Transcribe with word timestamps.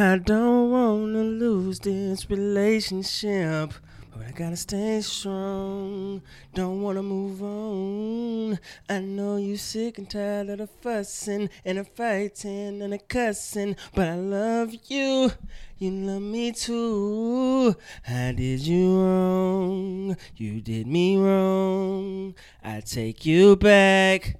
I 0.00 0.16
don't 0.16 0.70
wanna 0.70 1.24
lose 1.24 1.80
this 1.80 2.30
relationship, 2.30 3.74
gotta 4.38 4.56
stay 4.56 5.00
strong. 5.00 6.22
Don't 6.54 6.80
wanna 6.80 7.02
move 7.02 7.42
on. 7.42 8.56
I 8.88 9.00
know 9.00 9.36
you 9.36 9.56
sick 9.56 9.98
and 9.98 10.08
tired 10.08 10.48
of 10.50 10.58
the 10.58 10.68
fussing 10.68 11.50
and 11.64 11.78
the 11.78 11.84
fighting 11.84 12.80
and 12.80 12.92
the 12.92 12.98
cussing, 12.98 13.74
but 13.96 14.06
I 14.06 14.14
love 14.14 14.72
you. 14.86 15.32
You 15.78 15.90
love 15.90 16.22
me 16.22 16.52
too. 16.52 17.74
I 18.06 18.30
did 18.30 18.60
you 18.60 19.00
wrong. 19.00 20.16
You 20.36 20.60
did 20.60 20.86
me 20.86 21.16
wrong. 21.16 22.36
I 22.62 22.78
take 22.80 23.26
you 23.26 23.56
back. 23.56 24.36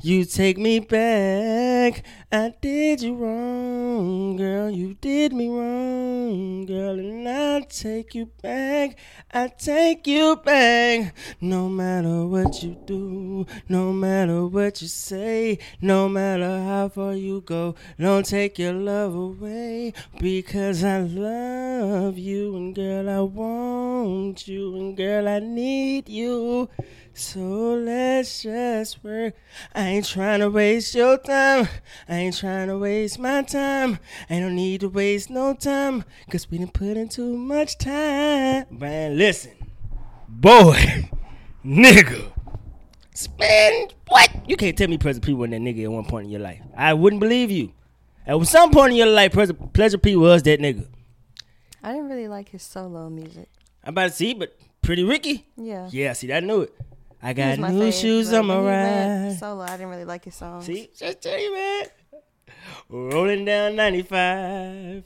You 0.00 0.24
take 0.24 0.58
me 0.58 0.80
back. 0.80 2.04
I 2.30 2.54
did 2.60 3.02
you 3.02 3.14
wrong, 3.14 4.36
girl. 4.36 4.70
You 4.70 4.94
did 4.94 5.32
me 5.32 5.48
wrong, 5.48 6.66
girl. 6.66 6.98
And 6.98 7.28
I 7.28 7.60
take 7.68 8.14
you 8.14 8.30
back. 8.42 8.98
I 9.32 9.48
take 9.48 10.06
you 10.06 10.36
back. 10.36 11.14
No 11.40 11.68
matter 11.68 12.26
what 12.26 12.62
you 12.62 12.76
do, 12.86 13.46
no 13.68 13.92
matter 13.92 14.46
what 14.46 14.80
you 14.80 14.88
say, 14.88 15.58
no 15.80 16.08
matter 16.08 16.62
how 16.64 16.88
far 16.88 17.14
you 17.14 17.42
go, 17.42 17.74
don't 17.98 18.24
take 18.24 18.58
your 18.58 18.72
love 18.74 19.14
away 19.14 19.92
because 20.18 20.84
I 20.84 21.00
love 21.00 22.18
you. 22.18 22.56
And 22.56 22.74
girl, 22.74 23.08
I 23.08 23.20
want 23.20 24.48
you. 24.48 24.76
And 24.76 24.96
girl, 24.96 25.28
I 25.28 25.38
need 25.40 26.08
you. 26.08 26.68
So 27.14 27.40
let's 27.74 28.42
just 28.42 29.04
work. 29.04 29.34
I 29.74 29.88
ain't 29.88 30.06
trying 30.06 30.40
to 30.40 30.50
waste 30.50 30.94
your 30.94 31.16
time. 31.16 31.66
I 32.06 32.16
ain't 32.16 32.36
trying 32.36 32.68
to 32.68 32.76
waste 32.76 33.18
my 33.18 33.42
time. 33.42 33.98
I 34.28 34.38
don't 34.38 34.54
need 34.54 34.82
to 34.82 34.88
waste 34.88 35.30
no 35.30 35.54
time. 35.54 36.04
Cause 36.30 36.50
we 36.50 36.58
didn't 36.58 36.74
put 36.74 36.96
in 36.98 37.08
too 37.08 37.36
much 37.36 37.78
time. 37.78 38.66
Man, 38.70 39.16
listen. 39.16 39.52
Boy, 40.28 41.08
nigga. 41.64 42.32
Spend 43.14 43.94
what? 44.08 44.30
You 44.46 44.56
can't 44.56 44.76
tell 44.76 44.88
me 44.88 44.98
Pleasure 44.98 45.20
P 45.20 45.32
wasn't 45.32 45.52
that 45.52 45.60
nigga 45.60 45.84
at 45.84 45.90
one 45.90 46.04
point 46.04 46.26
in 46.26 46.30
your 46.30 46.40
life. 46.40 46.60
I 46.76 46.92
wouldn't 46.92 47.20
believe 47.20 47.50
you. 47.50 47.72
At 48.26 48.44
some 48.46 48.70
point 48.70 48.92
in 48.92 48.98
your 48.98 49.06
life, 49.06 49.32
Pleasure 49.32 49.98
P 49.98 50.16
was 50.16 50.42
that 50.42 50.60
nigga. 50.60 50.86
I 51.82 51.92
didn't 51.92 52.08
really 52.08 52.28
like 52.28 52.50
his 52.50 52.62
solo 52.62 53.08
music. 53.08 53.48
I'm 53.84 53.90
about 53.90 54.10
to 54.10 54.10
see, 54.10 54.34
but 54.34 54.56
Pretty 54.82 55.02
Ricky? 55.02 55.46
Yeah. 55.56 55.88
Yeah, 55.90 56.12
see, 56.12 56.32
I 56.32 56.40
knew 56.40 56.62
it. 56.62 56.74
I 57.24 57.32
got 57.34 57.58
new 57.58 57.66
fave, 57.66 58.00
shoes 58.00 58.32
on 58.32 58.46
my 58.46 58.58
ride. 58.58 59.36
Solo, 59.38 59.62
I 59.62 59.76
didn't 59.76 59.90
really 59.90 60.04
like 60.04 60.24
his 60.24 60.34
songs. 60.34 60.66
See, 60.66 60.90
just 60.96 61.22
tell 61.22 61.38
you, 61.38 61.54
man. 61.54 61.86
Rolling 62.88 63.44
down 63.44 63.76
95. 63.76 65.04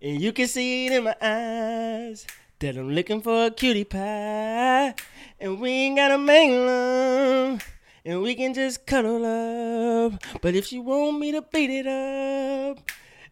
And 0.00 0.20
you 0.20 0.32
can 0.32 0.46
see 0.46 0.86
it 0.86 0.92
in 0.92 1.02
my 1.02 1.16
eyes 1.20 2.24
that 2.60 2.76
I'm 2.76 2.90
looking 2.90 3.20
for 3.20 3.46
a 3.46 3.50
cutie 3.50 3.82
pie. 3.84 4.94
And 5.40 5.60
we 5.60 5.70
ain't 5.70 5.96
gotta 5.96 6.16
make 6.16 6.50
love. 6.50 7.64
And 8.04 8.22
we 8.22 8.36
can 8.36 8.54
just 8.54 8.86
cuddle 8.86 9.24
up. 9.26 10.22
But 10.40 10.54
if 10.54 10.72
you 10.72 10.82
want 10.82 11.18
me 11.18 11.32
to 11.32 11.42
beat 11.42 11.70
it 11.70 11.86
up, 11.88 12.78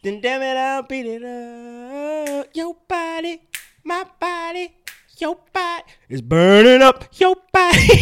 then 0.03 0.21
damn 0.21 0.43
it, 0.43 0.57
I'll 0.57 0.83
beat 0.83 1.07
it 1.07 1.23
up. 1.23 2.49
Your 2.55 2.77
body, 2.89 3.43
my 3.85 4.05
body, 4.19 4.76
your 5.19 5.37
body 5.53 5.85
is 6.09 6.23
burning 6.23 6.83
up. 6.83 7.05
Your 7.15 7.37
body. 7.53 7.79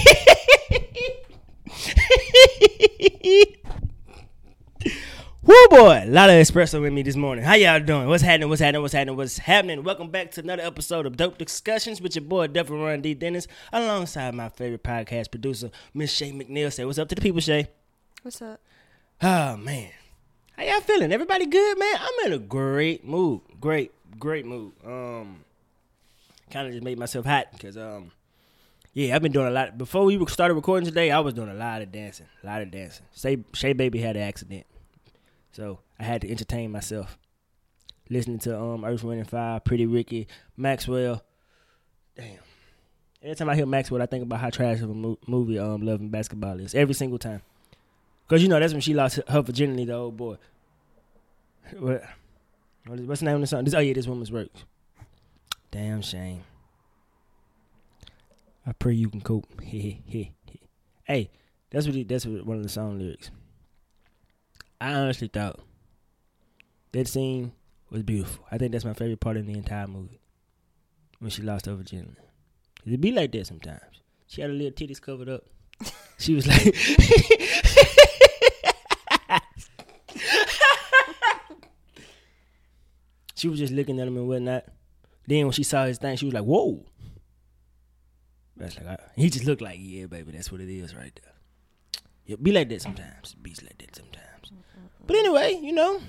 Woo 5.43 5.67
boy, 5.69 6.03
a 6.05 6.07
lot 6.07 6.31
of 6.31 6.37
espresso 6.37 6.81
with 6.81 6.93
me 6.93 7.03
this 7.03 7.17
morning. 7.17 7.45
How 7.45 7.55
y'all 7.55 7.79
doing? 7.79 8.09
What's 8.09 8.23
happening? 8.23 8.49
What's 8.49 8.63
happening? 8.63 8.81
What's 8.81 8.95
happening? 8.95 9.17
What's 9.17 9.39
happening? 9.39 9.85
Welcome 9.85 10.11
back 10.11 10.31
to 10.33 10.41
another 10.41 10.63
episode 10.63 11.05
of 11.05 11.19
Dope 11.19 11.37
Discussions 11.37 12.01
with 12.01 12.17
your 12.17 12.25
boy 12.25 12.47
Devil 12.47 12.83
Run 12.83 13.03
D 13.03 13.13
Dennis, 13.15 13.47
alongside 13.73 14.35
my 14.35 14.49
favorite 14.49 14.83
podcast 14.83 15.31
producer, 15.31 15.71
Miss 15.93 16.11
Shay 16.11 16.33
McNeil. 16.33 16.73
Say 16.73 16.85
what's 16.87 16.99
up 16.99 17.09
to 17.11 17.15
the 17.15 17.21
people, 17.21 17.41
Shay. 17.41 17.69
What's 18.23 18.41
up? 18.41 18.59
Oh 19.23 19.57
man, 19.59 19.91
how 20.57 20.65
y'all 20.65 20.81
feeling? 20.81 21.13
Everybody 21.13 21.45
good, 21.47 21.79
man? 21.79 21.97
I'm 22.01 22.27
in 22.27 22.33
a 22.33 22.39
great 22.39 23.05
mood. 23.05 23.43
Great, 23.61 23.93
great 24.19 24.47
mood. 24.47 24.73
Um, 24.85 25.45
kind 26.55 26.69
of 26.69 26.73
just 26.73 26.85
made 26.85 26.99
myself 26.99 27.27
hot 27.27 27.49
because 27.53 27.77
um, 27.77 28.13
yeah, 28.93 29.15
I've 29.15 29.23
been 29.23 29.33
doing 29.33 29.49
a 29.49 29.51
lot. 29.51 29.77
Before 29.77 30.05
we 30.05 30.25
started 30.27 30.55
recording 30.55 30.87
today, 30.87 31.11
I 31.11 31.19
was 31.19 31.35
doing 31.35 31.49
a 31.51 31.55
lot 31.55 31.83
of 31.83 31.91
dancing, 31.91 32.27
a 32.43 32.47
lot 32.47 32.63
of 32.63 32.71
dancing. 32.71 33.05
Say 33.11 33.39
Shay 33.53 33.73
Baby 33.73 33.99
had 33.99 34.17
an 34.17 34.23
accident, 34.23 34.65
so 35.51 35.81
I 35.99 36.05
had 36.05 36.21
to 36.21 36.31
entertain 36.31 36.71
myself, 36.71 37.19
listening 38.09 38.39
to 38.41 38.59
um 38.59 38.85
Earth, 38.85 39.03
Wind 39.03 39.19
and 39.21 39.29
Fire, 39.29 39.59
Pretty 39.59 39.85
Ricky, 39.85 40.29
Maxwell. 40.57 41.25
Damn. 42.17 42.39
Every 43.21 43.35
time 43.35 43.49
I 43.49 43.57
hear 43.57 43.67
Maxwell, 43.67 44.01
I 44.03 44.07
think 44.07 44.23
about 44.23 44.39
how 44.39 44.51
trash 44.51 44.81
of 44.81 44.91
a 44.91 44.95
mo- 44.95 45.19
movie 45.27 45.59
um 45.59 45.83
Love 45.83 46.01
and 46.01 46.13
Basketball 46.13 46.61
is. 46.61 46.75
Every 46.75 46.95
single 46.95 47.19
time. 47.19 47.43
Cause 48.29 48.43
you 48.43 48.49
know 48.49 48.61
that's 48.61 48.73
when 48.73 48.81
she 48.81 48.95
lost 48.95 49.19
her 49.27 49.43
virginity, 49.43 49.87
the 49.87 49.95
old 49.95 50.17
boy. 50.17 50.37
What? 51.79 52.05
What's 52.87 53.21
the 53.21 53.27
name 53.27 53.37
of 53.37 53.41
the 53.41 53.47
song? 53.47 53.65
This, 53.65 53.75
oh 53.75 53.81
yeah, 53.81 53.95
this 53.95 54.07
woman's 54.07 54.31
work. 54.31 54.51
Damn 55.75 56.01
shame. 56.03 56.45
I 58.65 58.73
pray 58.75 58.93
you 58.95 59.11
can 59.11 59.21
cope. 59.21 59.61
hey, 59.61 60.31
that's 61.69 61.87
what 61.87 61.97
he, 61.97 62.05
that's 62.05 62.25
what 62.25 62.47
one 62.47 62.59
of 62.59 62.63
the 62.63 62.69
song 62.69 63.01
lyrics. 63.01 63.33
I 64.81 64.95
honestly 64.95 65.27
thought 65.27 65.59
that 66.93 67.09
scene 67.09 67.51
was 67.91 68.05
beautiful. 68.05 68.47
I 68.53 68.59
think 68.59 68.71
that's 68.71 68.85
my 68.85 68.93
favorite 68.93 69.19
part 69.19 69.37
in 69.37 69.47
the 69.47 69.55
entire 69.55 69.89
movie 69.89 70.21
when 71.19 71.33
she 71.33 71.43
lost 71.43 71.67
her 71.67 71.75
virginity. 71.75 72.23
It 72.87 73.01
be 73.01 73.11
like 73.11 73.33
that 73.33 73.49
sometimes. 73.49 73.81
She 74.29 74.43
had 74.43 74.51
her 74.51 74.57
little 74.57 74.71
titties 74.71 75.03
covered 75.03 75.29
up. 75.29 75.43
She 76.19 76.35
was 76.35 76.47
like, 76.47 76.63
she 83.35 83.49
was 83.49 83.59
just 83.59 83.73
looking 83.73 83.99
at 83.99 84.07
him 84.07 84.17
and 84.17 84.29
whatnot. 84.29 84.67
Then 85.27 85.47
when 85.47 85.53
she 85.53 85.63
saw 85.63 85.87
his 85.87 85.99
thing, 85.99 86.17
she 86.17 86.27
was 86.27 86.35
like, 86.35 86.45
"Whoa!" 86.45 86.85
That's 88.57 88.77
like 88.77 88.87
I, 88.87 88.99
he 89.17 89.31
just 89.31 89.45
looked 89.45 89.63
like, 89.63 89.79
"Yeah, 89.81 90.07
baby, 90.07 90.33
that's 90.33 90.53
what 90.53 90.61
it 90.61 90.69
is 90.69 90.95
right 90.95 91.19
there." 91.23 92.37
Be 92.37 92.53
like 92.53 92.69
that 92.71 92.83
sometimes. 92.83 93.35
Be 93.35 93.51
like 93.63 93.79
that 93.79 93.97
sometimes. 93.97 94.53
But 95.07 95.17
anyway, 95.17 95.59
you 95.61 95.73
know, 95.73 96.01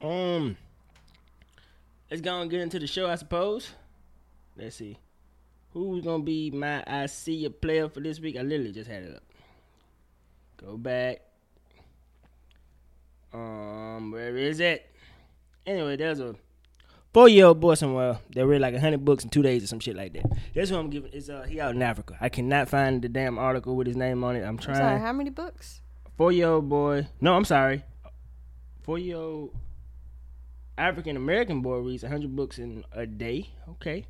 um, 0.00 0.56
let's 2.10 2.20
go 2.20 2.40
and 2.40 2.50
get 2.50 2.60
into 2.60 2.78
the 2.78 2.86
show, 2.86 3.08
I 3.08 3.14
suppose. 3.14 3.70
Let's 4.56 4.76
see. 4.76 4.98
Who's 5.72 6.02
gonna 6.02 6.22
be 6.22 6.50
my 6.50 6.82
I 6.86 7.06
see 7.06 7.34
you 7.34 7.50
player 7.50 7.88
for 7.88 8.00
this 8.00 8.18
week? 8.18 8.36
I 8.36 8.42
literally 8.42 8.72
just 8.72 8.90
had 8.90 9.02
it 9.02 9.16
up. 9.16 9.22
Go 10.56 10.76
back. 10.76 11.20
Um, 13.32 14.10
where 14.10 14.36
is 14.36 14.60
it? 14.60 14.90
Anyway, 15.66 15.96
there's 15.96 16.20
a 16.20 16.34
four 17.16 17.30
year 17.30 17.46
old 17.46 17.58
boy 17.60 17.72
somewhere 17.72 18.18
that 18.34 18.46
read 18.46 18.60
like 18.60 18.74
a 18.74 18.80
hundred 18.80 19.02
books 19.02 19.24
in 19.24 19.30
two 19.30 19.40
days 19.40 19.64
or 19.64 19.66
some 19.66 19.80
shit 19.80 19.96
like 19.96 20.12
that. 20.12 20.26
That's 20.54 20.70
what 20.70 20.80
I'm 20.80 20.90
giving. 20.90 21.10
It's 21.14 21.30
uh 21.30 21.44
he 21.44 21.58
out 21.58 21.74
in 21.74 21.80
Africa. 21.80 22.14
I 22.20 22.28
cannot 22.28 22.68
find 22.68 23.00
the 23.00 23.08
damn 23.08 23.38
article 23.38 23.74
with 23.74 23.86
his 23.86 23.96
name 23.96 24.22
on 24.22 24.36
it. 24.36 24.42
I'm 24.42 24.48
I'm 24.48 24.58
trying. 24.58 24.76
sorry, 24.76 25.00
how 25.00 25.14
many 25.14 25.30
books? 25.30 25.80
Four 26.18 26.30
year 26.32 26.48
old 26.48 26.68
boy. 26.68 27.08
No, 27.22 27.32
I'm 27.32 27.46
sorry. 27.46 27.84
Four 28.82 28.98
year 28.98 29.16
old 29.16 29.56
African 30.76 31.16
American 31.16 31.62
boy 31.62 31.78
reads 31.78 32.02
100 32.02 32.36
books 32.36 32.58
in 32.58 32.84
a 32.92 33.06
day. 33.06 33.48
Okay. 33.66 34.04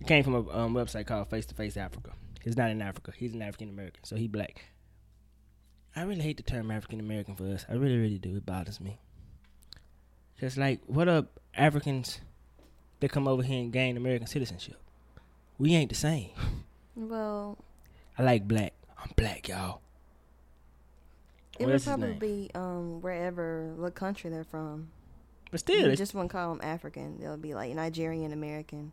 It 0.00 0.06
came 0.06 0.22
from 0.22 0.34
a 0.36 0.56
um, 0.56 0.72
website 0.72 1.08
called 1.08 1.28
Face 1.30 1.46
to 1.46 1.56
Face 1.56 1.76
Africa. 1.76 2.12
He's 2.44 2.56
not 2.56 2.70
in 2.70 2.80
Africa. 2.80 3.12
He's 3.16 3.34
an 3.34 3.42
African 3.42 3.70
American, 3.70 4.04
so 4.04 4.14
he 4.14 4.28
black. 4.28 4.66
I 5.96 6.02
really 6.02 6.22
hate 6.22 6.36
the 6.36 6.44
term 6.44 6.70
African 6.70 7.00
American 7.00 7.34
for 7.34 7.52
us. 7.52 7.66
I 7.68 7.72
really, 7.72 7.98
really 7.98 8.18
do. 8.18 8.36
It 8.36 8.46
bothers 8.46 8.80
me. 8.80 9.00
Cause 10.40 10.56
like, 10.56 10.80
what 10.86 11.06
up 11.06 11.38
Africans 11.54 12.20
that 13.00 13.12
come 13.12 13.28
over 13.28 13.42
here 13.42 13.60
and 13.60 13.70
gain 13.70 13.98
American 13.98 14.26
citizenship? 14.26 14.76
We 15.58 15.74
ain't 15.74 15.90
the 15.90 15.94
same. 15.94 16.30
Well, 16.96 17.58
I 18.16 18.22
like 18.22 18.48
black. 18.48 18.72
I'm 18.98 19.10
black, 19.16 19.48
y'all. 19.48 19.82
it 21.58 21.64
What 21.66 21.74
would 21.74 21.84
probably 21.84 22.14
be 22.14 22.50
um 22.54 23.02
wherever 23.02 23.74
what 23.76 23.94
country 23.94 24.30
they're 24.30 24.44
from. 24.44 24.88
But 25.50 25.60
still, 25.60 25.90
you 25.90 25.96
just 25.96 26.14
wouldn't 26.14 26.30
call 26.30 26.54
them 26.54 26.60
African. 26.62 27.20
They'll 27.20 27.36
be 27.36 27.52
like 27.52 27.74
Nigerian 27.74 28.32
American. 28.32 28.92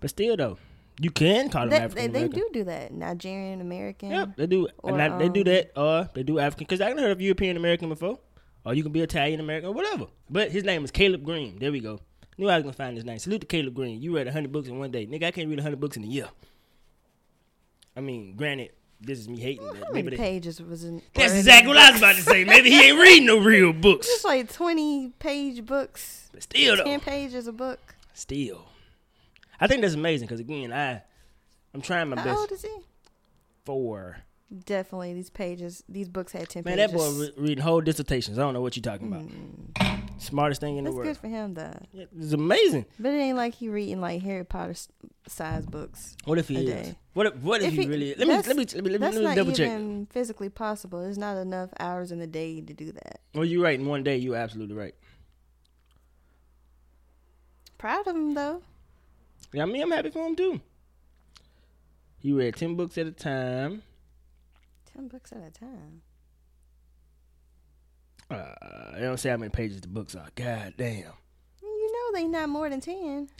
But 0.00 0.08
still, 0.10 0.36
though, 0.36 0.56
You 0.98 1.10
can 1.10 1.50
call 1.50 1.62
them 1.62 1.70
They, 1.70 1.76
African 1.76 2.12
they, 2.12 2.22
they 2.22 2.28
do 2.28 2.48
do 2.54 2.64
that. 2.64 2.92
Nigerian 2.92 3.60
American. 3.60 4.10
Yep, 4.12 4.36
they 4.36 4.46
do. 4.46 4.68
Or, 4.78 4.90
and 4.92 5.00
that- 5.00 5.18
they 5.18 5.28
do 5.28 5.40
um, 5.40 5.44
that, 5.44 5.72
or 5.76 6.10
they 6.14 6.22
do 6.22 6.38
African. 6.38 6.64
Because 6.64 6.80
I 6.80 6.88
can 6.88 6.98
heard 6.98 7.10
of 7.10 7.20
European 7.20 7.56
American 7.58 7.88
before, 7.90 8.18
or 8.64 8.74
you 8.74 8.82
can 8.82 8.92
be 8.92 9.00
Italian 9.00 9.40
American, 9.40 9.70
or 9.70 9.72
whatever. 9.72 10.06
But 10.28 10.50
his 10.50 10.64
name 10.64 10.84
is 10.84 10.90
Caleb 10.90 11.24
Green. 11.24 11.58
There 11.58 11.72
we 11.72 11.80
go. 11.80 12.00
Knew 12.38 12.48
I 12.48 12.56
was 12.56 12.62
gonna 12.62 12.72
find 12.72 12.96
his 12.96 13.04
name. 13.04 13.18
Salute 13.18 13.40
to 13.42 13.46
Caleb 13.46 13.74
Green. 13.74 14.00
You 14.00 14.16
read 14.16 14.28
hundred 14.28 14.52
books 14.52 14.68
in 14.68 14.78
one 14.78 14.90
day, 14.90 15.06
nigga. 15.06 15.24
I 15.24 15.30
can't 15.30 15.48
read 15.48 15.60
hundred 15.60 15.80
books 15.80 15.96
in 15.96 16.04
a 16.04 16.06
year. 16.06 16.28
I 17.96 18.00
mean, 18.00 18.34
granted, 18.36 18.70
this 19.00 19.18
is 19.18 19.28
me 19.28 19.38
hating. 19.40 19.66
How 19.66 19.72
that. 19.72 19.92
many 20.04 20.16
pages 20.16 20.60
was 20.62 20.84
in? 20.84 21.02
that's 21.14 21.34
exactly 21.34 21.68
what 21.68 21.76
I 21.78 21.90
was 21.90 22.00
about 22.00 22.16
to 22.16 22.22
say. 22.22 22.44
Maybe 22.44 22.70
he 22.70 22.88
ain't 22.88 22.98
reading 22.98 23.26
no 23.26 23.38
real 23.40 23.72
books. 23.86 24.06
Just 24.06 24.24
like 24.24 24.52
twenty 24.52 25.10
page 25.18 25.64
books, 25.66 26.30
But 26.32 26.42
still, 26.42 26.76
though, 26.76 26.84
ten 26.84 27.00
pages 27.00 27.46
a 27.46 27.52
book. 27.52 27.78
still, 28.14 28.66
I 29.60 29.66
think 29.66 29.82
that's 29.82 29.94
amazing. 29.94 30.26
Because 30.28 30.40
again, 30.40 30.72
I, 30.72 31.02
I'm 31.74 31.80
trying 31.82 32.08
my 32.08 32.16
How 32.16 32.24
best 32.24 32.38
old 32.38 32.52
is 32.52 32.62
he? 32.62 32.76
for. 33.64 34.18
Definitely, 34.64 35.14
these 35.14 35.30
pages, 35.30 35.84
these 35.88 36.08
books 36.08 36.32
had 36.32 36.48
ten 36.48 36.64
Man, 36.64 36.78
that 36.78 36.92
boy 36.92 37.08
re- 37.12 37.32
reading 37.36 37.62
whole 37.62 37.80
dissertations. 37.80 38.36
I 38.36 38.42
don't 38.42 38.52
know 38.52 38.60
what 38.60 38.74
you're 38.76 38.82
talking 38.82 39.06
about. 39.06 39.22
Mm, 39.22 40.20
Smartest 40.20 40.60
thing 40.60 40.76
in 40.76 40.82
the 40.84 40.90
world. 40.92 41.06
that's 41.06 41.18
good 41.18 41.28
for 41.28 41.34
him, 41.34 41.54
though. 41.54 41.72
Yeah, 41.92 42.06
it's 42.18 42.32
amazing. 42.32 42.86
But 42.98 43.14
it 43.14 43.18
ain't 43.18 43.36
like 43.36 43.54
he 43.54 43.68
reading 43.68 44.00
like 44.00 44.22
Harry 44.22 44.44
Potter 44.44 44.74
size 45.28 45.64
books. 45.66 46.16
What 46.24 46.38
if 46.38 46.48
he 46.48 46.56
is? 46.56 46.64
day. 46.88 46.94
What 47.14 47.26
if 47.26 47.36
what 47.36 47.62
if, 47.62 47.68
If 47.68 47.74
he, 47.74 47.82
he- 47.82 47.88
really? 47.88 48.14
Let 48.16 48.26
me 48.26 48.34
let 48.34 48.56
me 48.56 48.64
let 48.64 48.74
me 48.74 48.80
let 48.80 48.84
me, 48.84 48.98
That's 48.98 49.14
let 49.14 49.20
me 49.20 49.24
not 49.28 49.36
double 49.36 49.52
check. 49.52 49.68
even 49.70 50.06
physically 50.10 50.48
possible. 50.48 51.00
There's 51.00 51.16
not 51.16 51.36
enough 51.36 51.70
hours 51.78 52.10
in 52.10 52.18
the 52.18 52.26
day 52.26 52.60
to 52.60 52.72
do 52.74 52.90
that. 52.90 53.20
Well, 53.34 53.44
you're 53.44 53.62
right. 53.62 53.78
In 53.78 53.86
one 53.86 54.02
day, 54.02 54.16
you're 54.16 54.34
absolutely 54.36 54.74
right. 54.74 54.94
Proud 57.78 58.06
of 58.06 58.16
him 58.16 58.34
though. 58.34 58.62
Yeah, 59.52 59.62
I 59.62 59.66
mean, 59.66 59.82
I'm 59.82 59.90
happy 59.92 60.10
for 60.10 60.26
him 60.26 60.34
too. 60.36 60.60
He 62.18 62.32
read 62.32 62.56
ten 62.56 62.74
books 62.74 62.98
at 62.98 63.06
a 63.06 63.12
time. 63.12 63.82
Ten 65.00 65.08
books 65.08 65.32
at 65.32 65.38
a 65.38 65.50
time. 65.50 66.02
Uh, 68.30 68.92
they 68.94 69.00
don't 69.00 69.16
say 69.16 69.30
how 69.30 69.38
many 69.38 69.48
pages 69.48 69.80
the 69.80 69.88
books 69.88 70.14
are. 70.14 70.28
God 70.34 70.74
damn. 70.76 71.14
You 71.62 71.92
know 71.92 72.18
they 72.20 72.28
not 72.28 72.50
more 72.50 72.68
than 72.68 72.82
ten. 72.82 73.30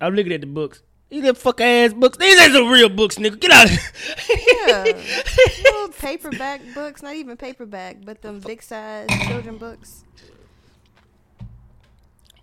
I'm 0.00 0.14
looking 0.14 0.32
at 0.32 0.40
the 0.40 0.46
books. 0.46 0.82
These 1.10 1.26
are 1.26 1.34
fuck 1.34 1.60
ass 1.60 1.92
books. 1.92 2.16
These 2.16 2.40
ain't 2.40 2.54
some 2.54 2.70
real 2.70 2.88
books, 2.88 3.16
nigga. 3.16 3.38
Get 3.38 3.50
out 3.50 3.66
of 3.66 3.70
here. 3.72 4.38
Yeah, 4.66 4.84
little 5.64 5.88
paperback 5.88 6.62
books, 6.72 7.02
not 7.02 7.14
even 7.14 7.36
paperback, 7.36 7.98
but 8.02 8.22
them 8.22 8.40
big 8.40 8.62
size 8.62 9.06
children 9.26 9.58
books. 9.58 10.04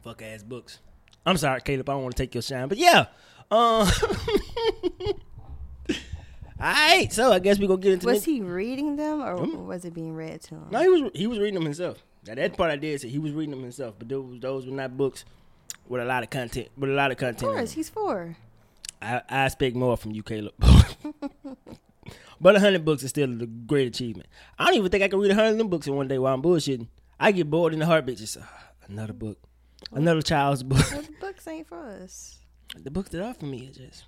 fuck 0.04 0.22
ass 0.22 0.44
books. 0.44 0.78
I'm 1.26 1.38
sorry, 1.38 1.60
Caleb. 1.62 1.90
I 1.90 1.94
don't 1.94 2.04
want 2.04 2.16
to 2.16 2.22
take 2.22 2.36
your 2.36 2.44
shine, 2.44 2.68
but 2.68 2.78
yeah. 2.78 3.08
Um. 3.50 3.90
All 6.66 6.72
right, 6.72 7.14
so 7.14 7.32
I 7.32 7.38
guess 7.38 7.60
we 7.60 7.68
gonna 7.68 7.80
get 7.80 7.94
into 7.94 8.08
Was 8.08 8.26
he 8.26 8.42
reading 8.42 8.96
them 8.96 9.22
or 9.22 9.38
Mm. 9.38 9.66
was 9.66 9.86
it 9.86 9.94
being 9.94 10.16
read 10.16 10.42
to 10.44 10.56
him? 10.56 10.68
No, 10.72 10.82
he 10.82 10.88
was 10.90 11.12
he 11.14 11.28
was 11.28 11.38
reading 11.38 11.54
them 11.54 11.64
himself. 11.66 12.04
Now 12.26 12.34
that 12.34 12.58
part 12.58 12.72
I 12.72 12.76
did 12.76 13.00
say 13.02 13.08
he 13.10 13.20
was 13.20 13.34
reading 13.34 13.52
them 13.52 13.62
himself, 13.62 13.94
but 14.00 14.10
those 14.10 14.40
those 14.40 14.66
were 14.66 14.72
not 14.72 14.98
books 14.98 15.26
with 15.88 16.02
a 16.02 16.06
lot 16.06 16.24
of 16.24 16.32
content. 16.32 16.70
With 16.76 16.90
a 16.90 16.94
lot 16.94 17.12
of 17.12 17.18
content. 17.18 17.52
Of 17.52 17.58
course, 17.58 17.72
he's 17.74 17.90
four. 17.90 18.36
I, 19.00 19.22
I 19.30 19.46
expect 19.46 19.76
more 19.76 19.96
from 19.96 20.12
you, 20.14 20.24
Caleb. 20.24 20.54
but 22.42 22.56
a 22.56 22.60
hundred 22.60 22.84
books 22.84 23.04
is 23.04 23.12
still 23.12 23.30
a 23.30 23.46
great 23.46 23.88
achievement. 23.88 24.28
I 24.58 24.66
don't 24.66 24.76
even 24.78 24.90
think 24.90 25.04
I 25.04 25.08
can 25.08 25.20
read 25.20 25.30
a 25.30 25.36
hundred 25.36 25.52
of 25.52 25.58
them 25.60 25.68
books 25.68 25.86
in 25.86 25.96
one 25.96 26.08
day 26.08 26.18
while 26.18 26.34
I'm 26.34 26.42
bullshitting. 26.42 26.88
I 27.20 27.32
get 27.32 27.48
bored 27.48 27.74
in 27.74 27.80
the 27.80 27.86
heartbeat. 27.86 28.18
Just 28.18 28.38
uh, 28.38 28.42
another 28.88 29.14
book, 29.14 29.38
another 29.92 30.24
child's 30.24 30.64
book. 30.64 30.84
Well, 30.92 31.04
the 31.04 31.14
books 31.22 31.48
ain't 31.48 31.68
for 31.68 31.86
us. 32.02 32.40
the 32.76 32.90
books 32.90 33.10
that 33.10 33.22
are 33.24 33.36
for 33.36 33.46
me 33.46 33.68
is 33.68 33.78
just. 33.78 34.06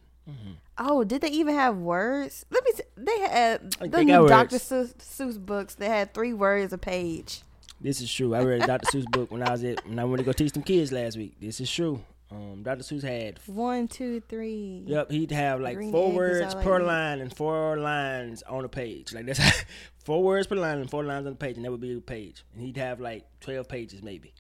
Oh, 0.78 1.04
did 1.04 1.22
they 1.22 1.30
even 1.30 1.56
have 1.56 1.78
words? 1.78 2.46
Let 2.52 2.64
me. 2.64 2.72
See. 2.74 2.84
They 2.96 3.20
had 3.20 3.72
the 3.72 3.88
they 3.88 4.06
new 4.06 4.28
Dr. 4.28 4.58
Seuss, 4.58 4.94
Seuss 4.96 5.44
books. 5.44 5.76
They 5.76 5.88
had 5.88 6.14
three 6.14 6.34
words 6.34 6.74
a 6.74 6.78
page. 6.78 7.42
This 7.80 8.02
is 8.02 8.12
true. 8.12 8.34
I 8.34 8.44
read 8.44 8.64
a 8.64 8.68
Dr. 8.68 8.88
Seuss 8.88 9.06
book 9.12 9.32
when 9.32 9.44
I 9.44 9.52
was 9.52 9.64
at 9.64 9.88
when 9.88 10.00
I 10.00 10.04
went 10.04 10.20
to 10.20 10.26
go 10.26 10.34
teach 10.34 10.54
some 10.54 10.64
kids 10.64 10.92
last 10.92 11.18
week. 11.18 11.40
This 11.40 11.62
is 11.62 11.72
true. 11.72 12.02
Um, 12.30 12.62
Dr. 12.64 12.84
Seuss 12.84 13.04
had 13.04 13.40
One, 13.46 13.88
two, 13.88 14.20
three. 14.28 14.84
Yep, 14.86 15.12
he'd 15.12 15.32
have 15.32 15.62
like 15.62 15.76
Green 15.76 15.92
four 15.94 16.12
words 16.12 16.56
per 16.56 16.82
line 16.84 17.22
and 17.22 17.36
four 17.36 17.78
lines 17.78 18.44
on 18.44 18.66
a 18.66 18.70
page. 18.70 19.14
Like 19.14 19.26
that's 19.28 19.64
four 20.04 20.24
words 20.24 20.48
per 20.48 20.56
line 20.56 20.80
and 20.80 20.90
four 20.90 21.04
lines 21.04 21.26
on 21.26 21.34
the 21.34 21.38
page, 21.38 21.56
and 21.56 21.66
that 21.66 21.72
would 21.72 21.82
be 21.82 21.96
a 21.96 22.02
page. 22.02 22.44
And 22.54 22.62
he'd 22.62 22.78
have 22.78 23.00
like 23.00 23.26
twelve 23.40 23.70
pages 23.70 24.04
maybe. 24.04 24.34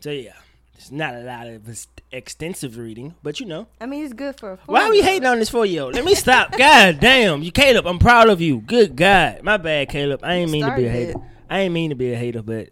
So 0.00 0.10
yeah, 0.10 0.34
it's 0.76 0.90
not 0.90 1.14
a 1.14 1.20
lot 1.20 1.46
of 1.46 1.86
extensive 2.10 2.76
reading, 2.76 3.14
but 3.22 3.40
you 3.40 3.46
know. 3.46 3.68
I 3.80 3.86
mean, 3.86 4.04
it's 4.04 4.12
good 4.12 4.38
for. 4.38 4.58
Why 4.66 4.84
are 4.84 4.90
we 4.90 5.02
hating 5.02 5.26
on 5.26 5.38
this 5.38 5.48
four 5.48 5.66
year 5.66 5.82
old? 5.82 5.94
Let 5.94 6.04
me 6.04 6.14
stop. 6.14 6.52
God 6.58 7.00
damn, 7.00 7.42
you 7.42 7.52
Caleb, 7.52 7.86
I'm 7.86 7.98
proud 7.98 8.28
of 8.28 8.40
you. 8.40 8.60
Good 8.60 8.96
God, 8.96 9.42
my 9.42 9.56
bad, 9.56 9.88
Caleb. 9.88 10.20
I 10.22 10.34
ain't 10.34 10.50
mean 10.50 10.64
to 10.66 10.76
be 10.76 10.86
a 10.86 10.90
hater. 10.90 11.10
it. 11.12 11.16
I 11.48 11.60
ain't 11.60 11.74
mean 11.74 11.90
to 11.90 11.96
be 11.96 12.12
a 12.12 12.16
hater, 12.16 12.42
but 12.42 12.70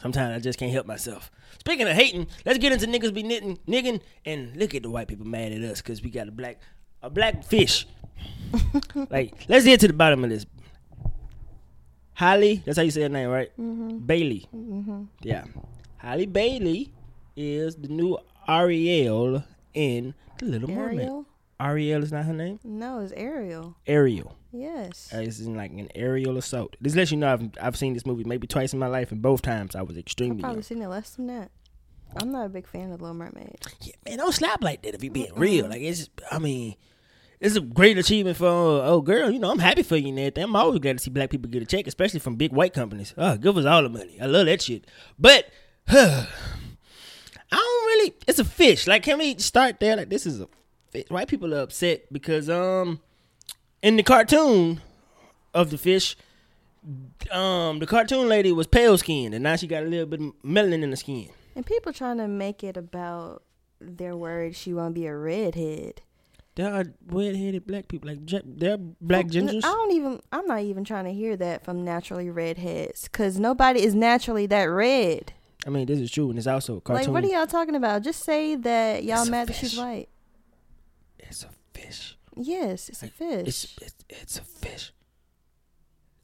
sometimes 0.00 0.36
I 0.36 0.40
just 0.40 0.58
can't 0.58 0.72
help 0.72 0.86
myself. 0.86 1.30
Speaking 1.60 1.86
of 1.86 1.94
hating, 1.94 2.26
let's 2.44 2.58
get 2.58 2.72
into 2.72 2.86
niggas 2.86 3.12
be 3.12 3.22
knitting, 3.22 3.58
nigging, 3.68 4.00
and 4.24 4.56
look 4.56 4.74
at 4.74 4.82
the 4.82 4.90
white 4.90 5.08
people 5.08 5.26
mad 5.26 5.52
at 5.52 5.62
us 5.62 5.82
because 5.82 6.02
we 6.02 6.10
got 6.10 6.28
a 6.28 6.32
black, 6.32 6.60
a 7.02 7.10
black 7.10 7.44
fish. 7.44 7.86
like, 9.10 9.34
let's 9.48 9.64
get 9.64 9.80
to 9.80 9.88
the 9.88 9.92
bottom 9.92 10.24
of 10.24 10.30
this. 10.30 10.46
Halle, 12.14 12.56
that's 12.64 12.76
how 12.76 12.82
you 12.82 12.90
say 12.90 13.02
her 13.02 13.08
name, 13.08 13.28
right? 13.28 13.50
Mm-hmm. 13.60 13.98
Bailey. 13.98 14.46
Mm-hmm. 14.54 15.04
Yeah. 15.22 15.44
Halle 15.98 16.26
Bailey 16.26 16.92
is 17.36 17.76
the 17.76 17.88
new 17.88 18.18
Ariel 18.48 19.44
in 19.74 20.14
The 20.38 20.46
Little 20.46 20.70
Mermaid. 20.70 21.00
Ariel? 21.00 21.26
Ariel 21.60 22.02
is 22.02 22.12
not 22.12 22.24
her 22.24 22.32
name? 22.32 22.60
No, 22.62 23.00
it's 23.00 23.12
Ariel. 23.12 23.76
Ariel. 23.86 24.36
Yes. 24.52 25.10
Uh, 25.12 25.18
It's 25.18 25.40
in 25.40 25.56
like 25.56 25.72
an 25.72 25.88
aerial 25.94 26.38
assault. 26.38 26.76
This 26.80 26.94
lets 26.94 27.10
you 27.10 27.16
know 27.16 27.32
I've, 27.32 27.50
I've 27.60 27.76
seen 27.76 27.94
this 27.94 28.06
movie 28.06 28.24
maybe 28.24 28.46
twice 28.46 28.72
in 28.72 28.78
my 28.78 28.86
life, 28.86 29.10
and 29.12 29.20
both 29.20 29.42
times 29.42 29.74
I 29.74 29.82
was 29.82 29.96
extremely. 29.96 30.36
I've 30.36 30.42
probably 30.42 30.56
young. 30.58 30.62
seen 30.62 30.82
it 30.82 30.88
less 30.88 31.10
than 31.10 31.26
that. 31.26 31.50
I'm 32.16 32.32
not 32.32 32.46
a 32.46 32.48
big 32.48 32.66
fan 32.66 32.90
of 32.92 33.02
Little 33.02 33.14
Mermaid. 33.14 33.58
Yeah, 33.82 33.92
man, 34.06 34.18
don't 34.18 34.32
slap 34.32 34.62
like 34.62 34.82
that 34.82 34.94
if 34.94 35.02
you're 35.04 35.12
being 35.12 35.34
real. 35.34 35.68
Like 35.68 35.82
it's, 35.82 36.08
I 36.30 36.38
mean, 36.38 36.74
it's 37.38 37.56
a 37.56 37.60
great 37.60 37.98
achievement 37.98 38.38
for 38.38 38.46
uh, 38.46 38.86
oh 38.88 39.02
girl. 39.02 39.30
You 39.30 39.38
know, 39.40 39.50
I'm 39.50 39.58
happy 39.58 39.82
for 39.82 39.96
you 39.96 40.08
and 40.08 40.18
everything. 40.18 40.44
I'm 40.44 40.56
always 40.56 40.78
glad 40.78 40.96
to 40.98 41.02
see 41.04 41.10
black 41.10 41.28
people 41.28 41.50
get 41.50 41.62
a 41.62 41.66
check, 41.66 41.86
especially 41.86 42.20
from 42.20 42.36
big 42.36 42.52
white 42.52 42.72
companies. 42.72 43.12
Oh, 43.18 43.36
give 43.36 43.58
us 43.58 43.66
all 43.66 43.82
the 43.82 43.90
money. 43.90 44.16
I 44.22 44.26
love 44.26 44.46
that 44.46 44.62
shit. 44.62 44.86
But 45.18 45.50
I 45.90 46.26
don't 47.50 47.86
really. 47.86 48.14
It's 48.26 48.38
a 48.38 48.44
fish. 48.44 48.86
Like, 48.86 49.02
can 49.02 49.18
we 49.18 49.38
start 49.38 49.80
there? 49.80 49.96
Like, 49.96 50.10
this 50.10 50.26
is 50.26 50.40
a 50.40 50.48
fish. 50.90 51.04
White 51.08 51.28
people 51.28 51.54
are 51.54 51.60
upset 51.60 52.12
because 52.12 52.48
um, 52.50 53.00
in 53.82 53.96
the 53.96 54.02
cartoon 54.02 54.80
of 55.54 55.70
the 55.70 55.78
fish. 55.78 56.16
Um, 57.30 57.80
the 57.80 57.86
cartoon 57.86 58.28
lady 58.28 58.52
was 58.52 58.66
pale 58.66 58.96
skinned, 58.96 59.34
and 59.34 59.42
now 59.42 59.56
she 59.56 59.66
got 59.66 59.82
a 59.82 59.86
little 59.86 60.06
bit 60.06 60.20
of 60.20 60.32
melanin 60.42 60.82
in 60.82 60.90
the 60.90 60.96
skin. 60.96 61.28
And 61.54 61.66
people 61.66 61.92
trying 61.92 62.16
to 62.18 62.28
make 62.28 62.64
it 62.64 62.76
about 62.78 63.42
their 63.80 64.16
worried 64.16 64.56
she 64.56 64.72
won't 64.72 64.94
be 64.94 65.04
a 65.06 65.14
redhead. 65.14 66.00
There 66.54 66.72
are 66.72 66.84
red-headed 67.06 67.66
black 67.66 67.88
people, 67.88 68.08
like 68.08 68.18
are 68.32 68.78
black 69.00 69.26
gingers. 69.26 69.64
I 69.64 69.72
don't 69.72 69.92
even. 69.92 70.22
I'm 70.32 70.46
not 70.46 70.60
even 70.60 70.84
trying 70.84 71.04
to 71.04 71.12
hear 71.12 71.36
that 71.36 71.64
from 71.64 71.84
naturally 71.84 72.30
redheads, 72.30 73.02
because 73.02 73.38
nobody 73.38 73.82
is 73.82 73.94
naturally 73.94 74.46
that 74.46 74.64
red. 74.64 75.34
I 75.66 75.70
mean, 75.70 75.86
this 75.86 75.98
is 75.98 76.10
true, 76.10 76.30
and 76.30 76.38
it's 76.38 76.46
also 76.46 76.76
a 76.76 76.80
cartoon. 76.80 77.12
Like, 77.12 77.22
what 77.22 77.24
are 77.30 77.34
y'all 77.34 77.46
talking 77.46 77.74
about? 77.74 78.02
Just 78.02 78.22
say 78.22 78.54
that 78.54 79.04
y'all 79.04 79.22
It's 79.22 79.30
mad 79.30 79.48
that 79.48 79.56
she's 79.56 79.76
white. 79.76 80.08
It's 81.18 81.44
a 81.44 81.48
fish. 81.74 82.16
Yes, 82.36 82.88
it's 82.88 83.02
a 83.02 83.08
fish. 83.08 83.48
It's, 83.48 83.76
it's 83.82 84.04
it's 84.08 84.38
a 84.38 84.42
fish. 84.42 84.92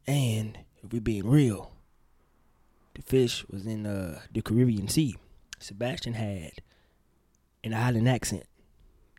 And 0.06 0.58
if 0.82 0.92
we're 0.92 1.00
being 1.00 1.28
real, 1.28 1.72
the 2.94 3.02
fish 3.02 3.44
was 3.50 3.66
in 3.66 3.86
uh, 3.86 4.20
the 4.32 4.42
Caribbean 4.42 4.88
Sea. 4.88 5.16
Sebastian 5.58 6.14
had 6.14 6.52
an 7.64 7.74
island 7.74 8.08
accent. 8.08 8.44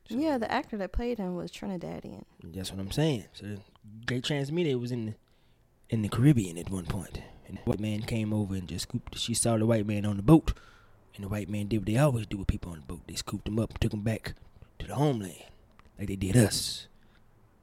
So 0.10 0.16
yeah, 0.16 0.38
the 0.38 0.52
actor 0.52 0.78
that 0.78 0.92
played 0.92 1.18
him 1.18 1.36
was 1.36 1.52
Trinidadian. 1.52 2.24
that's 2.44 2.72
what 2.72 2.80
I'm 2.80 2.92
saying. 2.92 3.26
So 3.34 3.58
Great 4.06 4.24
Transmedia 4.24 4.80
was 4.80 4.92
in 4.92 5.08
the 5.08 5.14
in 5.90 6.02
the 6.02 6.10
Caribbean 6.10 6.58
at 6.58 6.70
one 6.70 6.86
point, 6.86 7.20
and 7.48 7.58
the 7.58 7.62
white 7.62 7.80
man 7.80 8.02
came 8.02 8.34
over 8.34 8.56
and 8.56 8.68
just 8.68 8.84
scooped. 8.84 9.18
She 9.18 9.34
saw 9.34 9.58
the 9.58 9.66
white 9.66 9.86
man 9.86 10.06
on 10.06 10.18
the 10.18 10.24
boat, 10.24 10.54
and 11.16 11.24
the 11.24 11.30
white 11.30 11.50
man 11.50 11.68
did 11.68 11.80
what 11.80 11.88
they 11.88 11.98
always 11.98 12.28
do 12.28 12.38
with 12.38 12.48
people 12.48 12.72
on 12.72 12.80
the 12.80 12.86
boat. 12.86 13.02
They 13.08 13.16
scooped 13.16 13.46
them 13.46 13.60
up 13.60 13.72
and 13.72 13.82
took 13.82 13.92
them 13.92 14.02
back 14.02 14.34
to 14.80 14.88
the 14.88 14.96
homeland, 14.96 15.44
like 15.98 16.08
they 16.08 16.16
did 16.16 16.38
us. 16.38 16.88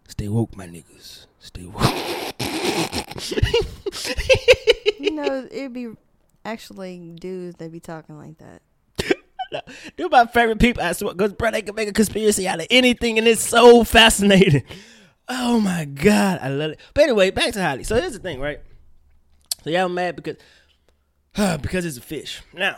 Stay 0.09 0.29
woke, 0.29 0.57
my 0.57 0.67
niggas. 0.67 1.27
Stay 1.39 1.65
woke. 1.65 1.83
you 5.01 5.11
know, 5.11 5.49
it'd 5.51 5.73
be 5.73 5.89
actually 6.45 7.15
dudes 7.19 7.57
that 7.57 7.73
be 7.73 7.81
talking 7.81 8.19
like 8.19 8.39
that. 8.39 8.63
They're 9.97 10.09
my 10.09 10.27
favorite 10.27 10.59
people, 10.59 10.83
I 10.83 10.93
swear, 10.93 11.15
because, 11.15 11.33
bro, 11.35 11.51
they 11.51 11.63
can 11.63 11.75
make 11.75 11.89
a 11.89 11.93
conspiracy 11.93 12.49
out 12.49 12.61
of 12.61 12.67
anything, 12.71 13.19
and 13.19 13.27
it's 13.27 13.43
so 13.43 13.85
fascinating. 13.85 14.65
Oh, 15.29 15.61
my 15.61 15.85
God. 15.85 16.41
I 16.43 16.49
love 16.49 16.73
it. 16.73 16.81
But 16.95 17.05
anyway, 17.05 17.31
back 17.31 17.53
to 17.53 17.61
Halle. 17.61 17.85
So 17.85 17.97
here's 17.97 18.13
the 18.13 18.19
thing, 18.19 18.41
right? 18.41 18.61
So 19.65 19.71
y'all 19.71 19.89
mad 19.89 20.17
because, 20.17 20.37
because 21.63 21.85
it's 21.85 21.97
a 21.97 22.03
fish. 22.03 22.43
Now, 22.53 22.77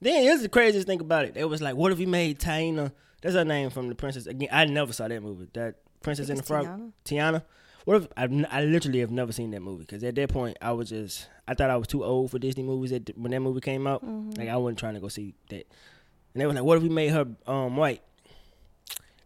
then 0.00 0.22
here's 0.22 0.42
the 0.42 0.48
craziest 0.48 0.86
thing 0.86 1.00
about 1.00 1.26
it. 1.26 1.36
It 1.36 1.44
was 1.44 1.60
like, 1.60 1.76
what 1.76 1.92
if 1.92 1.98
we 1.98 2.06
made 2.06 2.38
Taina 2.38 2.92
That's 3.22 3.34
her 3.34 3.44
name 3.44 3.70
from 3.70 3.88
the 3.88 3.94
Princess. 3.94 4.26
Again, 4.26 4.48
I 4.50 4.64
never 4.64 4.92
saw 4.92 5.08
that 5.08 5.22
movie. 5.22 5.48
That 5.52 5.76
Princess 6.02 6.28
and 6.28 6.38
the 6.38 6.42
Frog. 6.42 6.66
Tiana. 6.66 6.92
Tiana. 7.04 7.42
What 7.84 8.02
if 8.02 8.08
I, 8.16 8.24
I 8.50 8.64
literally 8.64 9.00
have 9.00 9.10
never 9.10 9.32
seen 9.32 9.50
that 9.52 9.60
movie 9.60 9.84
because 9.84 10.04
at 10.04 10.14
that 10.14 10.28
point 10.28 10.56
I 10.60 10.72
was 10.72 10.90
just 10.90 11.28
I 11.48 11.54
thought 11.54 11.70
I 11.70 11.76
was 11.76 11.88
too 11.88 12.04
old 12.04 12.30
for 12.30 12.38
Disney 12.38 12.62
movies 12.62 12.92
at, 12.92 13.16
when 13.16 13.30
that 13.30 13.40
movie 13.40 13.60
came 13.60 13.86
out. 13.86 14.04
Mm-hmm. 14.04 14.38
Like 14.38 14.48
I 14.48 14.56
wasn't 14.56 14.78
trying 14.78 14.94
to 14.94 15.00
go 15.00 15.08
see 15.08 15.34
that. 15.48 15.66
And 16.34 16.40
they 16.40 16.46
were 16.46 16.52
like, 16.52 16.62
"What 16.62 16.76
if 16.76 16.82
we 16.82 16.88
made 16.88 17.10
her 17.10 17.26
um 17.46 17.76
white?" 17.76 18.02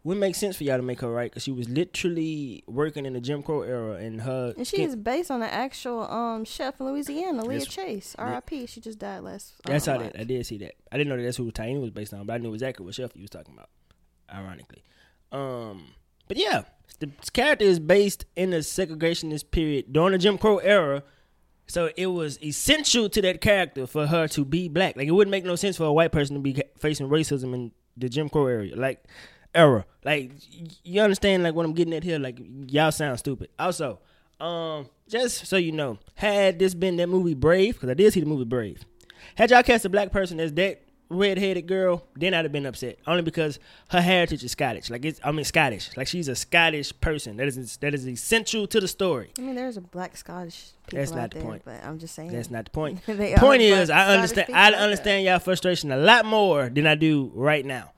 Wouldn't 0.04 0.20
make 0.20 0.34
sense 0.34 0.56
for 0.56 0.64
y'all 0.64 0.76
to 0.76 0.82
make 0.82 1.00
her 1.00 1.11
right 1.11 1.30
because 1.30 1.42
she 1.44 1.50
was 1.50 1.66
literally 1.68 2.62
working 2.66 3.06
in 3.06 3.14
the 3.14 3.20
Jim 3.23 3.42
Crow 3.42 3.62
era 3.62 3.94
and 3.94 4.20
her. 4.20 4.52
And 4.54 4.66
she 4.66 4.76
skin- 4.76 4.88
is 4.90 4.96
based 4.96 5.30
on 5.30 5.42
an 5.42 5.49
actual 5.49 6.02
um 6.11 6.44
chef 6.44 6.78
in 6.78 6.87
Louisiana, 6.87 7.42
Leah 7.42 7.61
That's- 7.61 7.75
Chase, 7.75 8.14
R.I.P. 8.18 8.66
She 8.66 8.80
just 8.82 8.99
died 8.99 9.20
last. 9.23 9.54
uh, 9.66 9.70
That's 9.73 9.87
how 9.87 9.96
that 9.99 10.14
I 10.20 10.25
did 10.25 10.44
see 10.44 10.58
that. 10.58 10.75
I 10.92 10.99
didn't 10.99 11.08
know 11.08 11.16
that 11.16 11.23
that's 11.23 11.38
who 11.38 11.50
Taina 11.50 11.80
was 11.80 11.90
based 11.90 12.12
on, 12.12 12.26
but 12.26 12.34
I 12.34 12.38
knew 12.38 12.52
exactly 12.52 12.84
what 12.84 12.94
chef 12.94 13.12
he 13.14 13.23
was 13.23 13.30
talking 13.30 13.54
about. 13.54 13.70
Ironically, 14.32 14.82
um, 15.32 15.87
but 16.28 16.37
yeah, 16.37 16.62
the 16.99 17.11
character 17.32 17.64
is 17.64 17.78
based 17.78 18.25
in 18.37 18.50
the 18.50 18.58
segregationist 18.58 19.50
period 19.50 19.92
during 19.92 20.12
the 20.12 20.18
Jim 20.18 20.38
Crow 20.38 20.58
era. 20.58 21.02
So 21.66 21.90
it 21.96 22.08
was 22.08 22.38
essential 22.42 23.08
to 23.08 23.23
that 23.23 23.40
character 23.40 23.87
for 23.87 24.06
her 24.06 24.28
to 24.28 24.44
be 24.44 24.68
black. 24.68 24.96
Like 24.96 25.08
it 25.08 25.12
wouldn't 25.12 25.30
make 25.30 25.44
no 25.46 25.56
sense 25.56 25.78
for 25.78 25.84
a 25.84 25.92
white 25.92 26.12
person 26.12 26.37
to 26.37 26.40
be 26.42 26.62
facing 26.78 27.08
racism 27.08 27.54
in 27.54 27.73
the 27.96 28.08
Jim 28.11 28.28
Crow 28.28 28.46
area, 28.49 28.76
like 28.76 29.02
era. 29.54 29.84
Like 30.04 30.32
you 30.82 31.00
understand, 31.00 31.42
like 31.42 31.54
what 31.54 31.64
I'm 31.64 31.73
getting 31.75 31.94
at 31.94 32.04
here. 32.04 32.18
Like 32.18 32.38
y'all 32.66 32.92
sound 32.92 33.18
stupid. 33.18 33.49
Also, 33.58 34.00
um, 34.40 34.88
just 35.08 35.46
so 35.46 35.56
you 35.56 35.73
know, 35.73 35.99
had 36.14 36.58
this 36.58 36.75
been 36.75 36.96
that 36.96 37.08
movie 37.08 37.34
Brave, 37.34 37.75
because 37.75 37.88
I 37.88 37.94
did 37.94 38.12
see 38.12 38.20
the 38.20 38.26
movie 38.26 38.44
Brave. 38.44 38.84
Had 39.37 39.50
y'all 39.50 39.62
cast 39.62 39.84
a 39.84 39.88
black 39.88 40.12
person 40.12 40.38
as 40.38 40.52
that 40.54 40.82
red-headed 41.11 41.66
girl, 41.66 42.04
then 42.16 42.34
I'd 42.34 42.44
have 42.44 42.52
been 42.52 42.66
upset. 42.66 42.99
Only 43.06 43.23
because 43.23 43.58
her 43.90 44.00
heritage 44.00 44.42
is 44.42 44.52
Scottish. 44.52 44.90
Like 44.90 45.04
it's, 45.04 45.20
I 45.23 45.32
mean 45.32 45.44
Scottish. 45.44 45.96
Like 45.96 46.06
she's 46.08 46.28
a 46.28 46.34
Scottish 46.34 46.99
person. 47.00 47.37
That 47.37 47.46
is 47.49 47.76
that 47.78 47.94
is 47.94 48.06
essential 48.06 48.66
to 48.66 48.80
the 48.80 48.88
story. 48.88 49.30
I 49.38 49.42
mean, 49.42 49.54
there's 49.54 49.76
a 49.76 49.80
black 49.80 50.16
Scottish 50.16 50.73
people 50.87 50.99
That's 50.99 51.12
out 51.12 51.16
not 51.16 51.30
the 51.30 51.38
there, 51.38 51.46
point. 51.46 51.62
but 51.64 51.84
I'm 51.84 51.99
just 51.99 52.14
saying. 52.14 52.32
That's 52.32 52.50
not 52.50 52.66
the 52.66 52.70
point. 52.70 53.00
The 53.06 53.14
point 53.38 53.38
black 53.38 53.61
is, 53.61 53.90
I 53.90 54.14
understand. 54.14 54.54
I 54.54 54.73
understand 54.73 55.25
y'all 55.25 55.38
frustration 55.38 55.90
a 55.92 55.96
lot 55.96 56.25
more 56.26 56.68
than 56.68 56.87
I 56.87 56.94
do 56.94 57.30
right 57.34 57.64
now. 57.64 57.92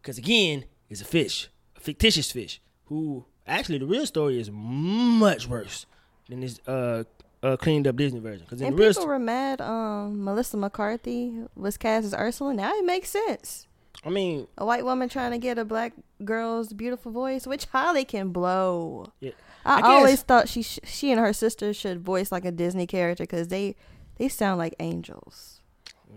Because 0.00 0.18
again, 0.18 0.64
it's 0.90 1.00
a 1.00 1.04
fish, 1.04 1.48
a 1.76 1.80
fictitious 1.80 2.30
fish, 2.30 2.60
who 2.86 3.24
actually 3.46 3.78
the 3.78 3.86
real 3.86 4.04
story 4.06 4.38
is 4.38 4.50
much 4.52 5.48
worse 5.48 5.86
than 6.28 6.40
this 6.40 6.60
uh, 6.66 7.04
uh 7.42 7.56
cleaned 7.56 7.86
up 7.86 7.96
Disney 7.96 8.20
version. 8.20 8.44
Because 8.44 8.60
in 8.60 8.68
And 8.68 8.76
people 8.76 9.06
were 9.06 9.18
mad. 9.18 9.60
Um, 9.60 10.24
Melissa 10.24 10.56
McCarthy 10.56 11.44
was 11.54 11.76
cast 11.76 12.04
as 12.04 12.14
Ursula. 12.14 12.52
Now 12.52 12.74
it 12.74 12.84
makes 12.84 13.10
sense. 13.10 13.68
I 14.04 14.08
mean, 14.08 14.46
A 14.56 14.64
white 14.64 14.84
woman 14.84 15.08
trying 15.08 15.32
to 15.32 15.38
get 15.38 15.58
a 15.58 15.64
black 15.64 15.92
girl's 16.24 16.72
beautiful 16.72 17.12
voice, 17.12 17.46
which 17.46 17.66
Halle 17.66 18.04
can 18.04 18.30
blow. 18.30 19.12
Yeah. 19.20 19.32
I, 19.64 19.80
I 19.80 19.92
always 19.96 20.22
thought 20.22 20.48
she 20.48 20.62
sh- 20.62 20.80
she 20.84 21.10
and 21.10 21.20
her 21.20 21.34
sister 21.34 21.74
should 21.74 22.00
voice 22.00 22.32
like 22.32 22.46
a 22.46 22.50
Disney 22.50 22.86
character 22.86 23.24
because 23.24 23.48
they 23.48 23.76
they 24.16 24.28
sound 24.28 24.58
like 24.58 24.74
angels. 24.80 25.60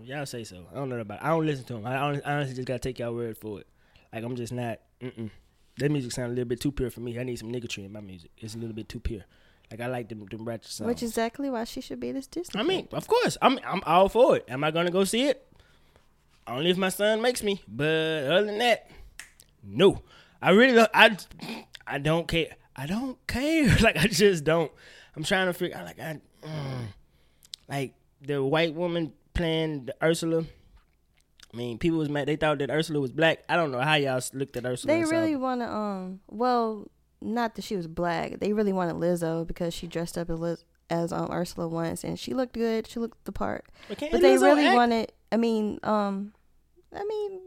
y'all 0.02 0.24
say 0.24 0.44
so. 0.44 0.64
I 0.72 0.76
don't 0.76 0.88
know 0.88 0.98
about. 0.98 1.20
It. 1.20 1.24
I 1.24 1.28
don't 1.28 1.44
listen 1.44 1.64
to 1.66 1.74
them. 1.74 1.86
I 1.86 1.96
honestly, 1.96 2.24
I 2.24 2.34
honestly 2.36 2.54
just 2.54 2.66
gotta 2.66 2.78
take 2.78 2.98
y'all 2.98 3.14
word 3.14 3.36
for 3.36 3.60
it. 3.60 3.66
Like 4.14 4.24
I'm 4.24 4.36
just 4.36 4.52
not. 4.52 4.78
Mm-mm. 5.00 5.30
That 5.78 5.90
music 5.90 6.12
sounds 6.12 6.28
a 6.28 6.34
little 6.34 6.44
bit 6.44 6.60
too 6.60 6.70
pure 6.70 6.88
for 6.90 7.00
me. 7.00 7.18
I 7.18 7.24
need 7.24 7.36
some 7.36 7.50
niggatry 7.50 7.84
in 7.84 7.92
my 7.92 8.00
music. 8.00 8.30
It's 8.38 8.54
a 8.54 8.58
little 8.58 8.74
bit 8.74 8.88
too 8.88 9.00
pure. 9.00 9.22
Like 9.70 9.80
I 9.80 9.88
like 9.88 10.08
them, 10.08 10.24
them 10.30 10.44
ratchet 10.44 10.70
songs. 10.70 10.86
Which 10.86 11.02
is 11.02 11.10
exactly 11.10 11.50
why 11.50 11.64
she 11.64 11.80
should 11.80 11.98
be 11.98 12.12
this 12.12 12.28
Disney. 12.28 12.60
I 12.60 12.62
mean, 12.62 12.86
of 12.92 13.08
course, 13.08 13.36
I'm 13.42 13.58
I'm 13.66 13.82
all 13.84 14.08
for 14.08 14.36
it. 14.36 14.44
Am 14.48 14.62
I 14.62 14.70
gonna 14.70 14.92
go 14.92 15.02
see 15.04 15.24
it? 15.24 15.44
Only 16.46 16.70
if 16.70 16.76
my 16.76 16.90
son 16.90 17.22
makes 17.22 17.42
me. 17.42 17.60
But 17.66 18.24
other 18.24 18.44
than 18.44 18.58
that, 18.58 18.88
no. 19.64 20.02
I 20.40 20.50
really 20.50 20.74
don't. 20.74 20.90
I 20.94 21.16
I 21.86 21.98
don't 21.98 22.28
care. 22.28 22.54
I 22.76 22.86
don't 22.86 23.18
care. 23.26 23.76
Like 23.80 23.96
I 23.96 24.06
just 24.06 24.44
don't. 24.44 24.70
I'm 25.16 25.24
trying 25.24 25.46
to 25.46 25.54
figure. 25.54 25.76
out 25.76 25.86
Like 25.86 25.98
I, 25.98 26.20
mm, 26.42 26.86
like 27.68 27.94
the 28.20 28.44
white 28.44 28.74
woman 28.74 29.12
playing 29.32 29.86
the 29.86 29.96
Ursula. 30.02 30.44
I 31.54 31.56
mean, 31.56 31.78
people 31.78 31.98
was 31.98 32.08
mad. 32.08 32.26
They 32.26 32.34
thought 32.36 32.58
that 32.58 32.70
Ursula 32.70 32.98
was 33.00 33.12
black. 33.12 33.44
I 33.48 33.54
don't 33.56 33.70
know 33.70 33.80
how 33.80 33.94
y'all 33.94 34.20
looked 34.32 34.56
at 34.56 34.66
Ursula. 34.66 34.92
they 34.92 35.04
really 35.04 35.36
want 35.36 35.60
to 35.60 35.70
um. 35.72 36.20
Well, 36.28 36.88
not 37.20 37.54
that 37.54 37.62
she 37.62 37.76
was 37.76 37.86
black. 37.86 38.40
They 38.40 38.52
really 38.52 38.72
wanted 38.72 38.96
Lizzo 38.96 39.46
because 39.46 39.72
she 39.72 39.86
dressed 39.86 40.18
up 40.18 40.28
as 40.30 40.38
Liz- 40.40 40.64
as 40.90 41.12
um 41.12 41.28
Ursula 41.30 41.68
once, 41.68 42.02
and 42.02 42.18
she 42.18 42.34
looked 42.34 42.54
good. 42.54 42.88
She 42.88 42.98
looked 42.98 43.24
the 43.24 43.32
part. 43.32 43.64
But, 43.88 44.00
But 44.00 44.20
they 44.20 44.34
Lizzo 44.34 44.42
really 44.42 44.66
act? 44.66 44.74
wanted. 44.76 45.12
I 45.30 45.36
mean, 45.36 45.78
um, 45.84 46.32
I 46.92 47.04
mean, 47.04 47.40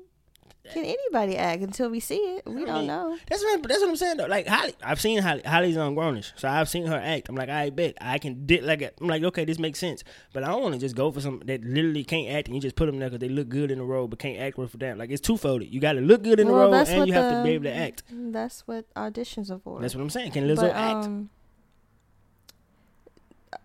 can 0.74 0.86
anybody 0.86 1.38
act 1.38 1.62
until 1.64 1.90
we 1.90 2.00
see 2.00 2.16
it? 2.16 2.44
We 2.46 2.64
I 2.64 2.66
don't 2.66 2.78
mean, 2.80 2.88
know. 2.88 3.18
That's 3.30 3.44
what 3.44 3.64
that's 3.64 3.80
what 3.82 3.90
I'm 3.90 3.96
saying 3.96 4.18
though. 4.18 4.26
Like 4.26 4.48
Halle, 4.48 4.72
I've 4.84 5.00
seen 5.02 5.22
Halle. 5.22 5.42
Halle's 5.46 5.78
on 5.78 5.96
Grownish, 5.96 6.32
so 6.36 6.48
I've 6.48 6.70
seen 6.70 6.86
her 6.88 6.96
act. 6.98 7.30
I'm 7.30 7.36
like, 7.36 7.50
I 7.50 7.70
bet 7.70 7.98
I 8.02 8.18
can 8.18 8.46
like 8.64 8.82
I'm 9.02 9.08
like, 9.08 9.24
okay, 9.24 9.46
this 9.46 9.60
makes 9.60 9.80
sense. 9.80 10.04
But 10.34 10.44
I 10.44 10.48
don't 10.48 10.62
want 10.62 10.74
to 10.76 10.80
just 10.80 10.96
go 10.96 11.12
for 11.12 11.22
some 11.22 11.42
that 11.46 11.64
literally 11.64 12.04
can't 12.04 12.30
act 12.36 12.48
and 12.48 12.56
you 12.56 12.62
just 12.62 12.76
put 12.76 12.86
them 12.86 13.00
there 13.00 13.10
because 13.10 13.20
they 13.20 13.30
look 13.30 13.50
good 13.50 13.72
in 13.72 13.80
the 13.80 13.84
role 13.86 14.08
but 14.08 14.20
can't 14.20 14.40
act 14.40 14.58
worth 14.58 14.74
a 14.74 14.78
damn. 14.78 14.98
Like 14.98 15.10
it's 15.10 15.22
two 15.22 15.38
folded. 15.38 15.74
You 15.74 15.80
got 15.80 15.94
to 15.94 16.02
look 16.02 16.24
good 16.24 16.40
in 16.40 16.48
the 16.48 16.54
role 16.54 16.74
and 16.74 17.08
you 17.08 17.14
have 17.14 17.32
the- 17.32 17.38
to 17.40 17.44
be 17.44 17.52
able 17.52 17.66
to 17.66 17.76
act. 17.76 18.04
That's 18.12 18.68
what 18.68 18.94
auditions 18.96 19.52
are 19.52 19.60
for. 19.60 19.80
That's 19.82 19.96
what 19.96 20.02
I'm 20.02 20.10
saying. 20.10 20.32
Can 20.32 20.48
Lizzo 20.48 20.62
but, 20.62 20.76
act? 20.76 21.06
um, 21.06 21.30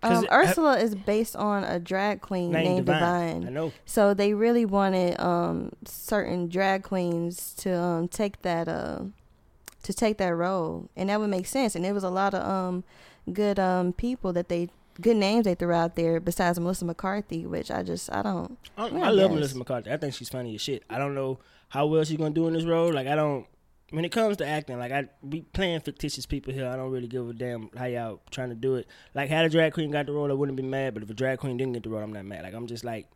um, 0.02 0.24
it- 0.24 0.30
I- 0.30 0.42
Ursula 0.44 0.78
is 0.78 0.94
based 0.94 1.34
on 1.36 1.64
a 1.64 1.78
drag 1.78 2.20
queen 2.20 2.52
Named 2.52 2.68
named, 2.68 2.86
Divine. 2.86 3.40
Divine. 3.40 3.48
I 3.48 3.50
know. 3.50 3.72
So 3.84 4.14
they 4.14 4.34
really 4.34 4.64
wanted 4.64 5.18
um 5.20 5.72
certain 5.84 6.48
drag 6.48 6.82
queens 6.82 7.54
to 7.58 7.76
um 7.76 8.08
take 8.08 8.42
that 8.42 8.68
uh 8.68 9.00
to 9.82 9.92
take 9.92 10.18
that 10.18 10.34
role, 10.34 10.88
and 10.96 11.08
that 11.08 11.18
would 11.20 11.30
make 11.30 11.46
sense. 11.46 11.74
And 11.74 11.84
there 11.84 11.94
was 11.94 12.04
a 12.04 12.10
lot 12.10 12.34
of 12.34 12.42
um 12.48 12.84
good 13.32 13.58
um 13.58 13.92
people 13.92 14.32
that 14.32 14.48
they 14.48 14.68
good 15.00 15.16
names 15.16 15.44
they 15.44 15.54
threw 15.54 15.72
out 15.72 15.96
there 15.96 16.20
besides 16.20 16.60
Melissa 16.60 16.84
McCarthy, 16.84 17.46
which 17.46 17.70
I 17.70 17.82
just 17.82 18.12
I 18.12 18.22
don't. 18.22 18.58
I, 18.76 18.86
I 18.88 19.00
I 19.06 19.10
love. 19.10 19.32
Melissa 19.32 19.56
McCarthy. 19.58 19.90
I 19.90 19.96
think 19.96 20.14
she's 20.14 20.28
funny 20.28 20.54
as 20.54 20.60
shit. 20.60 20.82
I 20.90 20.98
don't 20.98 21.14
know 21.14 21.38
how 21.70 21.86
well 21.86 22.04
she's 22.04 22.16
gonna 22.18 22.30
do 22.30 22.46
in 22.46 22.52
this 22.54 22.64
role. 22.64 22.92
Like 22.92 23.06
I 23.08 23.14
don't. 23.16 23.46
When 23.92 24.04
it 24.04 24.10
comes 24.10 24.38
to 24.38 24.46
acting, 24.46 24.78
like 24.78 24.90
I 24.90 25.08
be 25.28 25.42
playing 25.42 25.80
fictitious 25.80 26.24
people 26.26 26.52
here. 26.52 26.66
I 26.66 26.76
don't 26.76 26.90
really 26.90 27.08
give 27.08 27.28
a 27.28 27.32
damn 27.34 27.68
how 27.76 27.84
y'all 27.84 28.20
trying 28.30 28.48
to 28.48 28.54
do 28.54 28.76
it. 28.76 28.86
Like 29.14 29.28
had 29.28 29.44
a 29.44 29.50
drag 29.50 29.74
queen 29.74 29.90
got 29.90 30.06
the 30.06 30.12
role, 30.12 30.30
I 30.30 30.34
wouldn't 30.34 30.56
be 30.56 30.62
mad. 30.62 30.94
But 30.94 31.02
if 31.02 31.10
a 31.10 31.14
drag 31.14 31.38
queen 31.38 31.58
didn't 31.58 31.74
get 31.74 31.82
the 31.82 31.90
role, 31.90 32.02
I'm 32.02 32.12
not 32.12 32.24
mad. 32.24 32.42
Like 32.42 32.54
I'm 32.54 32.66
just 32.66 32.84
like, 32.84 33.06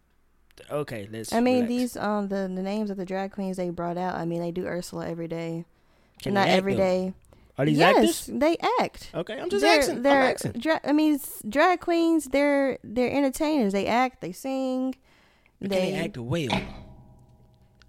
okay, 0.71 1.09
let's. 1.11 1.33
I 1.33 1.41
mean 1.41 1.65
relax. 1.65 1.69
these 1.69 1.97
um 1.97 2.29
the 2.29 2.51
the 2.55 2.63
names 2.63 2.91
of 2.91 2.99
the 2.99 3.07
drag 3.07 3.33
queens 3.33 3.57
they 3.57 3.71
brought 3.71 3.97
out. 3.97 4.17
I 4.17 4.27
mean 4.27 4.41
they 4.41 4.53
do 4.53 4.67
Ursula 4.67 5.09
every 5.09 5.29
day, 5.29 5.65
Can 6.23 6.35
not 6.35 6.49
every 6.49 6.75
though? 6.75 6.81
day. 6.81 7.15
Are 7.59 7.65
these 7.65 7.79
yes, 7.79 7.97
actors? 7.97 8.31
they 8.35 8.59
act. 8.81 9.11
Okay, 9.15 9.41
I'm 9.41 9.49
just 9.49 9.63
they're, 9.63 9.79
asking. 9.79 10.03
They're, 10.03 10.23
I'm 10.23 10.35
asking. 10.35 10.53
Dra- 10.53 10.81
I 10.85 10.93
mean, 10.93 11.19
drag 11.49 11.81
queens. 11.81 12.27
They're 12.27 12.79
they're 12.85 13.11
entertainers. 13.11 13.73
They 13.73 13.87
act. 13.87 14.21
They 14.21 14.33
sing. 14.33 14.95
But 15.61 15.71
they 15.71 15.93
they 15.93 15.97
act 15.97 16.19
well? 16.19 16.49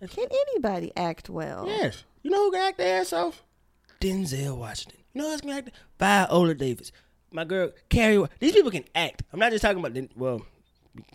Can 0.10 0.28
anybody 0.32 0.94
act 0.96 1.30
well? 1.30 1.66
Yes. 1.68 2.04
You 2.24 2.32
know 2.32 2.44
who 2.46 2.52
can 2.52 2.62
act 2.62 2.78
their 2.78 3.00
ass 3.02 3.14
off? 3.14 3.44
Denzel 4.02 4.58
Washington. 4.58 5.00
You 5.14 5.22
know 5.22 5.32
who's 5.32 5.42
can 5.42 5.50
act? 5.52 5.72
Viola 6.00 6.54
Davis. 6.54 6.92
My 7.32 7.44
girl 7.44 7.72
Carrie. 7.90 8.24
These 8.40 8.54
people 8.54 8.72
can 8.72 8.86
act. 8.96 9.24
I'm 9.34 9.40
not 9.40 9.52
just 9.52 9.62
talking 9.62 9.80
about. 9.80 9.94
Den- 9.94 10.10
Well, 10.16 10.42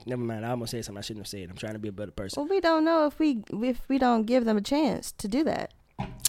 never 0.07 0.23
mind. 0.23 0.45
I 0.45 0.51
almost 0.51 0.71
said 0.73 0.85
something 0.85 0.99
I 0.99 1.03
shouldn't 1.03 1.25
have 1.27 1.29
said. 1.29 1.49
I'm 1.51 1.57
trying 1.57 1.75
to 1.75 1.79
be 1.79 1.89
a 1.89 1.93
better 1.93 2.11
person. 2.11 2.41
Well, 2.43 2.49
we 2.51 2.61
don't 2.61 2.85
know 2.85 3.07
if 3.07 3.19
we 3.19 3.43
if 3.53 3.81
we 3.89 3.99
don't 3.99 4.25
give 4.25 4.45
them 4.45 4.57
a 4.57 4.61
chance 4.63 5.13
to 5.13 5.29
do 5.29 5.45
that. 5.45 5.73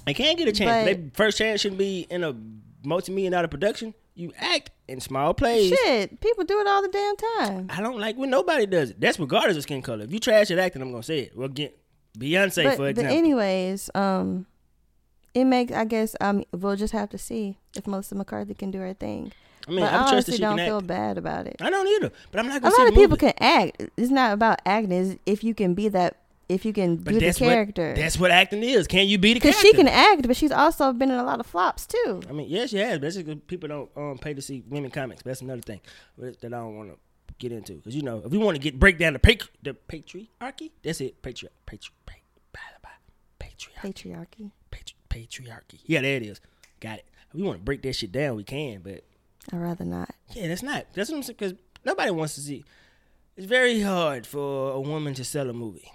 They 0.06 0.14
can't 0.14 0.38
get 0.38 0.48
a 0.48 0.52
chance. 0.52 0.70
But- 0.70 0.86
Their 0.86 1.10
first 1.14 1.38
chance 1.38 1.62
shouldn't 1.62 1.80
be 1.80 2.08
in 2.10 2.24
a 2.24 2.36
multi-million 2.84 3.32
dollar 3.34 3.48
production. 3.48 3.94
You 4.16 4.32
act 4.38 4.70
in 4.88 5.00
small 5.00 5.34
plays. 5.34 5.70
Shit, 5.70 6.20
people 6.22 6.44
do 6.44 6.60
it 6.60 6.68
all 6.68 6.84
the 6.84 6.88
damn 6.90 7.16
time. 7.16 7.68
I 7.72 7.82
don't 7.82 8.00
like 8.00 8.16
when 8.16 8.30
nobody 8.30 8.68
does 8.68 8.92
it. 8.92 9.02
That's 9.02 9.20
regardless 9.20 9.58
of 9.58 9.64
skin 9.64 9.82
color. 9.82 10.04
If 10.04 10.14
you 10.14 10.20
trash 10.20 10.52
at 10.52 10.60
acting, 10.60 10.84
I'm 10.84 10.92
gonna 10.92 11.02
say 11.02 11.20
it. 11.22 11.36
Well, 11.38 11.48
get 11.48 11.76
Beyonce 12.20 12.64
but, 12.64 12.76
for 12.78 12.94
but 12.94 13.06
anyways, 13.06 13.90
um, 13.96 14.46
it 15.34 15.46
makes. 15.46 15.72
I 15.72 15.86
guess 15.86 16.16
um, 16.22 16.44
we'll 16.52 16.76
just 16.76 16.94
have 16.94 17.10
to 17.10 17.18
see 17.18 17.58
if 17.76 17.88
Melissa 17.88 18.16
McCarthy 18.16 18.54
can 18.54 18.72
do 18.72 18.80
her 18.80 18.94
thing. 18.94 19.32
I 19.68 19.72
mean, 19.72 19.80
but 19.80 19.94
I'm 19.94 20.04
I 20.04 20.10
trust 20.10 20.10
that 20.10 20.14
honestly 20.14 20.36
she 20.36 20.42
don't 20.42 20.58
feel 20.58 20.78
act. 20.80 20.88
bad 20.88 21.18
about 21.18 21.48
it. 21.48 21.56
I 21.62 21.70
don't 21.70 21.88
either. 21.88 22.12
But 22.32 22.40
I'm 22.40 22.48
not 22.48 22.58
A 22.58 22.60
gonna 22.60 22.76
see 22.76 22.82
lot 22.82 22.88
of 22.90 22.94
people 22.96 23.10
movie. 23.12 23.32
can 23.32 23.34
act. 23.40 23.82
It's 23.98 24.12
not 24.12 24.34
about 24.34 24.60
acting. 24.66 24.92
It's 24.92 25.20
if 25.26 25.44
you 25.44 25.54
can 25.54 25.74
be 25.74 25.88
that. 25.90 26.18
If 26.50 26.66
you 26.66 26.74
can 26.74 26.98
But 26.98 27.14
do 27.14 27.20
the 27.22 27.34
character. 27.34 27.88
what 27.88 27.96
that's 27.96 28.20
what 28.20 28.30
acting 28.30 28.62
is. 28.64 28.86
Can 28.86 29.08
you 29.08 29.18
be 29.18 29.30
the 29.34 29.40
Because 29.40 29.56
character? 29.56 29.68
she 29.70 29.74
can 29.78 29.88
act, 29.88 30.28
but 30.28 30.36
she's 30.36 30.52
also 30.52 30.92
been 30.92 31.10
in 31.10 31.18
a 31.18 31.24
lot 31.24 31.40
of 31.40 31.46
flops 31.48 31.86
too. 31.88 32.22
I 32.30 32.34
mean, 32.34 32.48
yes, 32.50 32.72
she 32.72 32.78
has. 32.80 33.00
But 33.00 33.14
that's 33.14 33.40
people 33.48 33.70
don't 33.70 33.90
um, 33.96 34.18
pay 34.20 34.34
to 34.34 34.42
see 34.42 34.62
women 34.68 34.92
comics. 34.92 35.24
But 35.24 35.30
that's 35.30 35.42
another 35.42 35.62
thing 35.62 35.80
that 36.18 36.44
I 36.44 36.50
don't 36.50 36.76
want 36.76 36.90
to 36.92 36.98
get 37.40 37.54
into. 37.54 37.74
Because 37.76 37.96
you 37.96 38.02
know, 38.02 38.22
if 38.26 38.30
we 38.32 38.38
want 38.38 38.56
to 38.56 38.62
get 38.62 38.78
break 38.78 38.98
down 39.00 39.14
the 39.14 39.20
patri- 39.20 39.50
the 39.64 39.74
patriarchy, 39.74 40.72
that's 40.84 41.00
it. 41.00 41.22
Patri- 41.22 41.48
patri- 41.66 41.94
pa- 42.06 42.14
blah, 42.52 42.62
blah, 42.82 42.90
blah. 43.40 43.48
patriarchy, 43.48 44.04
Patriarchy. 44.04 44.52
Patri- 45.14 45.46
patriarchy. 45.46 45.80
Yeah, 45.86 46.02
there 46.02 46.18
it 46.18 46.24
is. 46.24 46.42
Got 46.80 47.00
it. 47.00 47.06
If 47.30 47.36
we 47.36 47.44
want 47.44 47.60
to 47.60 47.64
break 47.64 47.82
that 47.84 47.94
shit 47.96 48.12
down, 48.12 48.36
we 48.36 48.44
can. 48.44 48.82
But 48.82 49.04
I'd 49.52 49.60
rather 49.60 49.86
not. 49.86 50.10
yeah, 50.34 50.48
that's 50.48 50.64
not. 50.64 50.86
That's 50.94 51.10
what 51.10 51.18
I'm 51.18 51.24
saying. 51.24 51.38
Because 51.40 51.54
nobody 51.86 52.12
wants 52.12 52.36
to 52.36 52.42
see. 52.42 52.64
It's 53.36 53.48
very 53.48 53.82
hard 53.82 54.28
for 54.28 54.72
a 54.72 54.80
woman 54.82 55.14
to 55.16 55.24
sell 55.24 55.50
a 55.50 55.54
movie. 55.54 55.92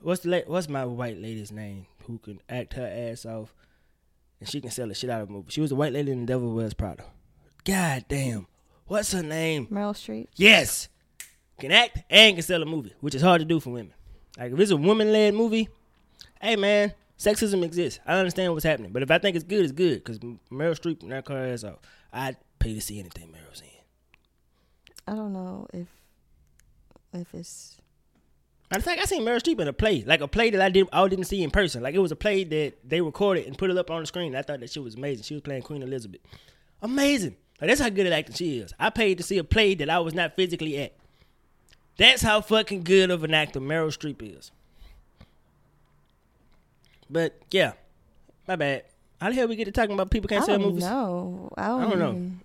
what's 0.00 0.22
the 0.22 0.30
la- 0.30 0.46
what's 0.52 0.68
my 0.68 0.84
white 0.84 1.20
lady's 1.20 1.52
name 1.52 1.86
who 2.06 2.18
can 2.18 2.40
act 2.48 2.74
her 2.74 2.86
ass 2.86 3.24
off 3.24 3.54
and 4.40 4.48
she 4.48 4.60
can 4.60 4.70
sell 4.70 4.88
the 4.88 4.94
shit 4.94 5.10
out 5.10 5.22
of 5.22 5.28
a 5.30 5.32
movie. 5.32 5.50
She 5.50 5.60
was 5.60 5.70
the 5.70 5.76
white 5.76 5.92
lady 5.92 6.10
in 6.12 6.20
The 6.20 6.26
Devil 6.26 6.52
Wears 6.52 6.74
Prada. 6.74 7.04
God 7.64 8.04
damn, 8.08 8.46
what's 8.86 9.12
her 9.12 9.22
name? 9.22 9.66
Meryl 9.68 9.92
Streep. 9.94 10.28
Yes, 10.36 10.88
can 11.58 11.72
act 11.72 11.98
and 12.10 12.36
can 12.36 12.42
sell 12.42 12.62
a 12.62 12.66
movie, 12.66 12.92
which 13.00 13.14
is 13.14 13.22
hard 13.22 13.40
to 13.40 13.44
do 13.44 13.60
for 13.60 13.70
women. 13.70 13.94
Like 14.38 14.52
if 14.52 14.58
it's 14.60 14.70
a 14.72 14.76
woman 14.76 15.12
led 15.12 15.32
movie, 15.34 15.68
hey 16.40 16.56
man, 16.56 16.92
sexism 17.18 17.64
exists. 17.64 18.00
I 18.06 18.14
understand 18.14 18.52
what's 18.52 18.64
happening, 18.64 18.92
but 18.92 19.02
if 19.02 19.10
I 19.10 19.18
think 19.18 19.36
it's 19.36 19.44
good, 19.44 19.64
it's 19.64 19.72
good 19.72 20.04
because 20.04 20.18
Meryl 20.18 20.78
Streep 20.78 21.02
and 21.02 21.12
that 21.12 21.28
her 21.28 21.52
ass 21.52 21.64
off. 21.64 21.78
I'd 22.12 22.36
pay 22.58 22.74
to 22.74 22.80
see 22.80 22.98
anything 22.98 23.28
Meryl's 23.28 23.60
in. 23.60 23.68
I 25.06 25.14
don't 25.14 25.32
know 25.32 25.66
if 25.72 25.86
if 27.12 27.34
it's 27.34 27.76
Matter 28.70 28.80
of 28.80 28.84
fact, 28.84 29.00
I 29.00 29.04
seen 29.04 29.22
Meryl 29.22 29.40
Streep 29.40 29.60
in 29.60 29.68
a 29.68 29.72
play, 29.72 30.02
like 30.04 30.20
a 30.20 30.26
play 30.26 30.50
that 30.50 30.60
I 30.60 30.68
didn't, 30.70 30.90
I 30.92 31.06
didn't 31.06 31.26
see 31.26 31.42
in 31.42 31.50
person. 31.50 31.82
Like 31.82 31.94
it 31.94 32.00
was 32.00 32.10
a 32.10 32.16
play 32.16 32.42
that 32.42 32.74
they 32.84 33.00
recorded 33.00 33.46
and 33.46 33.56
put 33.56 33.70
it 33.70 33.78
up 33.78 33.90
on 33.92 34.00
the 34.00 34.06
screen. 34.06 34.34
I 34.34 34.42
thought 34.42 34.58
that 34.60 34.70
she 34.70 34.80
was 34.80 34.96
amazing. 34.96 35.22
She 35.22 35.34
was 35.34 35.42
playing 35.42 35.62
Queen 35.62 35.82
Elizabeth. 35.82 36.20
Amazing. 36.82 37.36
Like 37.60 37.68
that's 37.68 37.80
how 37.80 37.90
good 37.90 38.06
at 38.06 38.12
acting 38.12 38.34
she 38.34 38.58
is. 38.58 38.72
I 38.78 38.90
paid 38.90 39.18
to 39.18 39.22
see 39.22 39.38
a 39.38 39.44
play 39.44 39.76
that 39.76 39.88
I 39.88 40.00
was 40.00 40.14
not 40.14 40.34
physically 40.34 40.78
at. 40.78 40.96
That's 41.96 42.22
how 42.22 42.40
fucking 42.40 42.82
good 42.82 43.10
of 43.10 43.22
an 43.22 43.34
actor 43.34 43.60
Meryl 43.60 43.96
Streep 43.96 44.20
is. 44.36 44.50
But 47.10 47.38
yeah, 47.50 47.72
my 48.46 48.56
bad. 48.56 48.84
How 49.20 49.30
the 49.30 49.34
hell 49.34 49.48
we 49.48 49.56
get 49.56 49.64
to 49.64 49.72
talking 49.72 49.94
about 49.94 50.10
people 50.10 50.28
can't 50.28 50.44
sell 50.44 50.58
movies? 50.58 50.84
know. 50.84 51.50
I 51.56 51.68
don't, 51.68 51.80
I 51.80 51.88
don't 51.88 51.98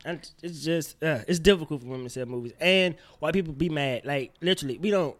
know. 0.05 0.17
It's 0.41 0.63
just 0.63 1.03
uh, 1.03 1.19
it's 1.27 1.39
difficult 1.39 1.81
for 1.81 1.87
women 1.87 2.05
to 2.05 2.09
sell 2.09 2.25
movies, 2.25 2.53
and 2.61 2.95
why 3.19 3.31
people 3.31 3.53
be 3.53 3.67
mad. 3.69 4.05
Like 4.05 4.33
literally, 4.41 4.77
we 4.77 4.89
don't. 4.89 5.15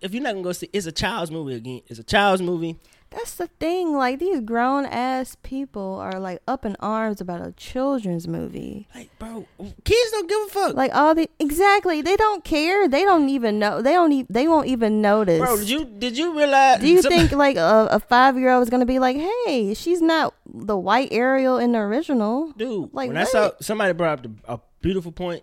If 0.00 0.14
you're 0.14 0.22
not 0.22 0.32
gonna 0.32 0.42
go 0.42 0.52
see, 0.52 0.68
it's 0.72 0.86
a 0.86 0.92
child's 0.92 1.30
movie 1.30 1.54
again. 1.54 1.82
It's 1.86 2.00
a 2.00 2.04
child's 2.04 2.42
movie. 2.42 2.76
That's 3.10 3.34
the 3.34 3.48
thing. 3.58 3.94
Like 3.96 4.20
these 4.20 4.40
grown 4.40 4.86
ass 4.86 5.36
people 5.42 5.96
are 5.96 6.20
like 6.20 6.40
up 6.46 6.64
in 6.64 6.76
arms 6.78 7.20
about 7.20 7.44
a 7.44 7.50
children's 7.52 8.28
movie. 8.28 8.86
Like, 8.94 9.10
bro, 9.18 9.46
kids 9.84 10.10
don't 10.12 10.28
give 10.28 10.38
a 10.46 10.50
fuck. 10.50 10.76
Like 10.76 10.94
all 10.94 11.14
the 11.16 11.28
exactly, 11.40 12.02
they 12.02 12.16
don't 12.16 12.44
care. 12.44 12.86
They 12.86 13.02
don't 13.02 13.28
even 13.28 13.58
know. 13.58 13.82
They 13.82 13.92
don't. 13.92 14.12
E- 14.12 14.26
they 14.30 14.46
won't 14.46 14.68
even 14.68 15.02
notice. 15.02 15.40
bro, 15.40 15.56
did 15.56 15.68
you 15.68 15.84
did 15.84 16.16
you 16.16 16.36
realize? 16.36 16.80
Do 16.80 16.86
you 16.88 17.02
think 17.02 17.32
like 17.46 17.56
a, 17.56 17.88
a 17.90 17.98
five 17.98 18.38
year 18.38 18.52
old 18.52 18.62
is 18.62 18.70
gonna 18.70 18.86
be 18.86 19.00
like, 19.00 19.16
"Hey, 19.16 19.74
she's 19.74 20.00
not 20.00 20.32
the 20.46 20.76
white 20.76 21.08
Ariel 21.10 21.58
in 21.58 21.72
the 21.72 21.78
original"? 21.78 22.52
dude? 22.56 22.90
like, 22.94 23.08
when 23.08 23.16
I 23.16 23.24
saw 23.24 23.50
somebody 23.60 23.92
brought 23.92 24.20
up 24.20 24.22
the, 24.22 24.52
a 24.52 24.60
beautiful 24.80 25.10
point. 25.12 25.42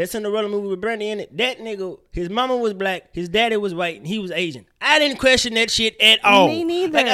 That 0.00 0.08
Cinderella 0.08 0.48
movie 0.48 0.68
with 0.68 0.80
Brandy 0.80 1.10
in 1.10 1.20
it. 1.20 1.36
That 1.36 1.58
nigga, 1.58 1.98
his 2.10 2.30
mama 2.30 2.56
was 2.56 2.72
black, 2.72 3.10
his 3.12 3.28
daddy 3.28 3.58
was 3.58 3.74
white, 3.74 3.98
and 3.98 4.06
he 4.06 4.18
was 4.18 4.30
Asian. 4.30 4.64
I 4.80 4.98
didn't 4.98 5.18
question 5.18 5.52
that 5.54 5.70
shit 5.70 6.00
at 6.00 6.24
all. 6.24 6.48
Me 6.48 6.64
neither. 6.64 6.92
Like, 7.04 7.06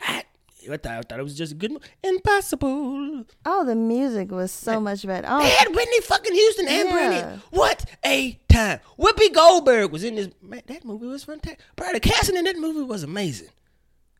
I, 0.00 0.24
I 0.70 0.76
thought, 0.78 0.86
I 0.86 1.02
thought 1.02 1.18
it 1.18 1.22
was 1.22 1.36
just 1.36 1.52
a 1.52 1.54
good 1.54 1.72
movie. 1.72 1.84
Impossible. 2.02 3.24
Oh, 3.44 3.64
the 3.66 3.74
music 3.74 4.30
was 4.30 4.50
so 4.50 4.80
much 4.80 5.06
better. 5.06 5.26
Oh, 5.30 5.42
They 5.42 5.50
had 5.50 5.74
Whitney 5.74 6.00
fucking 6.00 6.32
Houston 6.32 6.68
and 6.68 6.88
Yeah. 6.88 6.92
Brandy. 6.94 7.42
What 7.50 7.84
a 8.02 8.38
time. 8.48 8.80
Whoopi 8.98 9.34
Goldberg 9.34 9.92
was 9.92 10.04
in 10.04 10.14
this. 10.14 10.30
Man, 10.40 10.62
that 10.64 10.86
movie 10.86 11.06
was 11.06 11.24
fantastic. 11.24 11.60
Bro, 11.76 11.92
the 11.92 12.00
casting 12.00 12.36
in 12.36 12.44
that 12.46 12.56
movie 12.56 12.80
was 12.82 13.02
amazing. 13.02 13.48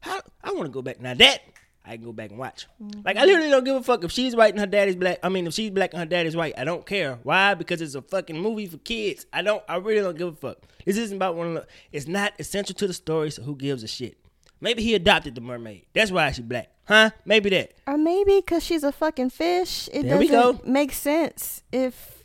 How, 0.01 0.21
I 0.43 0.53
want 0.53 0.65
to 0.67 0.69
go 0.69 0.83
back. 0.83 1.01
Now 1.01 1.15
that, 1.15 1.41
I 1.87 1.97
can 1.97 2.05
go 2.05 2.13
back 2.13 2.31
and 2.31 2.39
watch. 2.39 2.67
Mm-hmm. 2.83 3.01
Like, 3.05 3.17
I 3.17 3.25
literally 3.27 3.51
don't 3.51 3.65
give 3.65 3.77
a 3.77 3.83
fuck 3.83 4.05
if 4.05 4.11
she's 4.13 4.35
white 4.35 4.53
and 4.55 4.61
her 4.61 4.67
daddy's 4.67 4.97
black. 4.97 5.19
I 5.23 5.29
mean, 5.29 5.47
if 5.47 5.53
she's 5.55 5.71
black 5.71 5.93
and 5.93 6.01
her 6.01 6.07
daddy's 6.07 6.35
white, 6.35 6.55
I 6.57 6.65
don't 6.65 6.87
care. 6.87 7.19
Why? 7.23 7.53
Because 7.55 7.83
it's 7.83 7.95
a 7.95 8.01
fucking 8.03 8.39
movie 8.41 8.67
for 8.67 8.79
kids. 8.79 9.27
I 9.33 9.43
don't, 9.43 9.63
I 9.69 9.77
really 9.77 10.01
don't 10.01 10.17
give 10.17 10.29
a 10.29 10.33
fuck. 10.33 10.59
This 10.87 10.97
isn't 10.97 11.17
about 11.17 11.35
one 11.37 11.49
of 11.49 11.55
the, 11.55 11.67
it's 11.93 12.07
not 12.09 12.33
essential 12.39 12.75
to 12.77 12.87
the 12.87 12.95
story, 12.95 13.31
so 13.31 13.43
who 13.43 13.55
gives 13.55 13.83
a 13.83 13.87
shit? 13.89 14.17
Maybe 14.61 14.83
he 14.83 14.95
adopted 14.95 15.35
the 15.35 15.43
mermaid. 15.43 15.85
That's 15.93 16.11
why 16.11 16.31
she's 16.33 16.45
black. 16.45 16.71
Huh? 16.87 17.11
Maybe 17.27 17.51
that. 17.51 17.73
or 17.87 17.99
maybe 17.99 18.37
because 18.41 18.65
she's 18.65 18.83
a 18.85 18.93
fucking 18.93 19.31
fish, 19.31 19.89
it 19.93 20.05
There 20.05 20.19
we 20.19 20.29
doesn't 20.29 20.65
go. 20.65 20.71
make 20.71 20.93
sense 20.93 21.63
if 21.73 22.25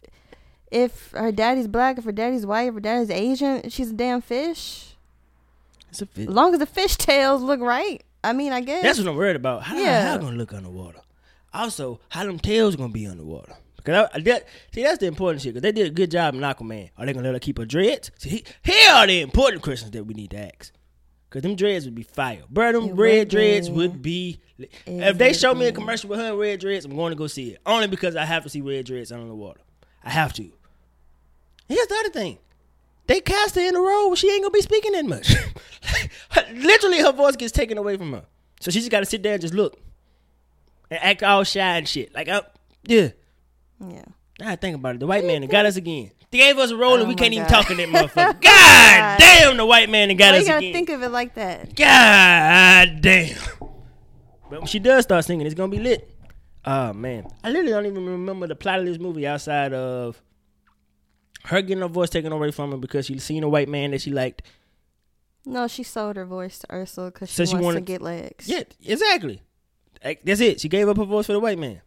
if 0.72 1.12
her 1.12 1.32
daddy's 1.32 1.68
black, 1.68 1.98
if 1.98 2.04
her 2.06 2.12
daddy's 2.12 2.46
white, 2.46 2.68
if 2.68 2.74
her 2.76 2.80
daddy's 2.80 3.10
Asian, 3.10 3.70
she's 3.70 3.90
a 3.90 3.94
damn 3.94 4.22
fish. 4.22 4.96
It's 5.90 6.02
a 6.02 6.06
fit. 6.06 6.30
As 6.30 6.34
long 6.36 6.54
as 6.54 6.60
the 6.60 6.66
fish 6.66 6.96
tails 6.98 7.42
look 7.42 7.60
right. 7.60 8.04
I 8.24 8.34
mean, 8.34 8.52
I 8.52 8.62
guess. 8.62 8.84
That's 8.84 9.00
what 9.00 9.08
I'm 9.08 9.16
worried 9.16 9.36
about. 9.36 9.64
How 9.64 9.78
Yeah. 9.78 10.10
how 10.10 10.18
gonna 10.18 10.36
look 10.38 10.54
underwater? 10.54 11.00
Also, 11.54 12.00
how 12.10 12.26
them 12.26 12.40
tails 12.40 12.76
gonna 12.76 12.94
be 12.94 13.08
underwater? 13.08 13.56
Because 13.78 14.10
I, 14.14 14.20
that, 14.22 14.48
see, 14.74 14.84
that's 14.84 14.98
the 15.00 15.06
important 15.08 15.42
shit. 15.42 15.54
Because 15.54 15.62
they 15.64 15.72
did 15.72 15.88
a 15.88 15.92
good 15.92 16.12
job 16.12 16.36
in 16.36 16.42
Aquaman. 16.42 16.90
Are 16.98 17.06
they 17.06 17.14
gonna 17.14 17.26
let 17.26 17.34
her 17.34 17.40
keep 17.40 17.58
her 17.58 17.66
dreads? 17.66 18.12
See, 18.18 18.30
he- 18.30 18.46
here 18.64 18.92
are 18.92 19.08
the 19.08 19.22
important 19.22 19.64
questions 19.64 19.92
that 19.92 20.04
we 20.04 20.14
need 20.14 20.32
to 20.32 20.38
ask. 20.38 20.74
Because 21.30 21.44
them 21.44 21.56
dreads 21.56 21.86
would 21.86 21.94
be 21.96 22.02
fire, 22.04 22.42
bro. 22.50 22.72
Them 22.72 22.86
It 22.90 22.94
red 22.96 23.28
dreads 23.30 23.70
be. 23.70 23.76
would 23.76 24.02
be. 24.02 24.40
It 24.58 24.72
if 24.88 25.18
they 25.20 25.32
show 25.32 25.54
me 25.54 25.68
a 25.68 25.72
commercial 25.72 26.10
with 26.10 26.20
her 26.20 26.36
red 26.36 26.60
dreads, 26.60 26.86
I'm 26.86 26.96
going 26.96 27.12
to 27.12 27.16
go 27.16 27.28
see 27.28 27.52
it. 27.52 27.60
Only 27.68 27.86
because 27.88 28.16
I 28.16 28.26
have 28.26 28.44
to 28.44 28.50
see 28.50 28.62
red 28.62 28.86
dreads 28.86 29.12
under 29.12 29.28
the 29.28 29.36
water. 29.36 29.62
I 30.04 30.10
have 30.10 30.34
to. 30.34 30.52
Here's 31.68 31.86
the 31.88 31.96
other 32.00 32.10
thing. 32.10 32.40
They 33.10 33.22
cast 33.22 33.56
her 33.56 33.62
in 33.62 33.76
a 33.76 33.80
role 33.82 34.10
where 34.10 34.16
she 34.16 34.30
ain't 34.30 34.44
gonna 34.44 34.52
be 34.52 34.62
speaking 34.62 34.92
that 34.92 35.04
much. 35.04 35.34
Literally, 36.54 37.00
her 37.00 37.12
voice 37.12 37.36
gets 37.36 37.52
taken 37.52 37.80
away 37.80 37.98
from 37.98 38.14
her, 38.14 38.24
so 38.60 38.70
she 38.70 38.78
just 38.82 38.92
got 38.92 39.00
to 39.00 39.06
sit 39.08 39.24
there 39.24 39.34
and 39.34 39.42
just 39.42 39.56
look 39.56 39.80
and 40.92 41.00
act 41.02 41.24
all 41.24 41.44
shy 41.44 41.60
and 41.78 41.88
shit. 41.88 42.14
Like, 42.14 42.30
I, 42.30 42.44
yeah. 42.84 43.10
yeah. 43.84 44.06
Now 44.40 44.52
I 44.52 44.56
think 44.58 44.76
about 44.76 44.94
it. 44.94 45.00
The 45.00 45.08
white 45.08 45.26
man 45.26 45.42
that 45.42 45.50
got 45.50 45.66
us 45.66 45.76
again. 45.76 46.12
They 46.30 46.38
gave 46.38 46.60
us 46.60 46.70
a 46.70 46.78
role 46.78 46.98
and 46.98 47.06
Oh 47.06 47.08
we 47.08 47.16
can't 47.16 47.34
even 47.34 47.48
talk 47.48 47.72
in 47.72 47.78
that 47.78 47.90
motherfucker. 47.90 48.28
Oh 48.30 48.34
God 48.40 49.18
damn, 49.20 49.58
the 49.58 49.66
white 49.66 49.90
man 49.90 50.10
that 50.10 50.14
got 50.14 50.34
Why 50.34 50.36
you 50.36 50.42
us 50.42 50.48
gotta 50.48 50.58
again. 50.60 50.74
think 50.74 50.90
of 50.90 51.02
it 51.02 51.10
like 51.10 51.34
that? 51.34 51.76
God 51.76 53.02
damn. 53.02 53.38
But 54.52 54.60
when 54.60 54.66
she 54.68 54.78
does 54.78 55.06
start 55.06 55.26
singing, 55.26 55.48
it's 55.48 55.56
gonna 55.56 55.72
be 55.72 55.80
lit. 55.80 56.16
Oh 56.64 56.94
man, 56.94 57.26
I 57.44 57.50
literally 57.50 57.72
don't 57.72 57.88
even 57.88 58.06
remember 58.06 58.46
the 58.46 58.56
plot 58.56 58.78
of 58.78 58.86
this 58.86 59.00
movie 59.00 59.26
outside 59.26 59.74
of 59.74 60.22
her 61.46 61.62
getting 61.62 61.82
her 61.82 61.88
voice 61.88 62.10
taken 62.10 62.32
away 62.32 62.52
from 62.52 62.72
her 62.72 62.78
because 62.78 63.06
she 63.06 63.18
seen 63.20 63.44
a 63.44 63.50
white 63.50 63.70
man 63.70 63.92
that 63.92 64.02
she 64.02 64.12
liked. 64.12 64.42
No, 65.46 65.68
she 65.68 65.84
sold 65.84 66.16
her 66.18 66.26
voice 66.26 66.60
to 66.60 66.72
Ursula 66.74 67.12
because 67.12 67.30
she, 67.30 67.36
So 67.36 67.46
she 67.46 67.54
wants 67.54 67.66
wanted- 67.66 67.80
to 67.80 67.86
get 67.86 68.02
legs. 68.02 68.48
Yeah, 68.48 68.64
exactly. 68.86 69.42
Like, 70.04 70.22
That's 70.24 70.40
it. 70.42 70.60
She 70.62 70.70
gave 70.70 70.88
up 70.88 70.98
her 70.98 71.06
voice 71.06 71.26
for 71.26 71.34
the 71.34 71.40
white 71.40 71.58
man. 71.60 71.82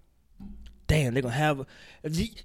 Damn, 0.86 1.14
they're 1.14 1.22
gonna 1.22 1.34
have. 1.34 1.60
A, 1.60 1.66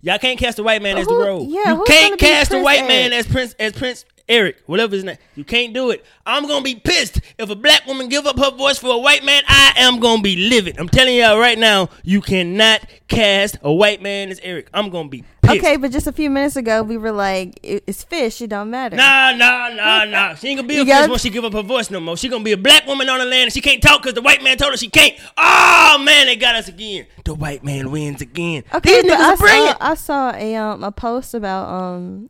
y'all 0.01 0.17
can't 0.19 0.39
cast 0.39 0.57
the 0.57 0.63
white 0.63 0.81
man 0.81 0.97
as 0.97 1.07
the 1.07 1.15
role. 1.15 1.45
yeah, 1.49 1.73
you 1.73 1.83
can't 1.85 2.17
cast 2.19 2.51
the 2.51 2.61
white 2.61 2.87
man 2.87 3.11
as 3.11 3.27
Prince 3.27 3.53
as 3.59 3.73
Prince 3.73 4.05
Eric, 4.29 4.57
whatever 4.65 4.93
his 4.93 5.03
name. 5.03 5.17
You 5.35 5.43
can't 5.43 5.73
do 5.73 5.89
it. 5.91 6.05
I'm 6.25 6.47
gonna 6.47 6.63
be 6.63 6.75
pissed 6.75 7.21
if 7.37 7.49
a 7.49 7.55
black 7.55 7.85
woman 7.85 8.09
give 8.09 8.25
up 8.25 8.37
her 8.37 8.51
voice 8.51 8.77
for 8.77 8.93
a 8.93 8.97
white 8.97 9.23
man. 9.23 9.43
I 9.47 9.73
am 9.77 9.99
gonna 9.99 10.21
be 10.21 10.49
livid. 10.49 10.77
I'm 10.77 10.89
telling 10.89 11.15
y'all 11.15 11.39
right 11.39 11.57
now, 11.57 11.89
you 12.03 12.19
cannot 12.21 12.85
cast 13.07 13.57
a 13.61 13.71
white 13.71 14.01
man 14.01 14.29
as 14.29 14.39
Eric. 14.41 14.69
I'm 14.73 14.89
gonna 14.89 15.07
be 15.07 15.23
pissed. 15.41 15.59
Okay, 15.59 15.77
but 15.77 15.91
just 15.91 16.07
a 16.07 16.11
few 16.11 16.29
minutes 16.29 16.57
ago, 16.57 16.83
we 16.83 16.97
were 16.97 17.13
like, 17.13 17.57
"It's 17.63 18.03
fish. 18.03 18.41
It 18.41 18.47
don't 18.49 18.69
matter." 18.69 18.97
Nah, 18.97 19.31
nah, 19.31 19.69
nah, 19.69 20.03
nah. 20.03 20.33
She 20.35 20.49
ain't 20.49 20.57
gonna 20.57 20.67
be 20.67 20.79
a 20.79 20.85
fish 20.85 21.09
once 21.09 21.21
she 21.21 21.29
give 21.29 21.45
up 21.45 21.53
her 21.53 21.63
voice 21.63 21.89
no 21.89 22.01
more. 22.01 22.17
She 22.17 22.27
gonna 22.27 22.43
be 22.43 22.51
a 22.51 22.57
black 22.57 22.85
woman 22.85 23.07
on 23.07 23.19
the 23.19 23.25
land 23.25 23.43
and 23.43 23.53
she 23.53 23.61
can't 23.61 23.81
talk 23.81 24.01
because 24.01 24.13
the 24.13 24.21
white 24.21 24.43
man 24.43 24.57
told 24.57 24.71
her 24.73 24.77
she 24.77 24.89
can't. 24.89 25.15
Oh 25.37 26.01
man, 26.03 26.25
they 26.25 26.35
got 26.35 26.55
us 26.55 26.67
again. 26.67 27.07
The 27.23 27.33
white 27.33 27.63
man 27.63 27.91
wins 27.91 28.21
again. 28.21 28.63
Okay, 28.73 29.01
These 29.01 29.11
niggas 29.11 29.19
I 29.19 29.35
saw 29.35 29.77
I 29.79 29.93
saw 29.95 30.31
a 30.35 30.55
um 30.55 30.83
a 30.83 30.91
post 30.91 31.33
about 31.33 31.69
um 31.69 32.29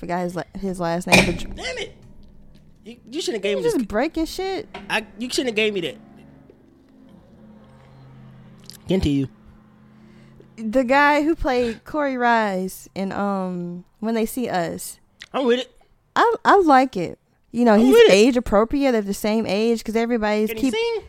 forgot 0.00 0.22
his 0.22 0.36
his 0.58 0.80
last 0.80 1.06
name, 1.06 1.24
but 1.26 1.38
Damn 1.56 1.78
it. 1.78 1.94
You, 2.84 2.96
you 3.10 3.20
should 3.20 3.34
have 3.34 3.42
gave 3.42 3.58
me 3.58 3.62
just 3.62 3.76
this. 3.76 3.86
breaking 3.86 4.24
shit. 4.24 4.66
I, 4.88 5.06
you 5.18 5.30
should 5.30 5.46
have 5.46 5.54
gave 5.54 5.74
me 5.74 5.82
that. 5.82 5.96
Continue. 8.88 9.28
The 10.56 10.82
guy 10.84 11.22
who 11.22 11.34
played 11.36 11.84
Korey 11.84 12.18
Wise 12.20 12.88
in 12.94 13.12
um 13.12 13.84
When 14.00 14.14
They 14.14 14.26
See 14.26 14.48
Us, 14.48 14.98
I'm 15.32 15.44
with 15.46 15.60
it. 15.60 15.70
I 16.16 16.34
I 16.44 16.56
like 16.56 16.96
it. 16.96 17.18
You 17.52 17.64
know, 17.64 17.74
I'm 17.74 17.80
he's 17.80 18.10
age 18.10 18.36
appropriate. 18.36 18.92
They're 18.92 19.02
the 19.02 19.14
same 19.14 19.46
age 19.46 19.78
because 19.80 19.96
everybody's 19.96 20.48
Can 20.48 20.56
he 20.56 20.62
keep. 20.70 20.74
sing? 20.74 21.02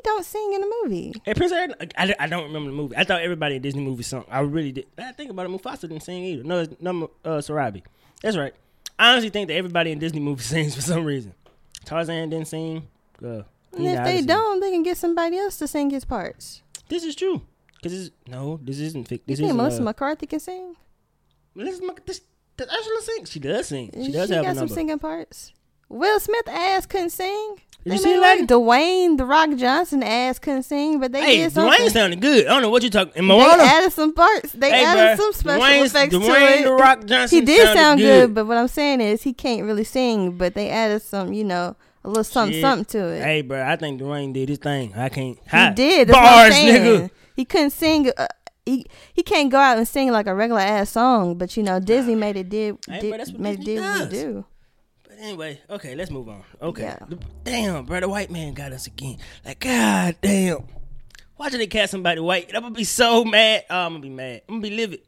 He 0.00 0.08
don't 0.08 0.24
sing 0.24 0.52
in 0.54 0.60
the 0.62 0.72
movie. 0.82 1.12
Hey, 1.24 1.34
Prince 1.34 1.52
Eric, 1.52 1.92
I, 1.98 2.14
I 2.18 2.26
don't 2.26 2.44
remember 2.44 2.70
the 2.70 2.76
movie. 2.76 2.96
I 2.96 3.04
thought 3.04 3.20
everybody 3.20 3.56
in 3.56 3.62
Disney 3.62 3.82
movie 3.82 4.02
sung. 4.02 4.24
I 4.30 4.40
really 4.40 4.72
did. 4.72 4.86
I 4.96 5.12
think 5.12 5.30
about 5.30 5.44
it. 5.44 5.50
Mufasa 5.52 5.82
didn't 5.82 6.00
sing 6.02 6.24
either. 6.24 6.42
No, 6.42 6.66
number 6.80 7.08
uh, 7.22 7.38
Sarabi. 7.38 7.82
That's 8.22 8.36
right. 8.38 8.54
I 8.98 9.12
honestly 9.12 9.28
think 9.28 9.48
that 9.48 9.54
everybody 9.54 9.92
in 9.92 9.98
Disney 9.98 10.20
movie 10.20 10.42
sings 10.54 10.74
for 10.74 10.80
some 10.80 11.04
reason. 11.04 11.34
Tarzan 11.84 12.30
didn't 12.30 12.48
sing. 12.48 12.88
Uh, 13.22 13.42
And 13.74 13.86
if 13.86 14.04
they 14.04 14.22
don't, 14.22 14.60
they 14.60 14.70
can 14.70 14.82
get 14.82 14.96
somebody 14.96 15.36
else 15.36 15.58
to 15.58 15.68
sing 15.68 15.90
his 15.90 16.06
parts. 16.06 16.62
This 16.88 17.04
is 17.04 17.14
true. 17.14 17.42
Cause 17.82 17.92
this 17.92 18.10
no, 18.26 18.58
this 18.62 18.78
isn't 18.78 19.06
fic. 19.08 19.12
You 19.12 19.20
This 19.26 19.38
think 19.38 19.50
is 19.50 19.56
Melissa 19.56 19.80
uh, 19.80 19.84
McCarthy 19.84 20.26
can 20.26 20.40
sing? 20.40 20.76
Melissa 21.54 21.82
Mc- 21.84 22.04
this, 22.06 22.20
does 22.56 22.68
Ursula 22.68 23.00
sing? 23.02 23.24
She 23.26 23.38
does 23.40 23.68
sing. 23.68 23.90
She 23.94 24.12
does 24.12 24.28
she 24.28 24.34
have 24.34 24.44
got 24.44 24.56
some 24.56 24.68
singing 24.68 24.98
parts. 24.98 25.52
Will 25.88 26.20
Smith 26.20 26.46
ass 26.48 26.86
couldn't 26.86 27.10
sing. 27.10 27.56
Did 27.84 27.94
you 27.94 27.98
see 27.98 28.18
like? 28.18 28.40
Dwayne 28.46 29.16
the 29.16 29.24
Rock 29.24 29.56
Johnson 29.56 30.02
ass 30.02 30.38
couldn't 30.38 30.64
sing, 30.64 31.00
but 31.00 31.12
they 31.12 31.20
Hey, 31.22 31.36
did 31.38 31.52
something. 31.52 31.86
Dwayne 31.86 31.90
sounded 31.90 32.20
good. 32.20 32.46
I 32.46 32.50
don't 32.50 32.62
know 32.62 32.68
what 32.70 32.82
you're 32.82 32.90
talking. 32.90 33.12
And 33.16 33.30
they 33.30 33.40
added 33.40 33.92
some 33.92 34.12
parts. 34.12 34.52
They 34.52 34.70
hey, 34.70 34.84
added 34.84 35.00
bruh, 35.18 35.22
some 35.22 35.32
special 35.32 35.62
Dwayne's- 35.64 35.90
effects 35.90 36.14
Dwayne 36.14 36.26
to 36.26 36.58
it. 36.60 36.64
the 36.64 36.72
Rock 36.72 37.04
Johnson. 37.06 37.38
he 37.38 37.44
did 37.44 37.74
sound 37.74 38.00
good. 38.00 38.34
but 38.34 38.46
what 38.46 38.58
I'm 38.58 38.68
saying 38.68 39.00
is 39.00 39.22
he 39.22 39.32
can't 39.32 39.64
really 39.64 39.84
sing. 39.84 40.32
But 40.36 40.54
they 40.54 40.68
added 40.68 41.00
some, 41.02 41.32
you 41.32 41.44
know, 41.44 41.74
a 42.04 42.08
little 42.08 42.24
something, 42.24 42.54
Shit. 42.54 42.62
something 42.62 42.84
to 42.86 42.98
it. 43.14 43.22
Hey, 43.22 43.42
bro, 43.42 43.62
I 43.66 43.76
think 43.76 44.00
Dwayne 44.00 44.32
did 44.34 44.48
his 44.50 44.58
thing. 44.58 44.92
I 44.94 45.08
can't. 45.08 45.38
he 45.50 45.70
did. 45.74 46.08
That's 46.08 46.18
Bars, 46.18 46.54
nigga. 46.54 47.10
He 47.36 47.44
couldn't 47.46 47.70
sing. 47.70 48.10
Uh, 48.16 48.26
he 48.66 48.84
he 49.14 49.22
can't 49.22 49.50
go 49.50 49.58
out 49.58 49.78
and 49.78 49.88
sing 49.88 50.10
like 50.12 50.26
a 50.26 50.34
regular 50.34 50.60
ass 50.60 50.90
song. 50.90 51.36
But 51.36 51.56
you 51.56 51.62
know, 51.62 51.80
Disney 51.80 52.14
made 52.14 52.36
it 52.36 52.50
did, 52.50 52.76
Hey, 52.86 53.00
did 53.00 53.10
what 53.18 53.38
made 53.38 53.60
it 53.60 53.64
did 53.64 53.80
what 53.80 54.00
it 54.02 54.10
do. 54.10 54.44
Anyway, 55.20 55.60
okay, 55.68 55.94
let's 55.94 56.10
move 56.10 56.30
on. 56.30 56.42
Okay. 56.62 56.82
Yeah. 56.82 56.98
Damn, 57.44 57.84
bro, 57.84 58.00
the 58.00 58.08
white 58.08 58.30
man 58.30 58.54
got 58.54 58.72
us 58.72 58.86
again. 58.86 59.18
Like, 59.44 59.60
god 59.60 60.16
damn. 60.22 60.64
Watching 61.36 61.58
they 61.58 61.66
cast 61.66 61.90
somebody 61.90 62.20
white, 62.20 62.50
I'm 62.54 62.62
gonna 62.62 62.74
be 62.74 62.84
so 62.84 63.22
mad. 63.24 63.64
Oh, 63.68 63.86
I'm 63.86 63.92
gonna 63.92 64.02
be 64.02 64.08
mad. 64.08 64.42
I'm 64.48 64.54
gonna 64.56 64.62
be 64.62 64.70
livid. 64.70 65.00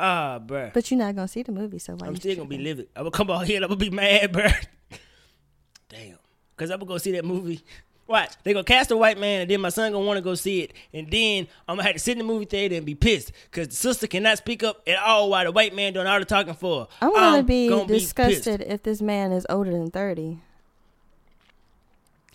Ah, 0.00 0.38
bro, 0.38 0.70
But 0.72 0.90
you're 0.90 0.98
not 0.98 1.14
gonna 1.14 1.28
see 1.28 1.42
the 1.42 1.52
movie, 1.52 1.78
so 1.78 1.94
why 1.96 2.06
I'm 2.06 2.16
still 2.16 2.34
gonna 2.34 2.48
be 2.48 2.58
livid. 2.58 2.88
I'm 2.96 3.02
gonna 3.04 3.10
come 3.10 3.30
out 3.30 3.46
here 3.46 3.56
and 3.56 3.64
I'm 3.66 3.70
gonna 3.70 3.78
be 3.78 3.90
mad, 3.90 4.32
bro. 4.32 4.46
Damn. 5.90 6.18
Cause 6.56 6.70
I'm 6.70 6.78
gonna 6.78 6.88
go 6.88 6.98
see 6.98 7.12
that 7.12 7.24
movie. 7.24 7.62
Watch. 8.08 8.32
They 8.44 8.52
gonna 8.52 8.62
cast 8.64 8.90
a 8.92 8.96
white 8.96 9.18
man 9.18 9.40
and 9.42 9.50
then 9.50 9.60
my 9.60 9.68
son 9.68 9.90
gonna 9.92 10.04
wanna 10.04 10.20
go 10.20 10.34
see 10.36 10.60
it. 10.62 10.72
And 10.92 11.10
then 11.10 11.48
I'm 11.66 11.74
gonna 11.76 11.82
have 11.88 11.94
to 11.94 11.98
sit 11.98 12.12
in 12.12 12.18
the 12.18 12.24
movie 12.24 12.44
theater 12.44 12.76
and 12.76 12.86
be 12.86 12.94
pissed. 12.94 13.32
Cause 13.50 13.68
the 13.68 13.74
sister 13.74 14.06
cannot 14.06 14.38
speak 14.38 14.62
up 14.62 14.80
at 14.86 14.98
all 14.98 15.30
while 15.30 15.44
the 15.44 15.50
white 15.52 15.74
man 15.74 15.92
doing 15.92 16.06
all 16.06 16.18
the 16.20 16.24
talking 16.24 16.54
for 16.54 16.82
her. 16.82 16.88
I'm 17.02 17.12
gonna 17.12 17.42
be 17.42 17.68
pissed. 17.68 17.88
disgusted 17.88 18.62
if 18.62 18.82
this 18.84 19.02
man 19.02 19.32
is 19.32 19.44
older 19.50 19.72
than 19.72 19.90
thirty. 19.90 20.38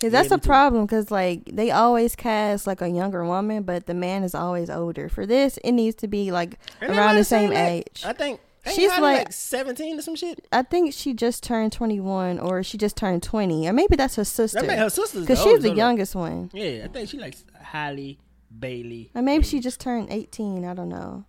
Cause 0.01 0.11
that's 0.11 0.31
me 0.31 0.35
a 0.35 0.39
too. 0.39 0.47
problem. 0.47 0.87
Cause 0.87 1.11
like 1.11 1.45
they 1.45 1.69
always 1.71 2.15
cast 2.15 2.65
like 2.65 2.81
a 2.81 2.89
younger 2.89 3.23
woman, 3.23 3.63
but 3.63 3.85
the 3.85 3.93
man 3.93 4.23
is 4.23 4.33
always 4.33 4.69
older. 4.69 5.07
For 5.09 5.25
this, 5.27 5.57
it 5.63 5.73
needs 5.73 5.95
to 5.97 6.07
be 6.07 6.31
like 6.31 6.57
Ain't 6.81 6.91
they 6.91 6.97
around 6.97 7.15
the 7.17 7.23
same 7.23 7.51
like- 7.51 7.57
age. 7.87 8.03
I 8.05 8.13
think 8.13 8.39
ain't 8.65 8.75
She's 8.75 8.89
like- 8.89 9.01
like 9.01 9.33
17 9.33 9.99
or 9.99 10.01
some 10.01 10.15
shit. 10.15 10.47
I 10.51 10.61
think 10.63 10.93
she 10.93 11.13
just 11.13 11.43
turned 11.43 11.71
21 11.71 12.39
or 12.39 12.63
she 12.63 12.77
just 12.77 12.95
turned 12.97 13.23
20 13.23 13.67
or 13.67 13.73
maybe 13.73 13.95
that's 13.95 14.15
her 14.15 14.23
sister. 14.25 14.61
That 14.61 14.77
her 14.79 14.89
sister's 14.89 15.25
the 15.25 15.35
she's 15.35 15.61
the 15.61 15.73
youngest 15.73 16.15
one. 16.15 16.49
Yeah, 16.53 16.83
I 16.85 16.87
think 16.87 17.09
she 17.09 17.17
likes 17.17 17.43
Halle 17.59 18.17
Bailey. 18.59 19.11
Or 19.15 19.21
maybe 19.21 19.43
she 19.43 19.59
just 19.59 19.79
turned 19.79 20.09
18, 20.11 20.65
I 20.65 20.73
don't 20.73 20.89
know. 20.89 21.25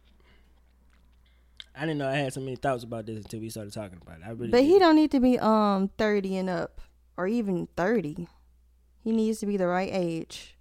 I 1.75 1.81
didn't 1.83 1.99
know 1.99 2.09
I 2.09 2.17
had 2.17 2.33
so 2.35 2.41
many 2.41 2.57
thoughts 2.57 2.85
about 2.85 3.07
this 3.07 3.17
until 3.17 3.41
we 3.41 3.49
started 3.49 3.73
talking 3.73 3.99
about 4.03 4.19
it. 4.19 4.25
I 4.27 4.31
really 4.31 4.49
But 4.51 4.63
he 4.63 4.69
didn't. 4.73 4.81
don't 4.83 4.97
need 4.97 5.11
to 5.13 5.21
be 5.21 5.39
um 5.39 5.89
30 5.97 6.37
and 6.37 6.51
up 6.51 6.81
or 7.17 7.27
even 7.27 7.69
30. 7.77 8.29
He 9.03 9.11
needs 9.11 9.41
to 9.41 9.47
be 9.47 9.57
the 9.57 9.67
right 9.67 9.91
age. 9.93 10.57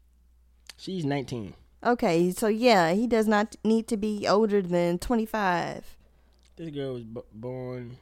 She's 0.77 1.03
19. 1.05 1.53
Okay, 1.84 2.31
so 2.31 2.47
yeah, 2.47 2.93
he 2.93 3.07
does 3.07 3.27
not 3.27 3.55
need 3.63 3.88
to 3.89 3.97
be 3.97 4.27
older 4.27 4.62
than 4.62 4.99
25. 4.99 5.97
This 6.62 6.69
girl 6.69 6.93
was 6.93 7.04
b- 7.04 7.21
born 7.34 7.97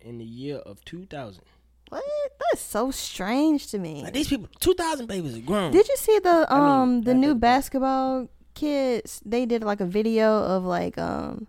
in 0.00 0.18
the 0.18 0.24
year 0.24 0.58
of 0.58 0.84
2000. 0.84 1.42
What? 1.88 2.04
That's 2.38 2.62
so 2.62 2.92
strange 2.92 3.66
to 3.72 3.80
me. 3.80 4.04
Like 4.04 4.12
these 4.12 4.28
people, 4.28 4.48
2000 4.60 5.08
babies 5.08 5.36
are 5.36 5.40
grown. 5.40 5.72
Did 5.72 5.88
you 5.88 5.96
see 5.96 6.20
the 6.20 6.46
I 6.48 6.60
mean, 6.60 6.68
um 6.68 7.00
the 7.02 7.14
back 7.14 7.20
new 7.20 7.34
basketball 7.34 8.28
kids? 8.54 9.20
They 9.26 9.44
did 9.44 9.64
like 9.64 9.80
a 9.80 9.86
video 9.86 10.38
of 10.38 10.62
like 10.62 10.96
um 10.98 11.48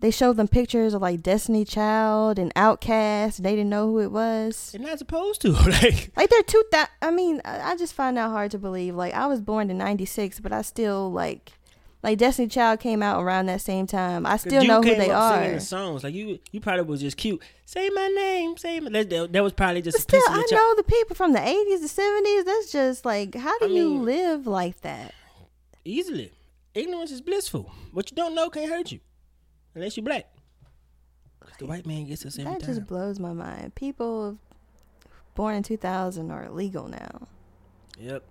they 0.00 0.10
showed 0.10 0.36
them 0.36 0.48
pictures 0.48 0.94
of 0.94 1.02
like 1.02 1.22
Destiny 1.22 1.64
Child 1.64 2.36
and 2.40 2.52
OutKast. 2.56 3.36
They 3.36 3.54
didn't 3.54 3.70
know 3.70 3.86
who 3.86 4.00
it 4.00 4.10
was. 4.10 4.72
They're 4.72 4.84
not 4.84 4.98
supposed 4.98 5.42
to. 5.42 5.52
like, 5.82 6.10
Like 6.16 6.28
they're 6.28 6.42
two 6.42 6.64
thousand. 6.72 6.90
I 7.02 7.12
mean, 7.12 7.40
I 7.44 7.70
I 7.70 7.76
just 7.76 7.94
find 7.94 8.16
that 8.16 8.30
hard 8.30 8.50
to 8.50 8.58
believe. 8.58 8.96
Like 8.96 9.14
I 9.14 9.28
was 9.28 9.40
born 9.40 9.70
in 9.70 9.78
'96, 9.78 10.40
but 10.40 10.52
I 10.52 10.62
still 10.62 11.12
like 11.12 11.52
like 12.02 12.18
Destiny 12.18 12.48
Child 12.48 12.80
came 12.80 13.02
out 13.02 13.22
around 13.22 13.46
that 13.46 13.60
same 13.60 13.86
time. 13.86 14.24
I 14.26 14.36
still 14.38 14.64
know 14.64 14.80
who 14.82 14.88
they 14.90 14.96
singing 14.96 15.10
are. 15.12 15.50
the 15.52 15.60
songs. 15.60 16.02
Like 16.04 16.14
you, 16.14 16.38
you 16.50 16.60
probably 16.60 16.84
was 16.84 17.00
just 17.00 17.16
cute. 17.16 17.42
Say 17.66 17.88
my 17.90 18.08
name. 18.08 18.56
Say 18.56 18.80
my. 18.80 18.90
That, 18.90 19.10
that, 19.10 19.32
that 19.32 19.42
was 19.42 19.52
probably 19.52 19.82
just 19.82 19.96
But 19.96 20.16
a 20.16 20.20
still, 20.20 20.20
piece 20.20 20.50
of 20.50 20.56
I 20.56 20.56
know 20.56 20.74
the 20.76 20.82
people 20.84 21.14
from 21.16 21.32
the 21.32 21.40
'80s, 21.40 21.80
the 21.80 22.02
'70s. 22.02 22.44
That's 22.44 22.72
just 22.72 23.04
like, 23.04 23.34
how 23.34 23.58
do 23.58 23.66
I 23.66 23.68
you 23.68 23.88
mean- 23.90 24.04
live 24.04 24.46
like 24.46 24.80
that? 24.82 25.14
easily. 25.84 26.30
Ignorance 26.74 27.10
is 27.10 27.20
blissful. 27.20 27.70
What 27.92 28.10
you 28.10 28.16
don't 28.16 28.34
know 28.34 28.48
can't 28.50 28.70
hurt 28.70 28.92
you, 28.92 29.00
unless 29.74 29.96
you 29.96 30.02
black. 30.02 30.26
'Cause 31.40 31.52
the 31.58 31.66
white 31.66 31.86
man 31.86 32.04
gets 32.06 32.24
us 32.26 32.38
every 32.38 32.52
That 32.52 32.60
time. 32.60 32.68
just 32.74 32.86
blows 32.86 33.18
my 33.18 33.32
mind. 33.32 33.74
People 33.74 34.38
born 35.34 35.54
in 35.56 35.62
2000 35.62 36.30
are 36.30 36.44
illegal 36.44 36.86
now. 36.86 37.26
Yep. 37.98 38.22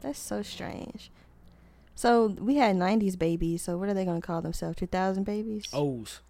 That's 0.00 0.18
so 0.18 0.42
strange. 0.42 1.10
So 1.98 2.28
we 2.28 2.54
had 2.54 2.76
90s 2.76 3.18
babies. 3.18 3.62
So 3.62 3.76
what 3.76 3.88
are 3.88 3.94
they 3.94 4.04
going 4.04 4.20
to 4.20 4.24
call 4.26 4.40
themselves? 4.40 4.76
2000 4.76 5.24
babies? 5.24 5.64
O's. 5.72 6.20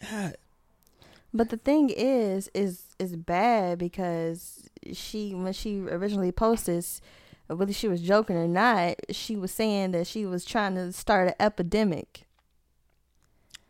God, 0.00 0.36
But 1.34 1.50
the 1.50 1.58
thing 1.58 1.90
is, 1.90 2.50
is 2.54 2.84
is 2.98 3.14
bad 3.16 3.78
because 3.78 4.68
she 4.92 5.34
when 5.34 5.52
she 5.52 5.80
originally 5.80 6.32
posted, 6.32 6.76
this, 6.76 7.02
whether 7.48 7.72
she 7.72 7.86
was 7.86 8.00
joking 8.00 8.36
or 8.36 8.48
not, 8.48 8.96
she 9.10 9.36
was 9.36 9.52
saying 9.52 9.90
that 9.92 10.06
she 10.06 10.24
was 10.24 10.44
trying 10.44 10.74
to 10.76 10.90
start 10.92 11.28
an 11.28 11.34
epidemic. 11.38 12.26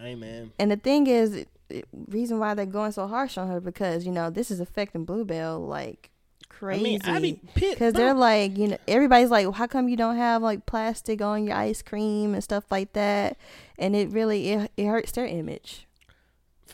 Amen. 0.00 0.52
And 0.58 0.70
the 0.70 0.76
thing 0.76 1.08
is, 1.08 1.34
it- 1.34 1.48
reason 2.08 2.38
why 2.38 2.54
they're 2.54 2.64
going 2.64 2.92
so 2.92 3.06
harsh 3.06 3.36
on 3.36 3.48
her 3.48 3.60
because 3.60 4.06
you 4.06 4.12
know 4.12 4.30
this 4.30 4.50
is 4.50 4.60
affecting 4.60 5.04
Bluebell 5.04 5.60
like 5.60 6.10
crazy. 6.48 6.80
I 6.80 6.82
mean, 6.82 7.00
I 7.04 7.20
be 7.20 7.40
pissed. 7.54 7.74
Because 7.74 7.92
they're 7.92 8.14
like, 8.14 8.56
you 8.56 8.68
know, 8.68 8.78
everybody's 8.86 9.30
like, 9.30 9.52
how 9.54 9.66
come 9.66 9.88
you 9.88 9.96
don't 9.96 10.16
have 10.16 10.42
like 10.42 10.64
plastic 10.66 11.20
on 11.20 11.44
your 11.44 11.56
ice 11.56 11.82
cream 11.82 12.34
and 12.34 12.42
stuff 12.42 12.64
like 12.70 12.92
that? 12.92 13.36
And 13.78 13.94
it 13.94 14.10
really 14.10 14.50
it, 14.50 14.70
it 14.76 14.86
hurts 14.86 15.12
their 15.12 15.26
image. 15.26 15.87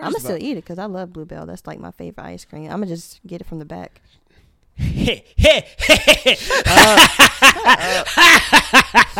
I'm 0.00 0.12
gonna 0.12 0.20
still 0.20 0.36
eat 0.36 0.52
it 0.52 0.64
because 0.64 0.78
I 0.78 0.86
love 0.86 1.12
Bluebell. 1.12 1.46
That's 1.46 1.66
like 1.66 1.78
my 1.78 1.90
favorite 1.92 2.24
ice 2.24 2.44
cream. 2.44 2.64
I'm 2.64 2.78
gonna 2.78 2.86
just 2.86 3.20
get 3.26 3.40
it 3.40 3.44
from 3.44 3.58
the 3.58 3.64
back. 3.64 4.00
Hey, 4.76 5.24
hey, 5.36 5.68
hey, 5.78 6.36
uh, 6.66 7.06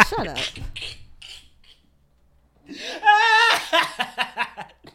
Shut 0.04 0.26
up. 0.26 0.38
Shut 2.74 4.72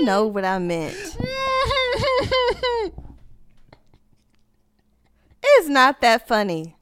you 0.00 0.06
know 0.06 0.26
what 0.26 0.46
I 0.46 0.58
meant. 0.58 0.96
It's 5.42 5.68
not 5.68 6.00
that 6.00 6.26
funny. 6.26 6.74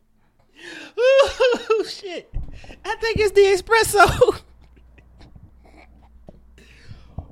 Ooh, 0.99 1.85
shit. 1.85 2.33
I 2.85 2.95
think 2.97 3.19
it's 3.19 3.33
the 3.33 3.41
espresso. 3.41 4.05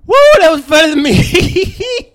Woo, 0.07 0.15
that 0.41 0.51
was 0.51 0.65
funny 0.65 0.95
to 0.95 1.01
me. 1.01 2.13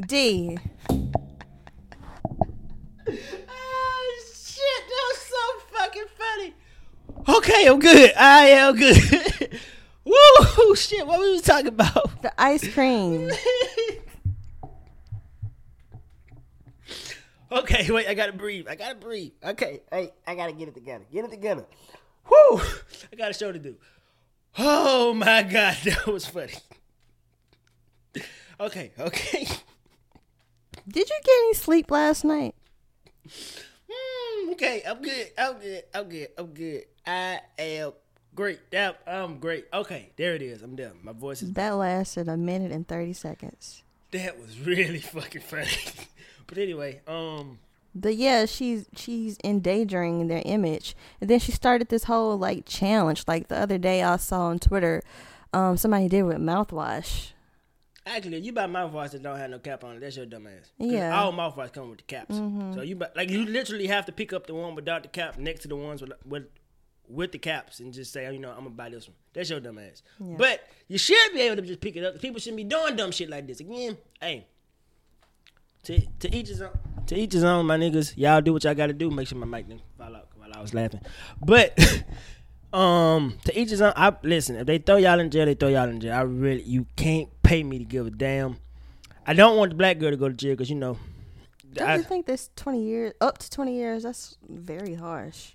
D. 0.06 0.58
Okay, 7.28 7.66
I'm 7.66 7.78
good. 7.78 8.12
I 8.16 8.46
am 8.48 8.76
good. 8.76 9.60
Woo, 10.04 10.76
shit, 10.76 11.06
what 11.06 11.18
were 11.18 11.30
we 11.32 11.40
talking 11.40 11.68
about? 11.68 12.22
The 12.22 12.32
ice 12.40 12.66
cream. 12.72 13.30
Okay, 17.54 17.88
wait, 17.88 18.08
I 18.08 18.14
gotta 18.14 18.32
breathe. 18.32 18.66
I 18.68 18.74
gotta 18.74 18.96
breathe. 18.96 19.30
Okay, 19.44 19.80
hey, 19.92 20.10
I 20.26 20.34
gotta 20.34 20.52
get 20.52 20.66
it 20.66 20.74
together. 20.74 21.04
Get 21.12 21.24
it 21.24 21.30
together. 21.30 21.64
Whoo! 22.28 22.60
I 23.12 23.16
got 23.16 23.30
a 23.30 23.32
show 23.32 23.52
to 23.52 23.58
do. 23.60 23.76
Oh 24.58 25.14
my 25.14 25.44
god, 25.44 25.76
that 25.84 26.06
was 26.06 26.26
funny. 26.26 26.54
Okay, 28.58 28.92
okay. 28.98 29.46
Did 30.88 31.08
you 31.08 31.16
get 31.24 31.32
any 31.44 31.54
sleep 31.54 31.92
last 31.92 32.24
night? 32.24 32.56
Mm, 34.44 34.52
okay, 34.52 34.82
I'm 34.86 35.02
good. 35.02 35.30
I'm 35.38 35.58
good. 35.58 35.82
I'm 35.94 36.08
good. 36.08 36.28
I'm 36.38 36.46
good. 36.46 36.84
I 37.06 37.40
am 37.58 37.92
great. 38.34 38.70
That 38.70 39.00
I'm 39.06 39.38
great. 39.38 39.66
Okay, 39.72 40.10
there 40.16 40.34
it 40.34 40.42
is. 40.42 40.62
I'm 40.62 40.76
done. 40.76 40.98
My 41.02 41.12
voice 41.12 41.42
is. 41.42 41.52
That 41.52 41.70
lasted 41.70 42.28
a 42.28 42.36
minute 42.36 42.72
and 42.72 42.86
30 42.86 43.12
seconds. 43.12 43.82
That 44.10 44.38
was 44.38 44.58
really 44.66 45.00
fucking 45.00 45.42
funny. 45.42 45.68
but 46.46 46.58
anyway, 46.58 47.00
um, 47.06 47.58
But 47.94 48.16
yeah, 48.16 48.46
she's 48.46 48.86
she's 48.94 49.38
endangering 49.44 50.28
their 50.28 50.42
image. 50.44 50.96
And 51.20 51.30
then 51.30 51.38
she 51.38 51.52
started 51.52 51.88
this 51.88 52.04
whole 52.04 52.36
like 52.38 52.66
challenge. 52.66 53.24
Like 53.26 53.48
the 53.48 53.58
other 53.58 53.78
day 53.78 54.02
I 54.02 54.16
saw 54.16 54.46
on 54.46 54.58
Twitter, 54.58 55.02
um, 55.52 55.76
somebody 55.76 56.08
did 56.08 56.24
with 56.24 56.38
mouthwash. 56.38 57.30
Actually, 58.06 58.38
you 58.40 58.52
buy 58.52 58.66
mouthwash 58.66 59.12
that 59.12 59.22
don't 59.22 59.38
have 59.38 59.50
no 59.50 59.58
cap 59.58 59.82
on 59.82 59.96
it. 59.96 60.00
That's 60.00 60.16
your 60.16 60.26
dumb 60.26 60.46
ass. 60.46 60.70
Yeah. 60.78 61.10
Mm-hmm. 61.10 61.18
All 61.18 61.32
mouthwash 61.32 61.72
come 61.72 61.88
with 61.88 61.98
the 61.98 62.04
caps. 62.04 62.36
So 62.36 62.82
you 62.82 62.96
buy, 62.96 63.08
like 63.16 63.30
you 63.30 63.46
literally 63.46 63.86
have 63.86 64.04
to 64.06 64.12
pick 64.12 64.32
up 64.32 64.46
the 64.46 64.54
one 64.54 64.74
without 64.74 65.02
the 65.02 65.08
cap 65.08 65.38
next 65.38 65.62
to 65.62 65.68
the 65.68 65.76
ones 65.76 66.02
with 66.02 66.12
with 66.26 66.48
with 67.08 67.32
the 67.32 67.38
caps 67.38 67.80
and 67.80 67.92
just 67.92 68.12
say, 68.12 68.26
oh, 68.26 68.30
you 68.30 68.38
know, 68.38 68.50
I'm 68.50 68.64
gonna 68.64 68.70
buy 68.70 68.88
this 68.90 69.08
one. 69.08 69.16
That's 69.32 69.48
your 69.50 69.60
dumb 69.60 69.78
ass. 69.78 70.02
Yeah. 70.20 70.36
But 70.36 70.68
you 70.88 70.98
should 70.98 71.32
be 71.32 71.40
able 71.40 71.56
to 71.56 71.62
just 71.62 71.80
pick 71.80 71.96
it 71.96 72.04
up. 72.04 72.20
People 72.20 72.40
shouldn't 72.40 72.58
be 72.58 72.64
doing 72.64 72.96
dumb 72.96 73.10
shit 73.10 73.30
like 73.30 73.46
this. 73.46 73.60
Again, 73.60 73.96
hey. 74.20 74.46
To, 75.84 76.00
to 76.00 76.34
each 76.34 76.48
his 76.48 76.62
own. 76.62 76.70
To 77.06 77.14
each 77.14 77.34
his 77.34 77.44
own, 77.44 77.66
my 77.66 77.76
niggas. 77.76 78.14
Y'all 78.16 78.40
do 78.40 78.54
what 78.54 78.64
y'all 78.64 78.74
got 78.74 78.86
to 78.86 78.94
do. 78.94 79.10
Make 79.10 79.28
sure 79.28 79.38
my 79.38 79.46
mic 79.46 79.68
didn't 79.68 79.82
fall 79.98 80.14
out 80.16 80.28
while 80.36 80.50
I 80.52 80.60
was 80.60 80.72
laughing. 80.72 81.00
But 81.44 81.78
um, 82.72 83.36
to 83.44 83.58
each 83.58 83.70
his 83.70 83.82
own. 83.82 83.92
I 83.96 84.14
listen. 84.22 84.56
If 84.56 84.66
they 84.66 84.78
throw 84.78 84.96
y'all 84.96 85.20
in 85.20 85.30
jail, 85.30 85.44
they 85.44 85.54
throw 85.54 85.68
y'all 85.68 85.88
in 85.88 86.00
jail. 86.00 86.14
I 86.14 86.22
really, 86.22 86.62
you 86.62 86.86
can't 86.96 87.28
pay 87.44 87.62
me 87.62 87.78
to 87.78 87.84
give 87.84 88.06
a 88.06 88.10
damn. 88.10 88.56
I 89.26 89.34
don't 89.34 89.56
want 89.56 89.70
the 89.70 89.76
black 89.76 89.98
girl 89.98 90.10
to 90.10 90.16
go 90.16 90.28
to 90.28 90.34
jail 90.34 90.54
because 90.54 90.68
you 90.68 90.76
know. 90.76 90.98
Don't 91.72 91.88
I, 91.88 91.96
you 91.96 92.02
think 92.02 92.26
this 92.26 92.50
20 92.56 92.82
years, 92.82 93.12
up 93.20 93.38
to 93.38 93.50
20 93.50 93.74
years, 93.74 94.02
that's 94.02 94.36
very 94.48 94.94
harsh. 94.94 95.52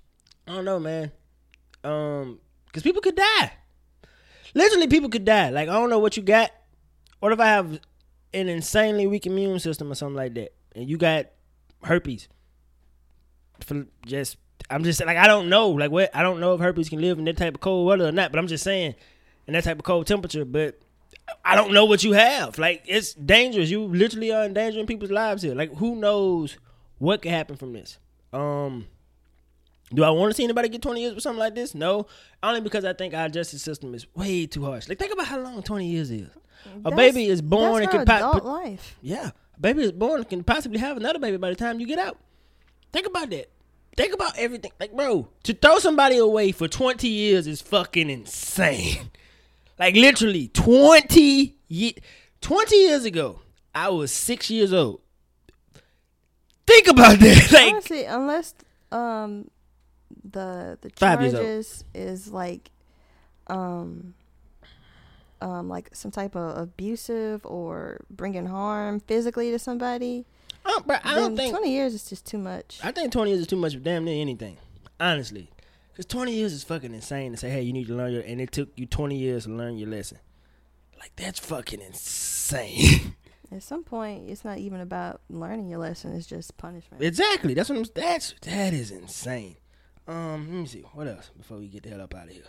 I 0.48 0.56
don't 0.56 0.66
know, 0.66 0.80
man. 0.80 1.12
Um, 1.84 2.40
because 2.66 2.84
people 2.84 3.02
could 3.02 3.16
die. 3.16 3.54
Literally, 4.54 4.88
people 4.88 5.10
could 5.10 5.26
die. 5.26 5.50
Like 5.50 5.70
I 5.70 5.74
don't 5.74 5.90
know 5.90 6.00
what 6.00 6.18
you 6.18 6.24
got. 6.24 6.52
What 7.20 7.32
if 7.32 7.40
I 7.40 7.48
have 7.48 7.80
an 8.34 8.50
insanely 8.50 9.08
weak 9.08 9.26
immune 9.26 9.60
system 9.60 9.92
or 9.92 9.96
something 9.96 10.16
like 10.16 10.34
that, 10.36 10.54
and 10.76 10.90
you 10.90 10.98
got 10.98 11.28
herpes? 11.84 12.28
For 13.62 13.86
just, 14.06 14.38
I'm 14.70 14.84
just 14.84 15.04
like 15.06 15.18
I 15.18 15.28
don't 15.28 15.50
know. 15.50 15.70
Like 15.70 15.92
what? 15.92 16.16
I 16.16 16.24
don't 16.24 16.40
know 16.40 16.54
if 16.54 16.62
herpes 16.62 16.90
can 16.90 17.02
live 17.02 17.20
in 17.20 17.26
that 17.26 17.38
type 17.38 17.56
of 17.56 17.62
cold 17.62 17.88
weather 17.88 18.08
or 18.08 18.12
not. 18.12 18.32
But 18.32 18.40
I'm 18.40 18.48
just 18.48 18.64
saying, 18.64 18.96
in 19.48 19.54
that 19.54 19.64
type 19.64 19.78
of 19.78 19.86
cold 19.86 20.08
temperature. 20.08 20.46
But 20.46 20.80
I 21.44 21.56
don't 21.56 21.74
know 21.74 21.86
what 21.86 22.04
you 22.04 22.14
have. 22.14 22.58
Like 22.58 22.84
it's 22.86 23.14
dangerous. 23.14 23.70
You 23.70 23.84
literally 23.86 24.32
are 24.32 24.46
endangering 24.46 24.88
people's 24.88 25.12
lives 25.12 25.42
here. 25.44 25.56
Like 25.56 25.76
who 25.76 25.96
knows 25.96 26.58
what 26.98 27.22
could 27.22 27.32
happen 27.32 27.56
from 27.56 27.74
this? 27.74 27.98
Um. 28.34 28.88
Do 29.92 30.04
I 30.04 30.12
want 30.12 30.30
to 30.30 30.36
see 30.36 30.44
anybody 30.44 30.70
get 30.70 30.84
20 30.84 31.02
years 31.02 31.14
for 31.16 31.20
something 31.20 31.40
like 31.40 31.56
this? 31.56 31.74
No. 31.74 32.06
Only 32.44 32.62
because 32.62 32.86
I 32.86 32.94
think 32.94 33.16
our 33.16 33.28
justice 33.28 33.64
system 33.64 33.96
is 33.96 34.06
way 34.16 34.46
too 34.46 34.64
harsh. 34.64 34.88
Like, 34.88 35.00
think 35.00 35.12
about 35.12 35.26
how 35.26 35.40
long 35.40 35.64
20 35.64 35.88
years 35.88 36.12
is. 36.12 36.30
A 36.86 36.92
baby 36.92 37.26
is 37.26 37.42
born 37.42 37.82
that's 37.82 37.96
and 37.96 38.06
can 38.06 38.06
po- 38.06 38.30
adult 38.30 38.46
life. 38.46 38.98
yeah, 39.02 39.32
a 39.58 39.60
baby 39.60 39.82
is 39.82 39.92
born 39.92 40.20
and 40.20 40.30
can 40.30 40.44
possibly 40.44 40.78
have 40.78 40.96
another 40.98 41.18
baby 41.18 41.38
by 41.38 41.50
the 41.50 41.56
time 41.56 41.80
you 41.80 41.88
get 41.88 41.98
out. 41.98 42.18
Think 42.92 43.08
about 43.08 43.32
that. 43.32 43.50
Think 43.98 44.14
about 44.14 44.38
everything. 44.38 44.72
Like, 44.80 44.96
bro, 44.96 45.30
to 45.44 45.54
throw 45.54 45.80
somebody 45.80 46.18
away 46.18 46.52
for 46.52 46.68
20 46.68 47.08
years 47.08 47.48
is 47.48 47.62
fucking 47.62 48.10
insane. 48.12 49.10
Like, 49.80 49.96
literally, 49.96 50.50
20, 50.50 51.56
ye- 51.70 51.96
20 52.42 52.76
years 52.76 53.06
ago, 53.06 53.40
I 53.74 53.90
was 53.90 54.12
six 54.12 54.50
years 54.50 54.74
old. 54.74 55.02
Think 56.68 56.88
about 56.88 57.18
that. 57.20 57.50
Like, 57.54 57.74
Honestly, 57.74 58.04
unless 58.06 58.54
um 58.92 59.50
the 60.24 60.78
the 60.82 60.90
Five 60.96 61.22
years 61.22 61.34
old. 61.34 61.44
charges 61.44 61.84
is 61.96 62.28
like 62.32 62.70
um 63.48 64.14
um 65.42 65.70
like 65.70 65.90
some 65.94 66.12
type 66.12 66.36
of 66.36 66.58
abusive 66.58 67.46
or 67.46 68.02
bringing 68.10 68.46
harm 68.46 69.00
physically 69.00 69.50
to 69.52 69.60
somebody, 69.60 70.26
uh, 70.66 70.80
bro, 70.82 70.98
I 71.04 71.16
don't 71.16 71.36
think. 71.36 71.52
20 71.56 71.72
years 71.72 71.94
is 71.94 72.08
just 72.10 72.26
too 72.26 72.38
much. 72.38 72.80
I 72.84 72.92
think 72.92 73.12
20 73.12 73.32
years 73.32 73.42
is 73.42 73.48
too 73.48 73.56
much 73.56 73.74
for 73.74 73.80
damn 73.80 74.04
near 74.06 74.22
anything. 74.22 74.58
Honestly. 75.00 75.50
Because 76.00 76.14
20 76.14 76.34
years 76.34 76.54
is 76.54 76.64
fucking 76.64 76.94
insane 76.94 77.34
to 77.34 77.38
say, 77.38 77.50
hey, 77.50 77.62
you 77.62 77.74
need 77.74 77.88
to 77.88 77.94
learn 77.94 78.14
your. 78.14 78.22
And 78.22 78.40
it 78.40 78.54
took 78.54 78.70
you 78.78 78.86
20 78.86 79.18
years 79.18 79.44
to 79.44 79.50
learn 79.50 79.78
your 79.78 79.90
lesson. 79.90 80.20
Like, 80.98 81.14
that's 81.18 81.40
fucking 81.40 81.82
insane. 81.82 83.16
At 83.52 83.64
some 83.64 83.84
point, 83.84 84.30
it's 84.30 84.46
not 84.46 84.60
even 84.60 84.80
about 84.80 85.20
learning 85.30 85.68
your 85.68 85.80
lesson; 85.80 86.14
it's 86.14 86.26
just 86.26 86.56
punishment. 86.56 87.04
exactly. 87.04 87.54
That's 87.54 87.68
what 87.68 87.80
I'm. 87.80 87.86
That's. 87.94 88.34
That 88.44 88.72
is 88.72 88.92
insane. 88.92 89.58
Um, 90.08 90.48
let 90.50 90.62
me 90.62 90.66
see. 90.68 90.86
What 90.94 91.10
else 91.10 91.32
before 91.38 91.58
we 91.58 91.68
get 91.68 91.84
the 91.84 91.90
hell 91.90 92.00
up 92.00 92.16
out 92.16 92.28
of 92.28 92.32
here? 92.32 92.44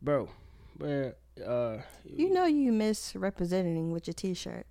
Bro, 0.00 0.30
where. 0.78 1.16
Uh, 1.46 1.82
you 2.02 2.32
know, 2.32 2.46
you 2.46 2.72
misrepresenting 2.72 3.92
with 3.92 4.06
your 4.06 4.14
T-shirt. 4.14 4.64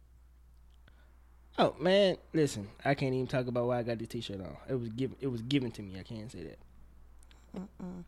Oh 1.59 1.75
man, 1.79 2.17
listen. 2.33 2.69
I 2.83 2.95
can't 2.95 3.13
even 3.13 3.27
talk 3.27 3.45
about 3.45 3.67
why 3.67 3.77
I 3.77 3.83
got 3.83 3.99
this 3.99 4.07
T-shirt 4.07 4.41
on. 4.41 4.57
It 4.67 4.79
was 4.79 4.89
given. 4.89 5.15
It 5.19 5.27
was 5.27 5.43
given 5.43 5.69
to 5.73 5.83
me. 5.83 5.99
I 5.99 6.01
can't 6.01 6.31
say 6.31 6.41
that. 6.45 6.57
Mm-mm. 7.57 8.03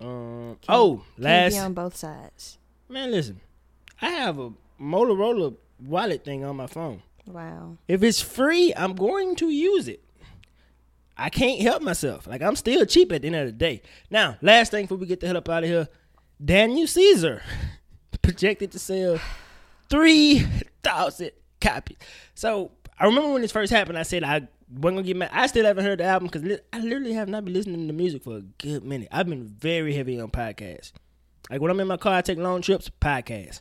Um. 0.00 0.56
Can't- 0.60 0.64
oh, 0.68 0.96
Can't 1.16 1.22
last 1.24 1.58
on 1.58 1.74
both 1.74 1.96
sides. 1.96 2.58
Man, 2.88 3.10
listen. 3.10 3.40
I 4.00 4.10
have 4.10 4.38
a 4.38 4.50
Motorola 4.80 5.54
wallet 5.80 6.24
thing 6.24 6.44
on 6.44 6.56
my 6.56 6.66
phone. 6.66 7.02
Wow. 7.26 7.76
If 7.86 8.02
it's 8.02 8.20
free, 8.20 8.72
I'm 8.76 8.94
going 8.94 9.36
to 9.36 9.48
use 9.48 9.86
it. 9.86 10.02
I 11.16 11.30
can't 11.30 11.60
help 11.60 11.82
myself. 11.82 12.26
Like 12.26 12.42
I'm 12.42 12.56
still 12.56 12.84
cheap 12.84 13.12
at 13.12 13.22
the 13.22 13.28
end 13.28 13.36
of 13.36 13.46
the 13.46 13.52
day. 13.52 13.82
Now, 14.10 14.38
last 14.42 14.70
thing 14.72 14.84
before 14.86 14.98
we 14.98 15.06
get 15.06 15.20
the 15.20 15.28
hell 15.28 15.36
up 15.36 15.48
out 15.48 15.62
of 15.62 15.68
here, 15.68 15.88
Daniel 16.44 16.86
Caesar 16.88 17.42
projected 18.22 18.72
to 18.72 18.78
sell 18.80 19.20
three 19.88 20.44
thousand 20.82 21.30
copies. 21.60 21.98
So 22.34 22.72
I 23.02 23.06
remember 23.06 23.32
when 23.32 23.42
this 23.42 23.50
first 23.52 23.72
happened, 23.72 23.98
I 23.98 24.04
said 24.04 24.22
I 24.22 24.46
wasn't 24.70 24.98
gonna 24.98 25.02
get 25.02 25.16
mad. 25.16 25.30
I 25.32 25.46
still 25.48 25.64
haven't 25.64 25.84
heard 25.84 25.98
the 25.98 26.04
album 26.04 26.28
because 26.28 26.44
li- 26.44 26.60
I 26.72 26.78
literally 26.78 27.14
have 27.14 27.28
not 27.28 27.44
been 27.44 27.52
listening 27.52 27.86
to 27.88 27.92
music 27.92 28.22
for 28.22 28.36
a 28.36 28.40
good 28.42 28.84
minute. 28.84 29.08
I've 29.10 29.28
been 29.28 29.44
very 29.48 29.92
heavy 29.94 30.20
on 30.20 30.30
podcasts. 30.30 30.92
Like 31.50 31.60
when 31.60 31.70
I'm 31.72 31.80
in 31.80 31.88
my 31.88 31.96
car, 31.96 32.14
I 32.14 32.22
take 32.22 32.38
long 32.38 32.62
trips, 32.62 32.88
podcast. 33.00 33.60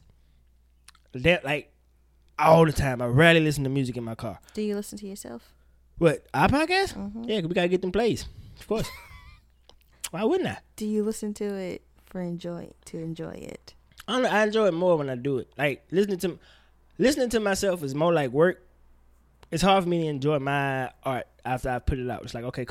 that 1.14 1.44
like 1.44 1.74
all 2.38 2.66
the 2.66 2.72
time. 2.72 3.02
I 3.02 3.06
rarely 3.08 3.40
listen 3.40 3.64
to 3.64 3.70
music 3.70 3.98
in 3.98 4.04
my 4.04 4.16
car. 4.16 4.40
Do 4.54 4.62
you 4.62 4.76
listen 4.76 4.98
to 5.00 5.08
yourself? 5.08 5.54
What 5.98 6.26
our 6.34 6.48
podcast? 6.48 6.94
Mhm. 6.94 7.28
Yeah, 7.28 7.42
'cause 7.42 7.50
we 7.50 7.56
gotta 7.56 7.68
get 7.68 7.82
them 7.82 7.92
plays, 7.92 8.26
of 8.60 8.68
course. 8.68 8.88
Why 10.12 10.24
wouldn't 10.24 10.50
I? 10.50 10.58
Do 10.76 10.86
you 10.86 11.04
listen 11.04 11.34
to 11.36 11.46
it 11.46 11.82
for 12.06 12.22
enjoy 12.22 12.72
to 12.86 12.98
enjoy 13.00 13.32
it? 13.32 13.74
I, 14.08 14.14
don't 14.14 14.24
know, 14.24 14.30
I 14.30 14.44
enjoy 14.44 14.68
it 14.68 14.74
more 14.74 14.98
when 14.98 15.10
I 15.10 15.16
do 15.16 15.38
it. 15.40 15.50
Like 15.58 15.86
listening 15.92 16.20
to 16.20 16.40
listening 16.98 17.30
to 17.30 17.40
myself 17.40 17.84
is 17.84 17.96
more 17.96 18.14
like 18.14 18.32
work. 18.32 18.64
It's 19.52 19.62
hard 19.62 19.84
for 19.84 19.90
me 19.90 20.04
to 20.04 20.08
enjoy 20.08 20.40
my 20.40 20.92
art 21.04 21.28
after 21.44 21.70
I 21.70 21.80
put 21.80 22.00
it 22.00 22.10
out. 22.10 22.24
It's 22.24 22.34
like 22.34 22.46
okay. 22.46 22.66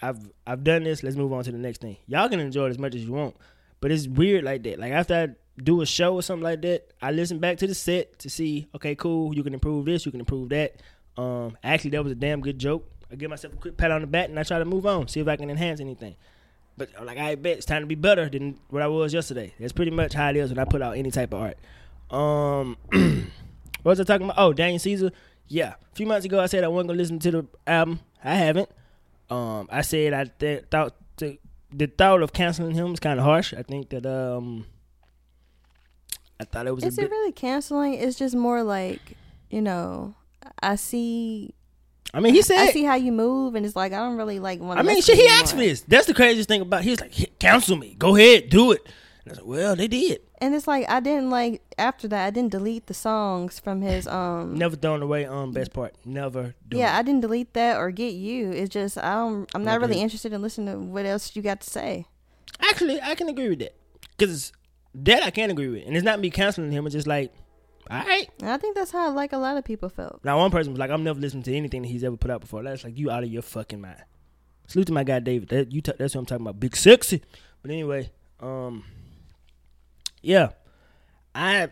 I've 0.00 0.18
I've 0.46 0.64
done 0.64 0.84
this. 0.84 1.02
Let's 1.02 1.16
move 1.16 1.32
on 1.32 1.44
to 1.44 1.52
the 1.52 1.58
next 1.58 1.80
thing. 1.80 1.98
Y'all 2.06 2.28
can 2.28 2.40
enjoy 2.40 2.66
it 2.66 2.70
as 2.70 2.78
much 2.78 2.94
as 2.94 3.04
you 3.04 3.12
want, 3.12 3.36
but 3.80 3.92
it's 3.92 4.08
weird 4.08 4.44
like 4.44 4.62
that. 4.62 4.78
Like 4.78 4.92
after 4.92 5.14
I 5.14 5.62
do 5.62 5.82
a 5.82 5.86
show 5.86 6.14
or 6.14 6.22
something 6.22 6.42
like 6.42 6.62
that, 6.62 6.92
I 7.02 7.10
listen 7.10 7.38
back 7.38 7.58
to 7.58 7.66
the 7.66 7.74
set 7.74 8.18
to 8.20 8.30
see. 8.30 8.66
Okay, 8.74 8.94
cool. 8.94 9.34
You 9.34 9.42
can 9.42 9.54
improve 9.54 9.84
this. 9.84 10.06
You 10.06 10.12
can 10.12 10.20
improve 10.20 10.48
that. 10.48 10.80
Um, 11.16 11.56
actually, 11.62 11.90
that 11.90 12.02
was 12.02 12.12
a 12.12 12.16
damn 12.16 12.40
good 12.40 12.58
joke. 12.58 12.90
I 13.10 13.16
give 13.16 13.30
myself 13.30 13.54
a 13.54 13.56
quick 13.56 13.76
pat 13.76 13.90
on 13.90 14.00
the 14.00 14.06
back 14.06 14.28
and 14.28 14.38
I 14.38 14.42
try 14.42 14.58
to 14.58 14.64
move 14.64 14.86
on, 14.86 15.06
see 15.08 15.20
if 15.20 15.28
I 15.28 15.36
can 15.36 15.50
enhance 15.50 15.80
anything. 15.80 16.16
But 16.76 16.88
I'm 16.98 17.06
like 17.06 17.18
I 17.18 17.36
bet 17.36 17.58
it's 17.58 17.66
time 17.66 17.82
to 17.82 17.86
be 17.86 17.94
better 17.94 18.28
than 18.28 18.58
what 18.68 18.82
I 18.82 18.88
was 18.88 19.14
yesterday. 19.14 19.54
That's 19.60 19.72
pretty 19.72 19.92
much 19.92 20.14
how 20.14 20.30
it 20.30 20.36
is 20.36 20.50
when 20.50 20.58
I 20.58 20.64
put 20.64 20.82
out 20.82 20.96
any 20.96 21.10
type 21.10 21.32
of 21.32 21.40
art. 21.40 21.58
Um, 22.10 22.76
what 23.82 23.90
was 23.90 24.00
I 24.00 24.04
talking 24.04 24.26
about? 24.26 24.38
Oh, 24.38 24.52
Daniel 24.52 24.80
Caesar. 24.80 25.12
Yeah, 25.48 25.74
a 25.92 25.94
few 25.94 26.06
months 26.06 26.24
ago 26.24 26.40
I 26.40 26.46
said 26.46 26.64
I 26.64 26.68
wasn't 26.68 26.88
gonna 26.88 26.98
listen 26.98 27.18
to 27.20 27.30
the 27.30 27.46
album. 27.66 28.00
I 28.22 28.34
haven't. 28.34 28.70
Um, 29.30 29.68
I 29.70 29.82
said 29.82 30.12
I 30.12 30.24
th- 30.24 30.64
thought 30.70 30.94
to, 31.18 31.36
the 31.72 31.86
thought 31.86 32.22
of 32.22 32.32
canceling 32.32 32.72
him 32.72 32.90
was 32.90 33.00
kind 33.00 33.18
of 33.18 33.24
harsh. 33.24 33.52
I 33.54 33.62
think 33.62 33.90
that 33.90 34.06
um, 34.06 34.66
I 36.40 36.44
thought 36.44 36.66
it 36.66 36.74
was 36.74 36.84
Is 36.84 36.98
it 36.98 37.10
really 37.10 37.32
canceling? 37.32 37.94
It's 37.94 38.18
just 38.18 38.34
more 38.34 38.62
like, 38.62 39.16
you 39.50 39.62
know, 39.62 40.14
I 40.62 40.76
see 40.76 41.54
I 42.14 42.20
mean, 42.20 42.32
he 42.32 42.42
said. 42.42 42.58
I 42.58 42.70
see 42.70 42.84
how 42.84 42.94
you 42.94 43.10
move 43.10 43.56
and 43.56 43.66
it's 43.66 43.74
like 43.74 43.92
I 43.92 43.96
don't 43.96 44.16
really 44.16 44.38
like 44.38 44.60
I 44.62 44.82
mean, 44.82 45.02
shit, 45.02 45.18
he 45.18 45.26
asked 45.26 45.52
for 45.52 45.58
this. 45.58 45.80
That's 45.82 46.06
the 46.06 46.14
craziest 46.14 46.48
thing 46.48 46.60
about. 46.60 46.80
It. 46.80 46.84
He 46.84 46.90
was 46.90 47.00
like, 47.00 47.38
"Cancel 47.40 47.76
me, 47.76 47.96
go 47.98 48.14
ahead, 48.14 48.50
do 48.50 48.72
it." 48.72 48.86
And 49.26 49.30
I 49.30 49.30
was 49.32 49.38
like, 49.38 49.46
"Well, 49.48 49.76
they 49.76 49.88
did. 49.88 50.20
And 50.38 50.54
it's 50.54 50.66
like 50.66 50.88
I 50.90 51.00
didn't 51.00 51.30
like 51.30 51.62
after 51.78 52.06
that 52.08 52.26
I 52.26 52.30
didn't 52.30 52.50
delete 52.52 52.86
the 52.86 52.94
songs 52.94 53.58
from 53.58 53.80
his 53.80 54.06
um 54.06 54.54
Never 54.58 54.76
thrown 54.76 55.02
away. 55.02 55.24
Um, 55.24 55.52
best 55.52 55.72
part, 55.72 55.94
never. 56.04 56.54
Do 56.68 56.76
Yeah, 56.76 56.94
it. 56.94 56.98
I 56.98 57.02
didn't 57.02 57.22
delete 57.22 57.54
that 57.54 57.78
or 57.78 57.90
get 57.90 58.12
you. 58.14 58.50
It's 58.52 58.68
just 58.70 58.98
I 58.98 59.14
don't 59.14 59.50
I'm 59.54 59.64
not 59.64 59.80
really 59.80 60.00
interested 60.00 60.32
in 60.32 60.42
listening 60.42 60.74
to 60.74 60.78
what 60.80 61.06
else 61.06 61.34
you 61.34 61.42
got 61.42 61.60
to 61.62 61.70
say. 61.70 62.06
Actually, 62.60 63.00
I 63.00 63.14
can 63.14 63.28
agree 63.28 63.48
with 63.48 63.60
that. 63.60 63.74
Because 64.16 64.52
that 64.94 65.22
I 65.22 65.30
can't 65.30 65.50
agree 65.50 65.68
with. 65.68 65.86
And 65.86 65.96
it's 65.96 66.04
not 66.04 66.20
me 66.20 66.30
canceling 66.30 66.70
him. 66.70 66.86
It's 66.86 66.94
just 66.94 67.06
like, 67.06 67.32
all 67.90 67.98
right. 68.04 68.28
And 68.40 68.50
I 68.50 68.58
think 68.58 68.76
that's 68.76 68.90
how 68.92 69.10
like 69.12 69.32
a 69.32 69.38
lot 69.38 69.56
of 69.56 69.64
people 69.64 69.88
felt. 69.88 70.20
Now, 70.24 70.38
one 70.38 70.50
person 70.50 70.72
was 70.72 70.78
like, 70.78 70.90
I'm 70.90 71.02
never 71.02 71.18
listening 71.18 71.42
to 71.44 71.54
anything 71.54 71.82
that 71.82 71.88
he's 71.88 72.04
ever 72.04 72.16
put 72.16 72.30
out 72.30 72.40
before. 72.42 72.62
That's 72.62 72.84
like, 72.84 72.96
you 72.98 73.10
out 73.10 73.24
of 73.24 73.30
your 73.30 73.42
fucking 73.42 73.80
mind. 73.80 74.02
Salute 74.66 74.86
to 74.86 74.92
my 74.92 75.02
guy, 75.04 75.18
David. 75.18 75.48
That, 75.48 75.72
you 75.72 75.80
ta- 75.82 75.92
that's 75.98 76.14
what 76.14 76.20
I'm 76.20 76.26
talking 76.26 76.46
about. 76.46 76.60
Big 76.60 76.76
sexy. 76.76 77.22
But 77.60 77.70
anyway, 77.70 78.10
um, 78.40 78.84
yeah. 80.24 80.50
I 81.34 81.68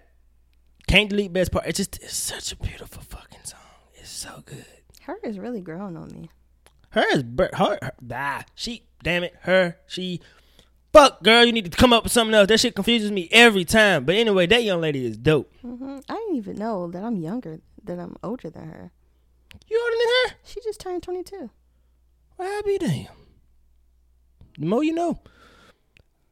can't 0.86 1.08
delete 1.08 1.32
best 1.32 1.52
part. 1.52 1.66
It's 1.66 1.78
just, 1.78 1.96
it's 2.02 2.16
such 2.16 2.52
a 2.52 2.56
beautiful 2.56 3.02
fucking 3.02 3.40
song. 3.44 3.60
It's 3.94 4.10
so 4.10 4.42
good. 4.44 4.64
Her 5.02 5.18
is 5.22 5.38
really 5.38 5.60
growing 5.60 5.96
on 5.96 6.08
me. 6.08 6.30
Her 6.90 7.04
is 7.12 7.24
her, 7.38 7.78
her, 7.80 7.92
ah, 8.12 8.44
she 8.54 8.84
damn 9.02 9.24
it, 9.24 9.34
her, 9.42 9.78
she 9.86 10.20
fuck 10.92 11.22
girl, 11.22 11.44
you 11.44 11.52
need 11.52 11.70
to 11.70 11.76
come 11.76 11.92
up 11.92 12.02
with 12.04 12.12
something 12.12 12.34
else. 12.34 12.48
That 12.48 12.60
shit 12.60 12.74
confuses 12.74 13.10
me 13.10 13.28
every 13.32 13.64
time. 13.64 14.04
But 14.04 14.16
anyway, 14.16 14.46
that 14.46 14.62
young 14.62 14.80
lady 14.80 15.06
is 15.06 15.16
dope. 15.16 15.50
hmm 15.62 16.00
I 16.08 16.14
didn't 16.14 16.36
even 16.36 16.56
know 16.56 16.90
that 16.90 17.02
I'm 17.02 17.16
younger, 17.16 17.60
that 17.84 17.98
I'm 17.98 18.16
older 18.22 18.50
than 18.50 18.68
her. 18.68 18.92
You 19.68 19.80
older 19.82 19.96
than 19.96 20.08
her? 20.08 20.36
She 20.44 20.60
just 20.60 20.80
turned 20.80 21.02
22. 21.02 21.50
Well, 22.38 22.48
I 22.48 22.62
be 22.64 22.78
damn. 22.78 23.06
The 24.58 24.66
more 24.66 24.84
you 24.84 24.92
know. 24.92 25.20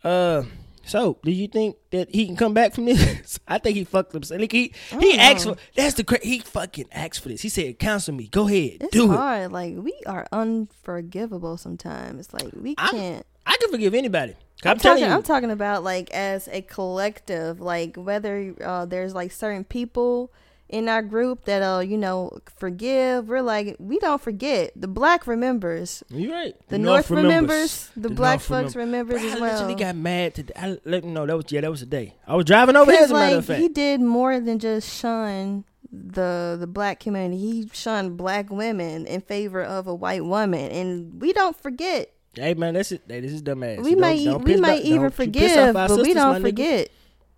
Uh 0.05 0.45
so, 0.91 1.19
do 1.23 1.31
you 1.31 1.47
think 1.47 1.77
that 1.93 2.13
he 2.13 2.27
can 2.27 2.35
come 2.35 2.53
back 2.53 2.75
from 2.75 2.87
this? 2.87 3.39
I 3.49 3.59
think 3.59 3.77
he 3.77 3.85
fucked 3.85 4.13
up. 4.17 4.29
Like 4.29 4.51
he 4.51 4.73
I 4.91 4.99
he 4.99 5.19
asked 5.19 5.45
for 5.45 5.57
that's 5.77 5.95
the 5.95 6.03
cra- 6.03 6.19
he 6.21 6.41
fucking 6.41 6.87
asked 6.91 7.21
for 7.23 7.29
this. 7.29 7.43
He 7.43 7.49
said, 7.49 7.79
"Counsel 7.79 8.13
me, 8.13 8.27
go 8.27 8.49
ahead, 8.49 8.79
It's 8.81 8.91
do 8.91 9.13
it." 9.13 9.17
hard. 9.17 9.53
Like 9.53 9.77
we 9.77 9.95
are 10.07 10.27
unforgivable 10.33 11.57
sometimes. 11.57 12.33
Like 12.33 12.51
we 12.61 12.75
can't. 12.75 13.25
I 13.47 13.57
can 13.61 13.71
forgive 13.71 13.95
anybody. 13.95 14.35
I'm, 14.65 14.73
I'm, 14.73 14.79
telling 14.79 14.99
talking. 14.99 15.11
you, 15.11 15.17
I'm 15.17 15.23
talking 15.23 15.51
about 15.53 15.85
like 15.85 16.11
as 16.11 16.49
a 16.49 16.63
collective. 16.63 17.61
Like 17.61 17.95
whether 17.95 18.53
uh, 18.61 18.85
there's 18.87 19.15
like 19.15 19.31
certain 19.31 19.63
people 19.63 20.33
in 20.71 20.89
our 20.89 21.03
group 21.03 21.45
that'll 21.45 21.83
you 21.83 21.99
know 21.99 22.39
forgive. 22.59 23.29
We're 23.29 23.43
like 23.43 23.77
we 23.79 23.99
don't 23.99 24.21
forget. 24.21 24.73
The 24.77 24.89
black 24.89 25.27
remembers. 25.27 26.03
you're 26.09 26.33
right. 26.33 26.55
The, 26.69 26.79
North, 26.79 27.11
remembers. 27.11 27.91
The, 27.97 28.09
black 28.09 28.35
North 28.39 28.43
folks 28.45 28.77
remember- 28.77 29.15
remembers 29.15 29.21
Bro, 29.23 29.31
as 29.31 29.37
I 29.37 29.41
well. 29.41 29.53
literally 29.53 29.75
got 29.85 29.97
mad 29.97 30.35
today. 30.35 30.53
I 30.57 30.79
let 30.85 31.05
you 31.05 31.11
know 31.11 31.27
that 31.27 31.37
was 31.37 31.47
yeah, 31.51 31.61
that 31.63 31.71
was 31.71 31.81
the 31.81 31.87
day. 31.87 32.15
I 32.27 32.35
was 32.37 32.45
driving 32.45 32.77
over 32.77 32.91
here. 32.91 33.03
As 33.03 33.11
a 33.11 33.15
matter 33.15 33.37
of 33.37 33.45
fact, 33.47 33.61
he 33.61 33.69
did 33.69 34.01
more 34.01 34.39
than 34.41 34.59
just 34.59 34.89
shun 34.89 35.65
the 35.93 36.57
the 36.59 36.67
black 36.67 37.01
community. 37.01 37.39
He 37.39 37.71
shunned 37.73 38.17
black 38.17 38.51
women 38.51 39.07
in 39.07 39.21
favor 39.21 39.63
of 39.63 39.87
a 39.87 39.95
white 39.95 40.25
woman, 40.25 40.71
and 40.71 41.21
we 41.21 41.33
don't 41.33 41.61
forget. 41.61 42.13
hey 42.35 42.55
man, 42.55 42.75
that's 42.75 42.93
it. 42.93 43.03
Hey, 43.09 43.21
this 43.21 43.33
is 43.33 43.43
dumbass. 43.43 43.83
we 43.83 43.93
don't- 43.93 44.01
might 44.01 44.25
don't 44.25 44.45
we 44.45 44.57
might 44.57 44.83
even 44.85 45.03
don't 45.03 45.15
forgive, 45.15 45.75
but 45.75 45.91
we 45.91 45.97
sisters, 45.97 46.15
don't 46.15 46.43
nigga. 46.43 46.87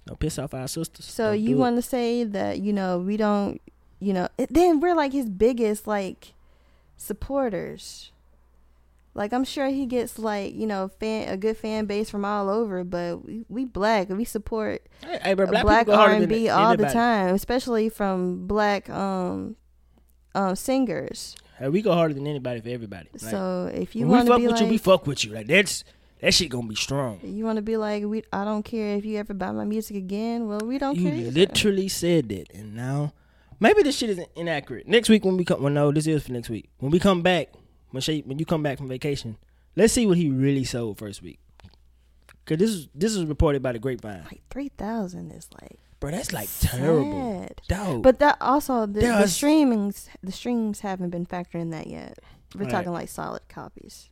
Don't 0.06 0.18
piss 0.18 0.38
off 0.38 0.52
our 0.54 0.66
sisters. 0.68 1.04
So 1.06 1.30
Don't 1.32 1.40
you 1.40 1.56
want 1.56 1.76
to 1.76 1.82
say 1.82 2.24
that 2.24 2.60
you 2.60 2.72
know 2.72 2.98
we 2.98 3.16
don't, 3.16 3.60
you 4.00 4.12
know? 4.12 4.28
it- 4.38 4.52
Then 4.52 4.80
we're 4.80 4.94
like 4.96 5.12
his 5.12 5.28
biggest 5.30 5.86
like 5.86 6.34
supporters. 6.96 8.10
Like 9.14 9.32
I'm 9.34 9.44
sure 9.44 9.68
he 9.68 9.84
gets 9.84 10.18
like 10.18 10.54
you 10.54 10.66
know 10.66 10.88
fan 10.98 11.28
a 11.28 11.36
good 11.36 11.56
fan 11.58 11.84
base 11.84 12.08
from 12.08 12.24
all 12.24 12.48
over, 12.48 12.82
but 12.82 13.24
we, 13.24 13.44
we 13.48 13.64
black 13.66 14.08
we 14.08 14.24
support 14.24 14.82
Hey, 15.04 15.18
hey, 15.22 15.34
bro, 15.34 15.46
black, 15.46 15.62
black, 15.64 15.80
people 15.86 15.94
go 15.96 16.00
R 16.00 16.10
and 16.12 16.28
B 16.28 16.48
all 16.48 16.76
the 16.76 16.84
time, 16.94 17.34
especially 17.34 17.88
from 17.90 18.46
black 18.46 18.88
um 18.88 19.56
um 20.34 20.56
singers. 20.56 21.36
Hey, 21.58 21.68
we 21.68 21.82
go 21.82 21.92
harder 21.92 22.14
than 22.14 22.26
anybody 22.26 22.62
for 22.62 22.70
everybody. 22.70 23.08
Like, 23.12 23.30
so 23.30 23.70
if 23.72 23.94
you 23.94 24.06
want 24.06 24.26
to 24.26 24.32
fuck 24.32 24.38
be 24.40 24.46
with 24.46 24.52
like 24.56 24.62
you, 24.62 24.68
we 24.68 24.78
fuck 24.78 25.06
with 25.06 25.24
you. 25.24 25.32
Like 25.32 25.46
that's 25.46 25.84
that 26.22 26.32
shit 26.32 26.48
gonna 26.48 26.66
be 26.66 26.74
strong. 26.74 27.20
you 27.22 27.44
want 27.44 27.56
to 27.56 27.62
be 27.62 27.76
like 27.76 28.04
we 28.04 28.22
I 28.32 28.44
don't 28.44 28.62
care 28.64 28.96
if 28.96 29.04
you 29.04 29.18
ever 29.18 29.34
buy 29.34 29.52
my 29.52 29.64
music 29.64 29.96
again. 29.96 30.48
Well, 30.48 30.60
we 30.64 30.78
don't 30.78 30.96
You 30.96 31.10
care. 31.10 31.14
either. 31.18 31.30
literally 31.32 31.88
said 31.88 32.30
that, 32.30 32.46
and 32.54 32.74
now 32.74 33.12
maybe 33.60 33.82
this 33.82 33.98
shit 33.98 34.08
is 34.10 34.20
inaccurate. 34.34 34.88
Next 34.88 35.08
week 35.10 35.24
when 35.24 35.36
we 35.36 35.44
come, 35.44 35.62
well, 35.62 35.72
no, 35.72 35.92
this 35.92 36.06
is 36.06 36.22
for 36.24 36.32
next 36.32 36.48
week. 36.48 36.70
When 36.78 36.90
we 36.90 36.98
come 36.98 37.20
back, 37.22 37.48
when 37.90 38.00
she, 38.00 38.22
when 38.24 38.38
you 38.38 38.46
come 38.46 38.62
back 38.62 38.78
from 38.78 38.88
vacation, 38.88 39.36
let's 39.76 39.92
see 39.92 40.06
what 40.06 40.16
he 40.16 40.30
really 40.30 40.64
sold 40.64 40.96
first 40.98 41.20
week. 41.22 41.38
Cause 42.44 42.58
this 42.58 42.70
is 42.70 42.88
this 42.94 43.14
is 43.14 43.24
reported 43.24 43.62
by 43.62 43.70
the 43.72 43.78
grapevine, 43.78 44.24
Like 44.24 44.42
three 44.50 44.68
thousand 44.70 45.30
is 45.30 45.48
like 45.60 45.78
bro. 46.00 46.10
That's 46.10 46.32
like 46.32 46.48
terrible, 46.58 47.40
sad. 47.46 47.60
dog. 47.68 48.02
But 48.02 48.18
that 48.18 48.36
also 48.40 48.84
the, 48.86 49.00
the 49.00 49.28
streamings 49.30 50.08
the 50.24 50.32
streams 50.32 50.80
haven't 50.80 51.10
been 51.10 51.24
factored 51.24 51.60
in 51.60 51.70
that 51.70 51.86
yet. 51.86 52.18
We're 52.56 52.62
Right. 52.64 52.70
talking 52.70 52.92
like 52.92 53.08
solid 53.08 53.42
copies. 53.48 54.10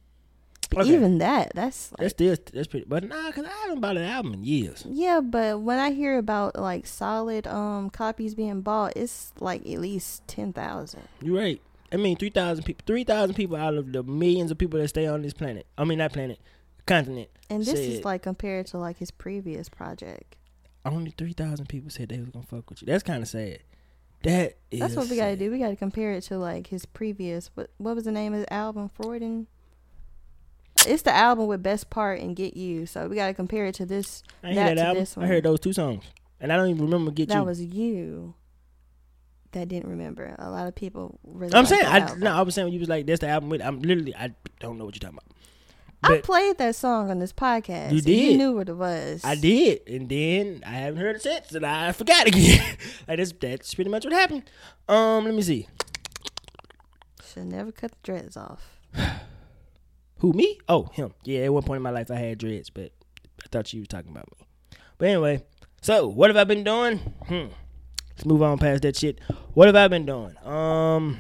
But 0.70 0.82
Okay. 0.86 0.94
even 0.94 1.18
that, 1.18 1.52
that's 1.54 1.90
like, 1.92 1.98
that's 2.00 2.12
still 2.12 2.36
that's 2.52 2.68
pretty. 2.68 2.86
But 2.88 3.04
nah, 3.04 3.30
cause 3.32 3.44
I 3.44 3.50
haven't 3.64 3.80
bought 3.80 3.96
an 3.96 4.04
album 4.04 4.34
in 4.34 4.44
years. 4.44 4.84
yeah. 4.88 5.20
But 5.20 5.60
when 5.60 5.78
I 5.78 5.90
hear 5.90 6.16
about 6.16 6.56
like 6.56 6.86
solid 6.86 7.46
um 7.46 7.90
copies 7.90 8.34
being 8.34 8.60
bought, 8.62 8.92
it's 8.96 9.32
like 9.40 9.62
at 9.62 9.80
least 9.80 10.26
ten 10.28 10.52
thousand. 10.52 11.02
You're 11.20 11.36
right. 11.36 11.60
I 11.92 11.96
mean, 11.96 12.16
three 12.16 12.30
thousand 12.30 12.64
people. 12.64 12.84
Three 12.86 13.02
thousand 13.04 13.34
people 13.34 13.56
out 13.56 13.74
of 13.74 13.92
the 13.92 14.02
millions 14.04 14.50
of 14.52 14.58
people 14.58 14.78
that 14.78 14.86
stay 14.88 15.06
on 15.06 15.22
this 15.22 15.32
planet. 15.32 15.66
I 15.76 15.84
mean, 15.84 15.98
not 15.98 16.12
planet, 16.12 16.38
continent. 16.86 17.28
And 17.48 17.64
this 17.64 17.78
is 17.80 18.04
like 18.04 18.22
compared 18.22 18.66
to 18.68 18.78
like 18.78 18.98
his 18.98 19.10
previous 19.10 19.68
project. 19.68 20.36
Only 20.84 21.10
three 21.10 21.32
thousand 21.32 21.68
people 21.68 21.90
said 21.90 22.08
they 22.10 22.20
was 22.20 22.28
gonna 22.28 22.46
fuck 22.46 22.70
with 22.70 22.80
you. 22.80 22.86
That's 22.86 23.02
kind 23.02 23.22
of 23.24 23.28
sad. 23.28 23.58
That 24.22 24.56
is. 24.70 24.80
That's 24.80 24.94
what 24.94 25.08
we 25.08 25.16
gotta 25.16 25.34
do. 25.36 25.50
We 25.50 25.58
gotta 25.58 25.74
compare 25.76 26.12
it 26.12 26.20
to 26.24 26.38
like 26.38 26.68
his 26.68 26.86
previous. 26.86 27.50
What 27.54 27.70
what 27.78 27.96
was 27.96 28.04
the 28.04 28.12
name 28.12 28.34
of 28.34 28.40
the 28.40 28.52
album? 28.52 28.88
Freudian. 28.94 29.48
It's 30.86 31.02
the 31.02 31.12
album 31.12 31.46
with 31.46 31.62
best 31.62 31.90
part 31.90 32.20
and 32.20 32.34
get 32.34 32.56
you. 32.56 32.86
So 32.86 33.08
we 33.08 33.16
gotta 33.16 33.34
compare 33.34 33.66
it 33.66 33.74
to 33.76 33.86
this. 33.86 34.22
I 34.42 34.48
heard 34.48 34.56
that 34.56 34.64
that 34.64 34.74
to 34.74 34.80
album. 34.82 35.02
this 35.02 35.18
I 35.18 35.26
heard 35.26 35.44
those 35.44 35.60
two 35.60 35.72
songs, 35.72 36.04
and 36.40 36.52
I 36.52 36.56
don't 36.56 36.68
even 36.68 36.84
remember 36.84 37.10
get 37.10 37.28
that 37.28 37.34
you. 37.34 37.40
That 37.40 37.46
was 37.46 37.62
you. 37.62 38.34
That 39.52 39.68
didn't 39.68 39.90
remember. 39.90 40.36
A 40.38 40.48
lot 40.50 40.68
of 40.68 40.74
people 40.74 41.18
really. 41.24 41.54
I'm 41.54 41.66
saying, 41.66 41.84
I 41.84 41.98
album. 42.00 42.20
no, 42.20 42.32
I 42.32 42.42
was 42.42 42.54
saying 42.54 42.66
when 42.66 42.72
you 42.72 42.80
was 42.80 42.88
like, 42.88 43.06
"That's 43.06 43.20
the 43.20 43.28
album." 43.28 43.50
With 43.50 43.62
I'm 43.62 43.80
literally, 43.80 44.14
I 44.14 44.32
don't 44.60 44.78
know 44.78 44.84
what 44.84 44.94
you're 44.94 45.10
talking 45.10 45.18
about. 45.18 45.36
I 46.02 46.20
played 46.22 46.56
that 46.58 46.76
song 46.76 47.10
on 47.10 47.18
this 47.18 47.32
podcast. 47.32 47.92
You 47.92 48.00
did. 48.00 48.32
You 48.32 48.38
knew 48.38 48.52
what 48.52 48.68
it 48.70 48.74
was. 48.74 49.22
I 49.22 49.34
did, 49.34 49.82
and 49.86 50.08
then 50.08 50.62
I 50.64 50.70
haven't 50.70 51.00
heard 51.00 51.16
it 51.16 51.22
since, 51.22 51.52
and 51.52 51.66
I 51.66 51.92
forgot 51.92 52.26
again. 52.28 52.76
like 53.06 53.18
that's 53.18 53.32
that's 53.32 53.74
pretty 53.74 53.90
much 53.90 54.04
what 54.04 54.14
happened. 54.14 54.44
Um, 54.88 55.24
let 55.24 55.34
me 55.34 55.42
see. 55.42 55.68
Should 57.32 57.46
never 57.46 57.70
cut 57.70 57.90
the 57.90 57.98
dreads 58.02 58.36
off. 58.36 58.80
Who 60.20 60.32
me? 60.32 60.58
Oh, 60.68 60.84
him. 60.92 61.14
Yeah, 61.24 61.40
at 61.40 61.52
one 61.52 61.62
point 61.62 61.78
in 61.78 61.82
my 61.82 61.90
life 61.90 62.10
I 62.10 62.16
had 62.16 62.38
dreads, 62.38 62.70
but 62.70 62.92
I 63.42 63.48
thought 63.50 63.72
you 63.72 63.80
was 63.80 63.88
talking 63.88 64.10
about 64.10 64.28
me. 64.30 64.46
But 64.98 65.08
anyway, 65.08 65.44
so 65.80 66.08
what 66.08 66.28
have 66.28 66.36
I 66.36 66.44
been 66.44 66.62
doing? 66.62 66.98
Hmm. 67.26 67.46
Let's 68.10 68.26
move 68.26 68.42
on 68.42 68.58
past 68.58 68.82
that 68.82 68.96
shit. 68.96 69.18
What 69.54 69.66
have 69.68 69.76
I 69.76 69.88
been 69.88 70.04
doing? 70.04 70.36
Um, 70.44 71.18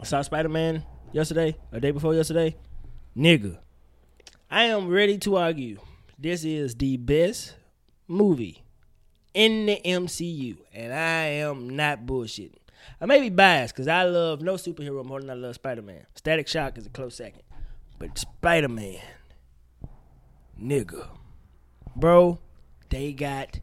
I 0.00 0.04
saw 0.04 0.20
Spider 0.22 0.48
Man 0.48 0.82
yesterday, 1.12 1.56
a 1.70 1.78
day 1.78 1.92
before 1.92 2.12
yesterday. 2.12 2.56
Nigga, 3.16 3.58
I 4.50 4.64
am 4.64 4.88
ready 4.88 5.16
to 5.18 5.36
argue. 5.36 5.78
This 6.18 6.44
is 6.44 6.74
the 6.74 6.96
best 6.96 7.54
movie 8.08 8.64
in 9.32 9.66
the 9.66 9.80
MCU, 9.84 10.56
and 10.74 10.92
I 10.92 11.24
am 11.24 11.70
not 11.70 12.04
bullshitting. 12.04 12.58
I 13.00 13.06
may 13.06 13.20
be 13.20 13.30
biased 13.30 13.74
because 13.74 13.86
I 13.86 14.02
love 14.02 14.42
no 14.42 14.54
superhero 14.54 15.04
more 15.04 15.20
than 15.20 15.30
I 15.30 15.34
love 15.34 15.54
Spider 15.54 15.82
Man. 15.82 16.04
Static 16.16 16.48
Shock 16.48 16.78
is 16.78 16.86
a 16.86 16.90
close 16.90 17.14
second, 17.14 17.42
but 18.02 18.18
Spider 18.18 18.68
Man, 18.68 18.98
nigga, 20.60 21.06
bro, 21.94 22.40
they 22.90 23.12
got 23.12 23.60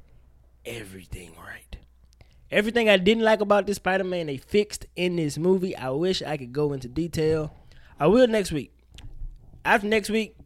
everything 0.66 1.34
right. 1.38 1.76
Everything 2.50 2.88
I 2.88 2.96
didn't 2.96 3.26
like 3.26 3.42
about 3.42 3.68
this 3.68 3.76
Spider 3.76 4.06
Man, 4.06 4.28
they 4.28 4.38
fixed 4.38 4.86
in 4.96 5.18
this 5.18 5.38
movie. 5.38 5.76
I 5.76 5.90
wish 5.90 6.22
I 6.22 6.38
could 6.38 6.54
go 6.54 6.72
into 6.72 6.88
detail. 6.88 7.54
I 8.00 8.08
will 8.08 8.28
next 8.28 8.54
week. 8.54 8.72
After 9.66 9.88
next 9.88 10.10
week, 10.10 10.38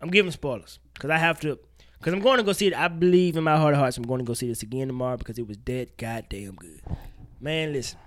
I'm 0.00 0.10
giving 0.10 0.32
spoilers 0.32 0.80
because 0.94 1.10
I 1.10 1.18
have 1.18 1.38
to. 1.42 1.56
Because 2.00 2.12
I'm 2.12 2.20
going 2.22 2.38
to 2.38 2.42
go 2.42 2.50
see 2.50 2.66
it. 2.66 2.74
I 2.74 2.88
believe 2.88 3.36
in 3.36 3.44
my 3.44 3.56
heart 3.56 3.74
of 3.74 3.78
hearts 3.78 3.96
I'm 3.96 4.02
going 4.02 4.18
to 4.18 4.24
go 4.24 4.34
see 4.34 4.48
this 4.48 4.64
again 4.64 4.88
tomorrow 4.88 5.16
because 5.16 5.38
it 5.38 5.46
was 5.46 5.56
dead 5.56 5.90
goddamn 5.96 6.56
good. 6.56 6.80
Man, 7.38 7.74
listen. 7.74 8.00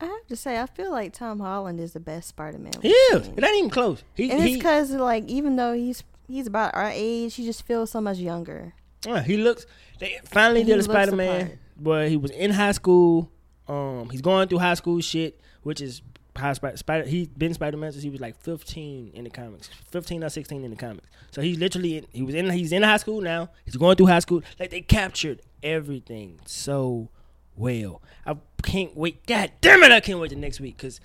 I 0.00 0.06
have 0.06 0.26
to 0.28 0.36
say, 0.36 0.58
I 0.58 0.66
feel 0.66 0.90
like 0.90 1.12
Tom 1.12 1.40
Holland 1.40 1.78
is 1.78 1.92
the 1.92 2.00
best 2.00 2.28
Spider-Man. 2.28 2.72
He 2.80 2.88
is. 2.88 3.28
It 3.28 3.44
ain't 3.44 3.58
even 3.58 3.70
close. 3.70 4.02
He, 4.14 4.30
and 4.30 4.42
it's 4.42 4.56
because 4.56 4.90
like 4.92 5.24
even 5.28 5.56
though 5.56 5.74
he's 5.74 6.02
he's 6.26 6.46
about 6.46 6.74
our 6.74 6.90
age, 6.90 7.34
he 7.34 7.44
just 7.44 7.66
feels 7.66 7.90
so 7.90 8.00
much 8.00 8.18
younger. 8.18 8.72
Yeah, 9.06 9.22
he 9.22 9.36
looks. 9.36 9.66
They 9.98 10.18
finally 10.24 10.64
did 10.64 10.78
a 10.78 10.82
Spider 10.82 11.14
Man, 11.14 11.58
but 11.78 12.08
he 12.08 12.16
was 12.16 12.30
in 12.30 12.50
high 12.50 12.72
school. 12.72 13.30
Um, 13.68 14.08
he's 14.10 14.22
going 14.22 14.48
through 14.48 14.58
high 14.58 14.74
school 14.74 15.00
shit, 15.00 15.40
which 15.62 15.80
is 15.80 16.02
how 16.36 16.52
Spider. 16.52 16.76
Spider 16.76 17.04
he's 17.06 17.28
been 17.28 17.52
Spider 17.52 17.76
Man 17.76 17.92
since 17.92 18.02
he 18.02 18.10
was 18.10 18.20
like 18.20 18.40
15 18.42 19.10
in 19.12 19.24
the 19.24 19.30
comics, 19.30 19.68
15 19.90 20.24
or 20.24 20.28
16 20.30 20.64
in 20.64 20.70
the 20.70 20.76
comics. 20.76 21.08
So 21.30 21.42
he's 21.42 21.58
literally 21.58 21.98
in, 21.98 22.06
he 22.12 22.22
was 22.22 22.34
in 22.34 22.48
he's 22.50 22.72
in 22.72 22.82
high 22.82 22.96
school 22.96 23.20
now. 23.20 23.50
He's 23.64 23.76
going 23.76 23.96
through 23.96 24.06
high 24.06 24.18
school. 24.20 24.42
Like 24.58 24.70
they 24.70 24.80
captured 24.80 25.42
everything 25.62 26.40
so 26.46 27.10
well. 27.56 28.02
I 28.26 28.36
can't 28.60 28.96
wait. 28.96 29.26
God 29.26 29.52
damn 29.60 29.82
it! 29.82 29.92
I 29.92 30.00
can't 30.00 30.18
wait 30.18 30.30
to 30.30 30.36
next 30.36 30.60
week 30.60 30.76
because 30.76 31.00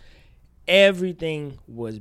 everything 0.68 1.60
was 1.68 2.00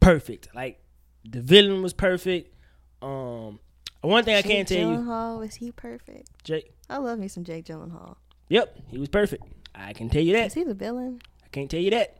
perfect. 0.00 0.48
Like 0.54 0.80
the 1.24 1.40
villain 1.40 1.82
was 1.82 1.92
perfect. 1.92 2.54
Um, 3.02 3.60
one 4.00 4.24
thing 4.24 4.36
I 4.36 4.42
can't 4.42 4.68
Jake 4.68 4.78
tell 4.78 4.92
you, 4.92 4.98
Gyllenhaal, 4.98 5.46
is 5.46 5.54
he 5.56 5.72
perfect? 5.72 6.44
Jake. 6.44 6.72
I 6.88 6.98
love 6.98 7.18
me 7.18 7.28
some 7.28 7.44
Jake 7.44 7.64
Gyllenhaal. 7.64 8.16
Yep, 8.48 8.78
he 8.88 8.98
was 8.98 9.08
perfect. 9.08 9.44
I 9.74 9.92
can 9.92 10.08
tell 10.08 10.22
you 10.22 10.34
that. 10.34 10.48
Is 10.48 10.54
he 10.54 10.64
the 10.64 10.74
villain? 10.74 11.20
I 11.44 11.48
can't 11.48 11.70
tell 11.70 11.80
you 11.80 11.90
that. 11.90 12.18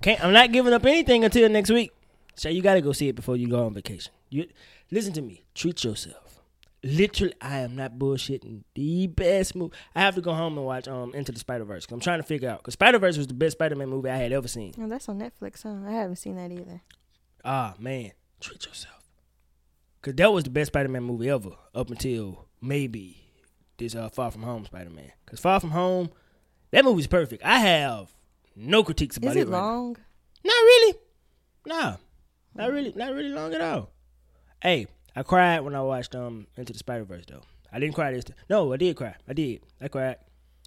Can't. 0.00 0.24
I'm 0.24 0.32
not 0.32 0.52
giving 0.52 0.72
up 0.72 0.84
anything 0.84 1.24
until 1.24 1.48
next 1.48 1.70
week. 1.70 1.92
So 2.34 2.48
you 2.48 2.62
got 2.62 2.74
to 2.74 2.80
go 2.80 2.92
see 2.92 3.08
it 3.08 3.14
before 3.14 3.36
you 3.36 3.48
go 3.48 3.66
on 3.66 3.74
vacation. 3.74 4.12
You 4.30 4.48
listen 4.90 5.12
to 5.14 5.22
me. 5.22 5.44
Treat 5.54 5.84
yourself. 5.84 6.21
Literally, 6.84 7.34
I 7.40 7.58
am 7.58 7.76
not 7.76 7.96
bullshitting. 7.98 8.62
The 8.74 9.06
best 9.06 9.54
movie. 9.54 9.72
I 9.94 10.00
have 10.00 10.16
to 10.16 10.20
go 10.20 10.32
home 10.34 10.56
and 10.58 10.66
watch 10.66 10.88
um 10.88 11.14
Into 11.14 11.30
the 11.30 11.38
Spider 11.38 11.64
Verse. 11.64 11.86
I'm 11.90 12.00
trying 12.00 12.18
to 12.18 12.24
figure 12.24 12.48
out 12.50 12.58
because 12.58 12.74
Spider 12.74 12.98
Verse 12.98 13.16
was 13.16 13.28
the 13.28 13.34
best 13.34 13.52
Spider 13.52 13.76
Man 13.76 13.88
movie 13.88 14.10
I 14.10 14.16
had 14.16 14.32
ever 14.32 14.48
seen. 14.48 14.74
Oh, 14.80 14.88
that's 14.88 15.08
on 15.08 15.18
Netflix, 15.20 15.62
huh? 15.62 15.88
I 15.88 15.92
haven't 15.92 16.16
seen 16.16 16.36
that 16.36 16.50
either. 16.50 16.80
Ah 17.44 17.74
man, 17.78 18.10
treat 18.40 18.66
yourself. 18.66 18.98
Cause 20.00 20.14
that 20.16 20.32
was 20.32 20.42
the 20.44 20.50
best 20.50 20.68
Spider 20.72 20.88
Man 20.88 21.04
movie 21.04 21.30
ever 21.30 21.50
up 21.74 21.90
until 21.90 22.48
maybe 22.60 23.22
this 23.78 23.94
uh 23.94 24.08
Far 24.08 24.32
From 24.32 24.42
Home 24.42 24.64
Spider 24.64 24.90
Man. 24.90 25.12
Cause 25.26 25.38
Far 25.38 25.60
From 25.60 25.70
Home, 25.70 26.10
that 26.72 26.84
movie's 26.84 27.06
perfect. 27.06 27.44
I 27.44 27.58
have 27.60 28.12
no 28.56 28.82
critiques 28.82 29.16
about 29.18 29.30
Is 29.30 29.36
it. 29.36 29.40
it 29.42 29.44
right 29.50 29.58
now. 29.60 29.64
long? 29.72 29.96
Not 30.44 30.52
really. 30.52 30.94
Nah. 31.66 31.96
Not 32.56 32.72
really 32.72 32.92
not 32.96 33.12
really 33.14 33.28
long 33.30 33.54
at 33.54 33.60
all. 33.60 33.90
Hey, 34.60 34.88
I 35.14 35.22
cried 35.22 35.60
when 35.60 35.74
I 35.74 35.82
watched 35.82 36.14
um 36.14 36.46
Into 36.56 36.72
the 36.72 36.78
Spider 36.78 37.04
Verse 37.04 37.24
though. 37.28 37.42
I 37.72 37.78
didn't 37.78 37.94
cry 37.94 38.12
this 38.12 38.24
time. 38.24 38.36
No, 38.50 38.72
I 38.72 38.76
did 38.76 38.96
cry. 38.96 39.14
I 39.28 39.32
did. 39.32 39.60
I 39.80 39.88
cried. 39.88 40.16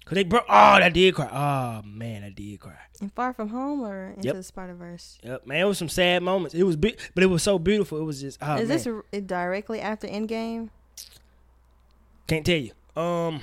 Cause 0.04 0.14
they 0.14 0.22
broke 0.24 0.44
oh 0.48 0.52
I 0.54 0.88
did 0.88 1.14
cry. 1.16 1.28
Oh 1.32 1.86
man, 1.86 2.22
I 2.22 2.30
did 2.30 2.60
cry. 2.60 2.76
And 3.00 3.12
Far 3.12 3.32
From 3.32 3.48
Home 3.48 3.82
or 3.82 4.10
Into 4.10 4.26
Yep. 4.28 4.34
the 4.36 4.42
Spider 4.44 4.74
Verse? 4.74 5.18
Yep, 5.24 5.46
man, 5.46 5.60
it 5.60 5.64
was 5.64 5.78
some 5.78 5.88
sad 5.88 6.22
moments. 6.22 6.54
It 6.54 6.62
was 6.62 6.76
big 6.76 6.98
but 7.14 7.24
it 7.24 7.26
was 7.26 7.42
so 7.42 7.58
beautiful. 7.58 7.98
It 7.98 8.04
was 8.04 8.20
just 8.20 8.38
oh, 8.40 8.54
is 8.56 8.68
man. 8.68 8.68
this 8.68 8.86
r- 8.86 9.04
directly 9.20 9.80
after 9.80 10.06
Endgame? 10.06 10.68
Can't 12.28 12.46
tell 12.46 12.56
you. 12.58 12.70
Um 13.00 13.40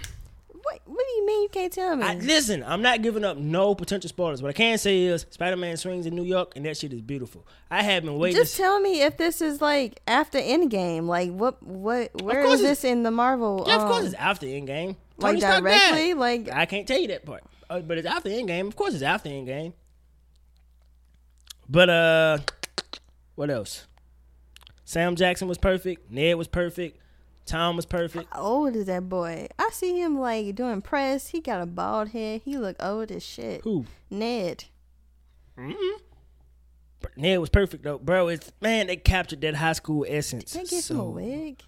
What 0.61 0.79
What 0.85 1.05
do 1.05 1.13
you 1.17 1.22
mean 1.33 1.43
you 1.43 1.49
can't 1.49 1.73
tell 1.73 1.95
me? 1.95 2.03
I, 2.05 2.15
listen, 2.15 2.63
I'm 2.63 2.81
not 2.81 3.01
giving 3.01 3.23
up 3.23 3.37
no 3.37 3.75
potential 3.75 4.09
spoilers. 4.09 4.41
What 4.41 4.49
I 4.49 4.53
can 4.53 4.77
say 4.77 5.03
is 5.03 5.25
Spider 5.29 5.57
Man 5.57 5.77
swings 5.77 6.05
in 6.05 6.15
New 6.15 6.23
York 6.23 6.53
and 6.55 6.65
that 6.65 6.77
shit 6.77 6.93
is 6.93 7.01
beautiful. 7.01 7.45
I 7.69 7.83
have 7.83 8.03
been 8.03 8.17
waiting 8.17 8.41
Just 8.41 8.57
tell 8.57 8.79
me 8.79 9.01
if 9.01 9.17
this 9.17 9.41
is 9.41 9.61
like 9.61 10.01
after 10.07 10.39
Endgame. 10.39 11.07
Like 11.07 11.31
what? 11.31 11.61
What? 11.63 12.21
Where 12.21 12.43
course 12.43 12.61
this 12.61 12.83
in 12.83 13.03
the 13.03 13.11
Marvel? 13.11 13.65
Yeah, 13.67 13.77
of 13.77 13.81
course 13.83 14.01
um, 14.01 14.05
it's 14.07 14.15
after 14.15 14.45
Endgame. 14.45 14.95
like 15.17 15.39
Tony 15.39 15.41
Stark 15.41 15.63
died. 15.63 16.17
Like 16.17 16.49
I 16.51 16.65
can't 16.65 16.87
tell 16.87 16.99
you 16.99 17.07
that 17.09 17.25
part. 17.25 17.43
Uh, 17.69 17.79
but 17.79 17.97
it's 17.97 18.07
after 18.07 18.29
Endgame. 18.29 18.67
Of 18.67 18.75
course, 18.75 18.93
it's 18.93 19.03
after 19.03 19.29
Endgame. 19.29 19.73
But 21.67 21.89
uh, 21.89 22.37
what 23.35 23.49
else? 23.49 23.87
Sam 24.85 25.15
Jackson 25.15 25.47
was 25.47 25.57
perfect. 25.57 26.11
Ned 26.11 26.35
was 26.35 26.47
perfect. 26.47 26.99
Tom 27.45 27.75
was 27.75 27.85
perfect. 27.85 28.27
how 28.33 28.41
old 28.41 28.75
is 28.75 28.85
that 28.85 29.09
boy? 29.09 29.47
I 29.59 29.69
see 29.73 29.99
him 29.99 30.17
like 30.19 30.55
doing 30.55 30.81
press. 30.81 31.27
He 31.27 31.41
got 31.41 31.61
a 31.61 31.65
bald 31.65 32.09
head. 32.09 32.41
He 32.45 32.57
look 32.57 32.77
old 32.81 33.11
as 33.11 33.23
shit. 33.23 33.61
Who? 33.63 33.85
Ned. 34.09 34.65
Mm-hmm. 35.57 36.01
Ned 37.17 37.39
was 37.39 37.49
perfect 37.49 37.83
though, 37.83 37.97
bro. 37.99 38.29
It's 38.29 38.51
man, 38.61 38.87
they 38.87 38.95
captured 38.95 39.41
that 39.41 39.55
high 39.55 39.73
school 39.73 40.05
essence. 40.07 40.53
They 40.53 40.61
give 40.63 40.69
him 40.71 40.77
a 40.77 40.81
so- 40.81 41.09
wig. 41.09 41.61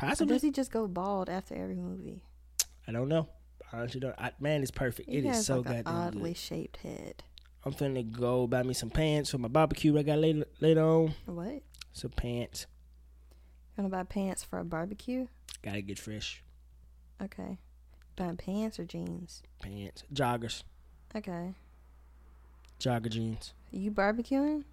Or 0.00 0.06
Possibly. 0.08 0.34
does 0.34 0.42
he 0.42 0.50
just 0.52 0.70
go 0.70 0.86
bald 0.86 1.28
after 1.28 1.54
every 1.56 1.74
movie? 1.74 2.22
I 2.86 2.92
don't 2.92 3.08
know. 3.08 3.28
I 3.72 3.78
honestly 3.78 3.98
don't. 4.00 4.14
I, 4.16 4.30
man, 4.40 4.62
it's 4.62 4.70
perfect. 4.70 5.10
He 5.10 5.16
It 5.18 5.24
is 5.26 5.36
has 5.36 5.46
so 5.46 5.56
like 5.58 5.66
an 5.66 5.82
goddamn 5.82 5.94
oddly 5.94 6.30
good. 6.30 6.36
shaped 6.38 6.76
head. 6.78 7.24
I'm 7.64 7.74
finna 7.74 8.08
go 8.10 8.46
buy 8.46 8.62
me 8.62 8.72
some 8.74 8.90
pants 8.90 9.30
for 9.30 9.38
my 9.38 9.48
barbecue 9.48 9.98
I 9.98 10.02
got 10.04 10.18
later 10.18 10.44
later 10.60 10.82
on. 10.82 11.14
What? 11.26 11.62
Some 11.92 12.12
pants. 12.12 12.66
Gonna 13.78 13.88
buy 13.90 14.02
pants 14.02 14.42
for 14.42 14.58
a 14.58 14.64
barbecue? 14.64 15.28
Gotta 15.62 15.82
get 15.82 16.00
fresh 16.00 16.42
Okay. 17.22 17.58
Buying 18.16 18.36
pants 18.36 18.80
or 18.80 18.84
jeans? 18.84 19.44
pants. 19.62 20.02
Joggers. 20.12 20.64
Okay. 21.14 21.54
Jogger 22.80 23.08
jeans. 23.08 23.54
You 23.70 23.92
barbecuing? 23.92 24.64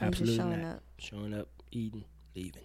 Or 0.00 0.06
you 0.06 0.10
just 0.10 0.22
Absolutely 0.22 0.36
showing 0.36 0.62
not. 0.62 0.74
up? 0.74 0.82
Showing 0.98 1.34
up, 1.34 1.48
eating, 1.70 2.04
leaving. 2.34 2.64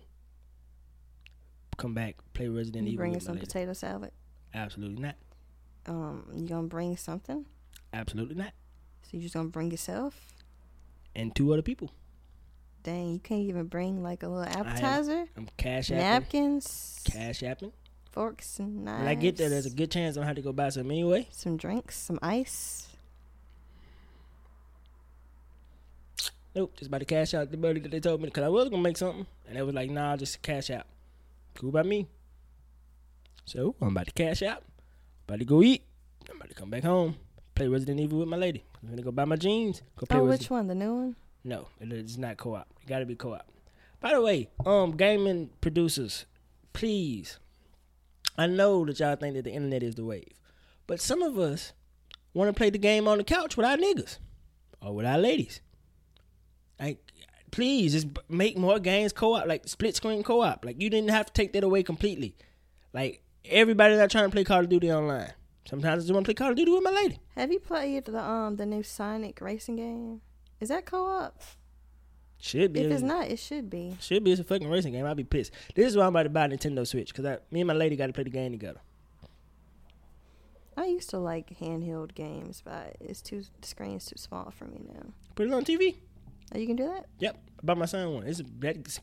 Come 1.78 1.94
back, 1.94 2.16
play 2.34 2.48
Resident 2.48 2.86
You 2.88 2.94
Evil 2.94 2.98
bringing 3.04 3.20
some 3.20 3.38
potato 3.38 3.74
salad? 3.74 4.12
Absolutely 4.52 5.00
not. 5.04 5.16
Um, 5.86 6.26
you 6.34 6.48
gonna 6.48 6.68
bring 6.68 6.98
something? 6.98 7.46
Absolutely 7.94 8.34
not. 8.34 8.54
So 9.04 9.10
you 9.12 9.22
just 9.22 9.36
gonna 9.36 9.50
bring 9.50 9.70
yourself? 9.70 10.34
And 11.16 11.36
two 11.36 11.54
other 11.54 11.62
people. 11.62 11.92
Dang, 12.84 13.14
you 13.14 13.20
can't 13.20 13.42
even 13.42 13.66
bring 13.68 14.04
like 14.04 14.24
a 14.24 14.28
little 14.28 14.44
appetizer, 14.44 15.26
I'm 15.38 15.48
cash 15.58 15.88
apping. 15.90 15.96
napkins, 15.98 17.00
Cash 17.06 17.40
apping. 17.40 17.72
forks, 18.12 18.60
and 18.60 18.84
knives. 18.84 19.00
When 19.00 19.08
I 19.08 19.16
get 19.16 19.38
there, 19.38 19.48
there's 19.50 19.66
a 19.66 19.70
good 19.70 19.90
chance 19.90 20.16
I'm 20.18 20.22
gonna 20.22 20.28
have 20.28 20.36
to 20.36 20.42
go 20.42 20.52
buy 20.52 20.68
some 20.70 20.92
anyway. 20.92 21.28
some 21.32 21.56
drinks, 21.56 21.98
some 21.98 22.20
ice. 22.22 22.88
Nope, 26.56 26.74
just 26.78 26.88
about 26.90 27.00
to 27.00 27.06
cash 27.06 27.34
out 27.34 27.50
the 27.50 27.58
money 27.58 27.80
that 27.80 27.90
they 27.90 28.00
told 28.00 28.22
me 28.22 28.28
because 28.28 28.44
I 28.44 28.48
was 28.50 28.70
gonna 28.70 28.82
make 28.82 28.98
something, 28.98 29.26
and 29.48 29.58
they 29.58 29.62
was 29.64 29.74
like, 29.74 29.90
"Nah, 29.90 30.16
just 30.18 30.42
cash 30.42 30.70
out." 30.70 30.86
Cool 31.56 31.72
by 31.72 31.84
me. 31.84 32.08
So 33.46 33.76
I'm 33.82 33.90
about 33.90 34.06
to 34.08 34.12
cash 34.14 34.44
out, 34.44 34.64
about 35.28 35.40
to 35.40 35.46
go 35.46 35.64
eat. 35.64 35.84
I'm 36.30 36.36
about 36.36 36.50
to 36.50 36.56
come 36.56 36.70
back 36.70 36.84
home, 36.84 37.16
play 37.56 37.68
Resident 37.68 38.00
Evil 38.00 38.20
with 38.20 38.28
my 38.28 38.38
lady. 38.38 38.64
I'm 38.84 38.90
gonna 38.90 39.02
go 39.02 39.12
buy 39.12 39.26
my 39.26 39.36
jeans. 39.36 39.82
Go 39.96 40.06
play 40.06 40.20
Oh, 40.20 40.26
Resident. 40.26 40.42
which 40.42 40.50
one? 40.52 40.68
The 40.68 40.76
new 40.76 40.94
one? 40.96 41.16
No, 41.44 41.68
it 41.80 41.92
is 41.92 42.18
not 42.18 42.38
co-op. 42.38 42.68
It 42.82 42.88
got 42.88 43.00
to 43.00 43.06
be 43.06 43.16
co-op. 43.16 43.50
By 44.00 44.14
the 44.14 44.22
way, 44.22 44.50
um, 44.66 44.92
gaming 44.98 45.50
producers, 45.62 46.26
please. 46.74 47.40
I 48.38 48.48
know 48.48 48.86
that 48.86 49.00
y'all 49.00 49.16
think 49.16 49.36
that 49.36 49.44
the 49.44 49.52
internet 49.52 49.84
is 49.84 49.96
the 49.96 50.06
wave, 50.06 50.34
but 50.88 51.00
some 51.00 51.22
of 51.22 51.38
us 51.38 51.74
want 52.34 52.50
to 52.50 52.54
play 52.54 52.70
the 52.70 52.78
game 52.78 53.08
on 53.08 53.18
the 53.18 53.24
couch 53.24 53.56
with 53.56 53.66
our 53.66 53.78
niggas 53.78 54.18
or 54.82 54.96
with 54.96 55.06
our 55.06 55.18
ladies. 55.20 55.62
Like, 56.80 57.00
please, 57.52 57.94
just 57.94 58.08
make 58.28 58.58
more 58.58 58.80
games 58.80 59.14
co-op, 59.14 59.46
like 59.46 59.68
split 59.68 59.96
screen 59.96 60.24
co-op. 60.24 60.66
Like, 60.66 60.82
you 60.82 60.90
didn't 60.90 61.12
have 61.12 61.28
to 61.28 61.34
take 61.34 61.54
that 61.54 61.64
away 61.64 61.84
completely. 61.84 62.36
Like, 62.94 63.22
everybody 63.46 63.96
not 63.96 64.10
trying 64.12 64.26
to 64.26 64.32
play 64.32 64.44
Call 64.44 64.62
of 64.62 64.70
Duty 64.70 64.92
online. 64.92 65.34
Sometimes 65.66 66.04
I 66.04 66.06
just 66.08 66.14
want 66.14 66.26
to 66.26 66.28
play 66.28 66.34
Call 66.34 66.52
of 66.52 66.58
Duty 66.58 66.72
with 66.72 66.84
my 66.84 66.92
lady. 66.92 67.20
Have 67.36 67.52
you 67.52 67.60
played 67.60 68.06
the 68.06 68.20
um 68.22 68.56
the 68.58 68.66
new 68.66 68.84
Sonic 68.84 69.40
racing 69.40 69.78
game? 69.78 70.22
Is 70.64 70.70
that 70.70 70.86
co-op? 70.86 71.42
Should 72.40 72.72
be. 72.72 72.80
If 72.84 72.92
it's 72.94 73.02
not, 73.02 73.28
it 73.28 73.38
should 73.38 73.70
be. 73.70 73.98
Should 74.00 74.24
be 74.24 74.32
it's 74.32 74.40
a 74.40 74.46
fucking 74.46 74.70
racing 74.70 74.94
game. 74.94 75.06
I'd 75.06 75.18
be 75.18 75.26
pissed. 75.26 75.52
This 75.76 75.88
is 75.88 75.98
why 75.98 76.04
I'm 76.04 76.16
about 76.16 76.24
to 76.24 76.30
buy 76.30 76.46
a 76.46 76.48
Nintendo 76.48 76.88
Switch 76.88 77.14
because 77.14 77.40
me 77.52 77.60
and 77.60 77.68
my 77.68 77.74
lady 77.74 77.98
got 77.98 78.08
to 78.08 78.14
play 78.14 78.24
the 78.24 78.30
game 78.30 78.54
together. 78.54 78.80
I 80.78 80.86
used 80.86 81.10
to 81.10 81.18
like 81.18 81.50
handheld 81.60 82.16
games, 82.16 82.62
but 82.64 82.96
it's 83.02 83.22
too 83.22 83.44
the 83.60 83.68
screen's 83.68 84.06
too 84.06 84.16
small 84.18 84.52
for 84.52 84.64
me 84.64 84.86
now. 84.88 85.10
Put 85.36 85.48
it 85.48 85.54
on 85.54 85.66
TV. 85.66 85.98
Oh, 86.56 86.58
you 86.58 86.66
can 86.66 86.78
do 86.78 86.88
that. 86.88 87.08
Yep. 87.20 87.38
I 87.60 87.66
bought 87.66 87.78
my 87.78 87.86
son 87.86 88.14
one. 88.14 88.24
It's 88.26 88.42
that 88.60 89.00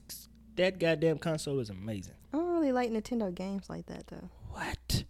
that 0.56 0.78
goddamn 0.78 1.18
console 1.18 1.58
is 1.58 1.68
amazing. 1.68 2.14
I 2.32 2.38
don't 2.38 2.54
really 2.54 2.72
like 2.72 2.90
Nintendo 2.90 3.34
games 3.34 3.68
like 3.68 3.84
that 3.86 4.06
though. 4.06 4.30
What? 4.48 5.04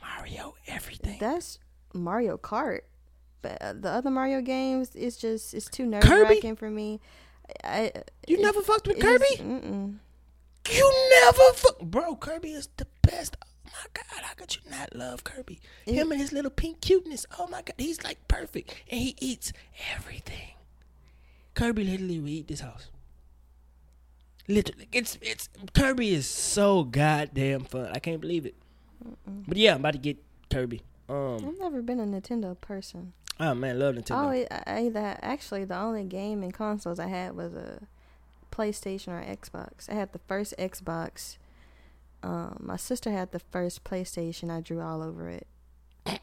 Mario 0.00 0.54
everything. 0.68 1.18
That's 1.18 1.58
Mario 1.92 2.38
Kart. 2.38 2.82
But 3.46 3.62
uh, 3.62 3.72
the 3.74 3.90
other 3.90 4.10
Mario 4.10 4.40
games, 4.40 4.90
it's 4.96 5.16
just 5.16 5.54
it's 5.54 5.68
too 5.68 5.86
nerve 5.86 6.02
wracking 6.08 6.56
for 6.56 6.68
me. 6.68 7.00
I, 7.62 7.92
you 8.26 8.42
never 8.42 8.60
fucked 8.60 8.88
with 8.88 8.98
Kirby? 8.98 9.36
mm-mm. 9.38 9.98
You 10.68 11.08
never 11.22 11.52
fuck, 11.52 11.78
bro. 11.80 12.16
Kirby 12.16 12.50
is 12.54 12.68
the 12.76 12.88
best. 13.02 13.36
Oh 13.40 13.70
my 13.70 13.86
god, 13.94 14.22
how 14.24 14.34
could 14.34 14.56
you 14.56 14.62
not 14.68 14.96
love 14.96 15.22
Kirby? 15.22 15.60
It- 15.86 15.94
Him 15.94 16.10
and 16.10 16.20
his 16.20 16.32
little 16.32 16.50
pink 16.50 16.80
cuteness. 16.80 17.24
Oh 17.38 17.46
my 17.46 17.62
god, 17.62 17.74
he's 17.78 18.02
like 18.02 18.18
perfect, 18.26 18.74
and 18.90 19.00
he 19.00 19.14
eats 19.20 19.52
everything. 19.94 20.54
Kirby 21.54 21.84
literally 21.84 22.18
will 22.18 22.28
eat 22.28 22.48
this 22.48 22.60
house. 22.60 22.88
Literally, 24.48 24.88
it's 24.92 25.18
it's 25.22 25.48
Kirby 25.74 26.14
is 26.14 26.26
so 26.28 26.82
goddamn 26.84 27.60
fun. 27.64 27.90
I 27.94 28.00
can't 28.00 28.20
believe 28.20 28.44
it. 28.46 28.54
But 29.46 29.56
yeah, 29.56 29.74
I'm 29.74 29.80
about 29.80 29.92
to 29.92 29.98
get 29.98 30.16
Kirby. 30.50 30.82
Um, 31.08 31.36
I've 31.46 31.58
never 31.60 31.82
been 31.82 32.00
a 32.00 32.04
Nintendo 32.06 32.60
person. 32.60 33.12
Oh 33.40 33.54
man, 33.54 33.78
love 33.78 33.94
Nintendo. 33.94 34.26
Oh, 34.26 34.30
it, 34.30 34.48
I, 34.50 34.90
I 34.94 35.18
actually 35.22 35.64
the 35.64 35.76
only 35.78 36.04
game 36.04 36.42
and 36.42 36.52
consoles 36.54 36.98
I 36.98 37.06
had 37.08 37.36
was 37.36 37.54
a 37.54 37.82
PlayStation 38.52 39.08
or 39.08 39.22
Xbox. 39.24 39.90
I 39.90 39.94
had 39.94 40.12
the 40.12 40.20
first 40.20 40.54
Xbox. 40.58 41.36
Um, 42.22 42.56
my 42.60 42.76
sister 42.76 43.10
had 43.10 43.32
the 43.32 43.38
first 43.38 43.84
PlayStation. 43.84 44.50
I 44.50 44.60
drew 44.60 44.80
all 44.80 45.02
over 45.02 45.28
it. 45.28 45.46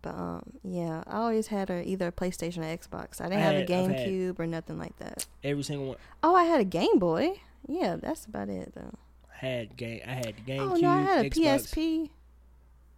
But 0.00 0.14
um, 0.14 0.42
yeah, 0.62 1.02
I 1.08 1.16
always 1.16 1.48
had 1.48 1.70
a, 1.70 1.82
either 1.86 2.06
a 2.06 2.12
PlayStation 2.12 2.58
or 2.58 2.76
Xbox. 2.76 3.20
I 3.20 3.24
didn't 3.24 3.38
I 3.40 3.46
have 3.46 3.54
had- 3.56 3.62
a 3.62 3.72
GameCube 3.72 4.38
or 4.38 4.46
nothing 4.46 4.78
like 4.78 4.96
that. 4.98 5.26
Every 5.42 5.64
single 5.64 5.88
one. 5.88 5.96
Oh, 6.22 6.36
I 6.36 6.44
had 6.44 6.60
a 6.60 6.64
Game 6.64 7.00
Boy. 7.00 7.40
Yeah, 7.66 7.96
that's 7.96 8.24
about 8.24 8.48
it 8.48 8.72
though. 8.76 8.94
I 9.42 9.44
had 9.46 9.76
game. 9.76 10.00
I 10.06 10.10
had 10.12 10.34
the 10.36 10.52
GameCube. 10.52 10.70
oh 10.72 10.76
no, 10.76 10.88
I 10.90 11.02
had 11.02 11.26
a 11.26 11.30
Xbox. 11.30 11.74
PSP. 11.74 12.10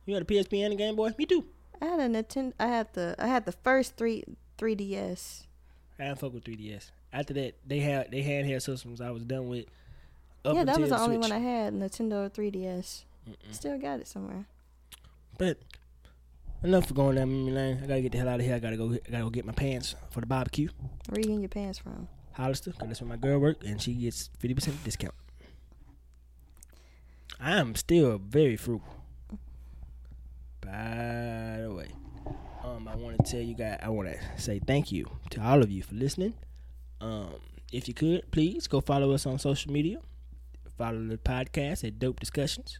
You 0.04 0.12
had 0.14 0.22
a 0.24 0.26
PSP 0.26 0.62
and 0.62 0.74
a 0.74 0.76
Game 0.76 0.94
Boy. 0.94 1.14
Me 1.16 1.24
too. 1.24 1.46
I 1.80 1.84
had 1.86 2.00
a 2.00 2.08
Nintendo. 2.08 2.52
I 2.58 2.66
had 2.66 2.92
the 2.92 3.14
I 3.18 3.26
had 3.26 3.46
the 3.46 3.52
first 3.52 3.96
three 3.96 4.24
3DS. 4.58 5.44
I 5.98 6.04
didn't 6.04 6.18
fuck 6.18 6.32
with 6.32 6.44
3DS. 6.44 6.90
After 7.12 7.34
that, 7.34 7.54
they 7.66 7.80
had 7.80 8.10
they 8.10 8.22
handheld 8.22 8.62
systems. 8.62 9.00
I 9.00 9.10
was 9.10 9.24
done 9.24 9.48
with. 9.48 9.66
Up 10.44 10.54
yeah, 10.54 10.64
that 10.64 10.80
was 10.80 10.90
the 10.90 10.98
only 10.98 11.18
one 11.18 11.32
I 11.32 11.38
had. 11.38 11.74
Nintendo 11.74 12.30
3DS. 12.30 13.04
Mm-mm. 13.28 13.34
Still 13.52 13.78
got 13.78 14.00
it 14.00 14.08
somewhere. 14.08 14.46
But 15.36 15.58
enough 16.62 16.86
for 16.86 16.94
going 16.94 17.16
down 17.16 17.30
memory 17.30 17.52
lane. 17.52 17.80
I 17.82 17.86
gotta 17.86 18.00
get 18.02 18.12
the 18.12 18.18
hell 18.18 18.28
out 18.28 18.40
of 18.40 18.46
here. 18.46 18.54
I 18.54 18.58
gotta 18.58 18.76
go. 18.76 18.92
I 18.92 19.10
gotta 19.10 19.24
go 19.24 19.30
get 19.30 19.44
my 19.44 19.52
pants 19.52 19.94
for 20.10 20.20
the 20.20 20.26
barbecue. 20.26 20.68
Where 21.08 21.18
you 21.18 21.24
getting 21.24 21.40
your 21.40 21.48
pants 21.48 21.78
from? 21.78 22.08
Hollister, 22.32 22.72
cause 22.72 22.88
that's 22.88 23.00
where 23.00 23.08
my 23.08 23.16
girl 23.16 23.38
work, 23.38 23.64
and 23.64 23.80
she 23.80 23.94
gets 23.94 24.30
fifty 24.38 24.54
percent 24.54 24.82
discount. 24.84 25.14
I 27.38 27.56
am 27.58 27.74
still 27.74 28.18
very 28.18 28.56
frugal. 28.56 28.99
By 30.60 31.58
the 31.62 31.72
way, 31.74 31.88
um, 32.64 32.86
I 32.88 32.94
want 32.96 33.24
to 33.24 33.30
tell 33.30 33.40
you 33.40 33.54
guys. 33.54 33.78
I 33.82 33.88
want 33.88 34.08
to 34.08 34.18
say 34.40 34.58
thank 34.58 34.92
you 34.92 35.06
to 35.30 35.40
all 35.40 35.62
of 35.62 35.70
you 35.70 35.82
for 35.82 35.94
listening. 35.94 36.34
Um, 37.00 37.34
if 37.72 37.88
you 37.88 37.94
could, 37.94 38.30
please 38.30 38.66
go 38.66 38.80
follow 38.80 39.12
us 39.12 39.26
on 39.26 39.38
social 39.38 39.72
media. 39.72 39.98
Follow 40.76 41.02
the 41.04 41.18
podcast 41.18 41.84
at 41.84 41.98
Dope 41.98 42.20
Discussions. 42.20 42.78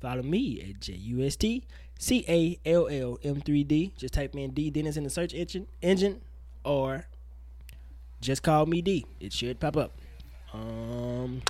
Follow 0.00 0.22
me 0.22 0.60
at 0.60 0.80
J 0.80 0.92
U 0.94 1.24
S 1.24 1.36
T 1.36 1.64
C 1.98 2.24
A 2.28 2.58
L 2.68 2.86
L 2.88 3.18
M 3.24 3.40
3D. 3.40 3.96
Just 3.96 4.14
type 4.14 4.34
in 4.34 4.52
D 4.52 4.70
Dennis 4.70 4.96
in 4.96 5.04
the 5.04 5.10
search 5.10 5.34
engine, 5.34 5.66
engine, 5.82 6.20
or 6.64 7.06
just 8.20 8.42
call 8.42 8.66
me 8.66 8.80
D. 8.82 9.06
It 9.20 9.32
should 9.32 9.58
pop 9.58 9.76
up. 9.76 9.98
Um, 10.52 11.42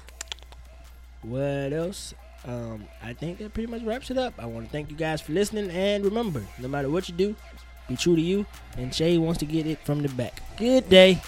what 1.23 1.73
else? 1.73 2.15
Um, 2.45 2.87
I 3.03 3.13
think 3.13 3.39
that 3.39 3.53
pretty 3.53 3.71
much 3.71 3.83
wraps 3.83 4.11
it 4.11 4.19
up. 4.19 4.35
I 4.39 4.47
want 4.47 4.67
to 4.67 4.73
thank 4.73 4.91
you 4.91 4.97
guys 4.97 5.21
for 5.21 5.33
listening, 5.33 5.71
and 5.71 6.05
remember, 6.05 6.43
no 6.59 6.69
matter 6.69 6.89
what 6.89 7.09
you 7.09 7.15
do, 7.15 7.37
be 7.89 7.97
true 7.97 8.17
to 8.17 8.23
you. 8.23 8.47
And 8.77 8.95
Shay 8.95 9.19
wants 9.19 9.39
to 9.41 9.47
get 9.47 9.67
it 9.67 9.79
from 9.85 10.03
the 10.03 10.09
back. 10.11 10.41
Good 10.57 10.89
day. 10.89 11.21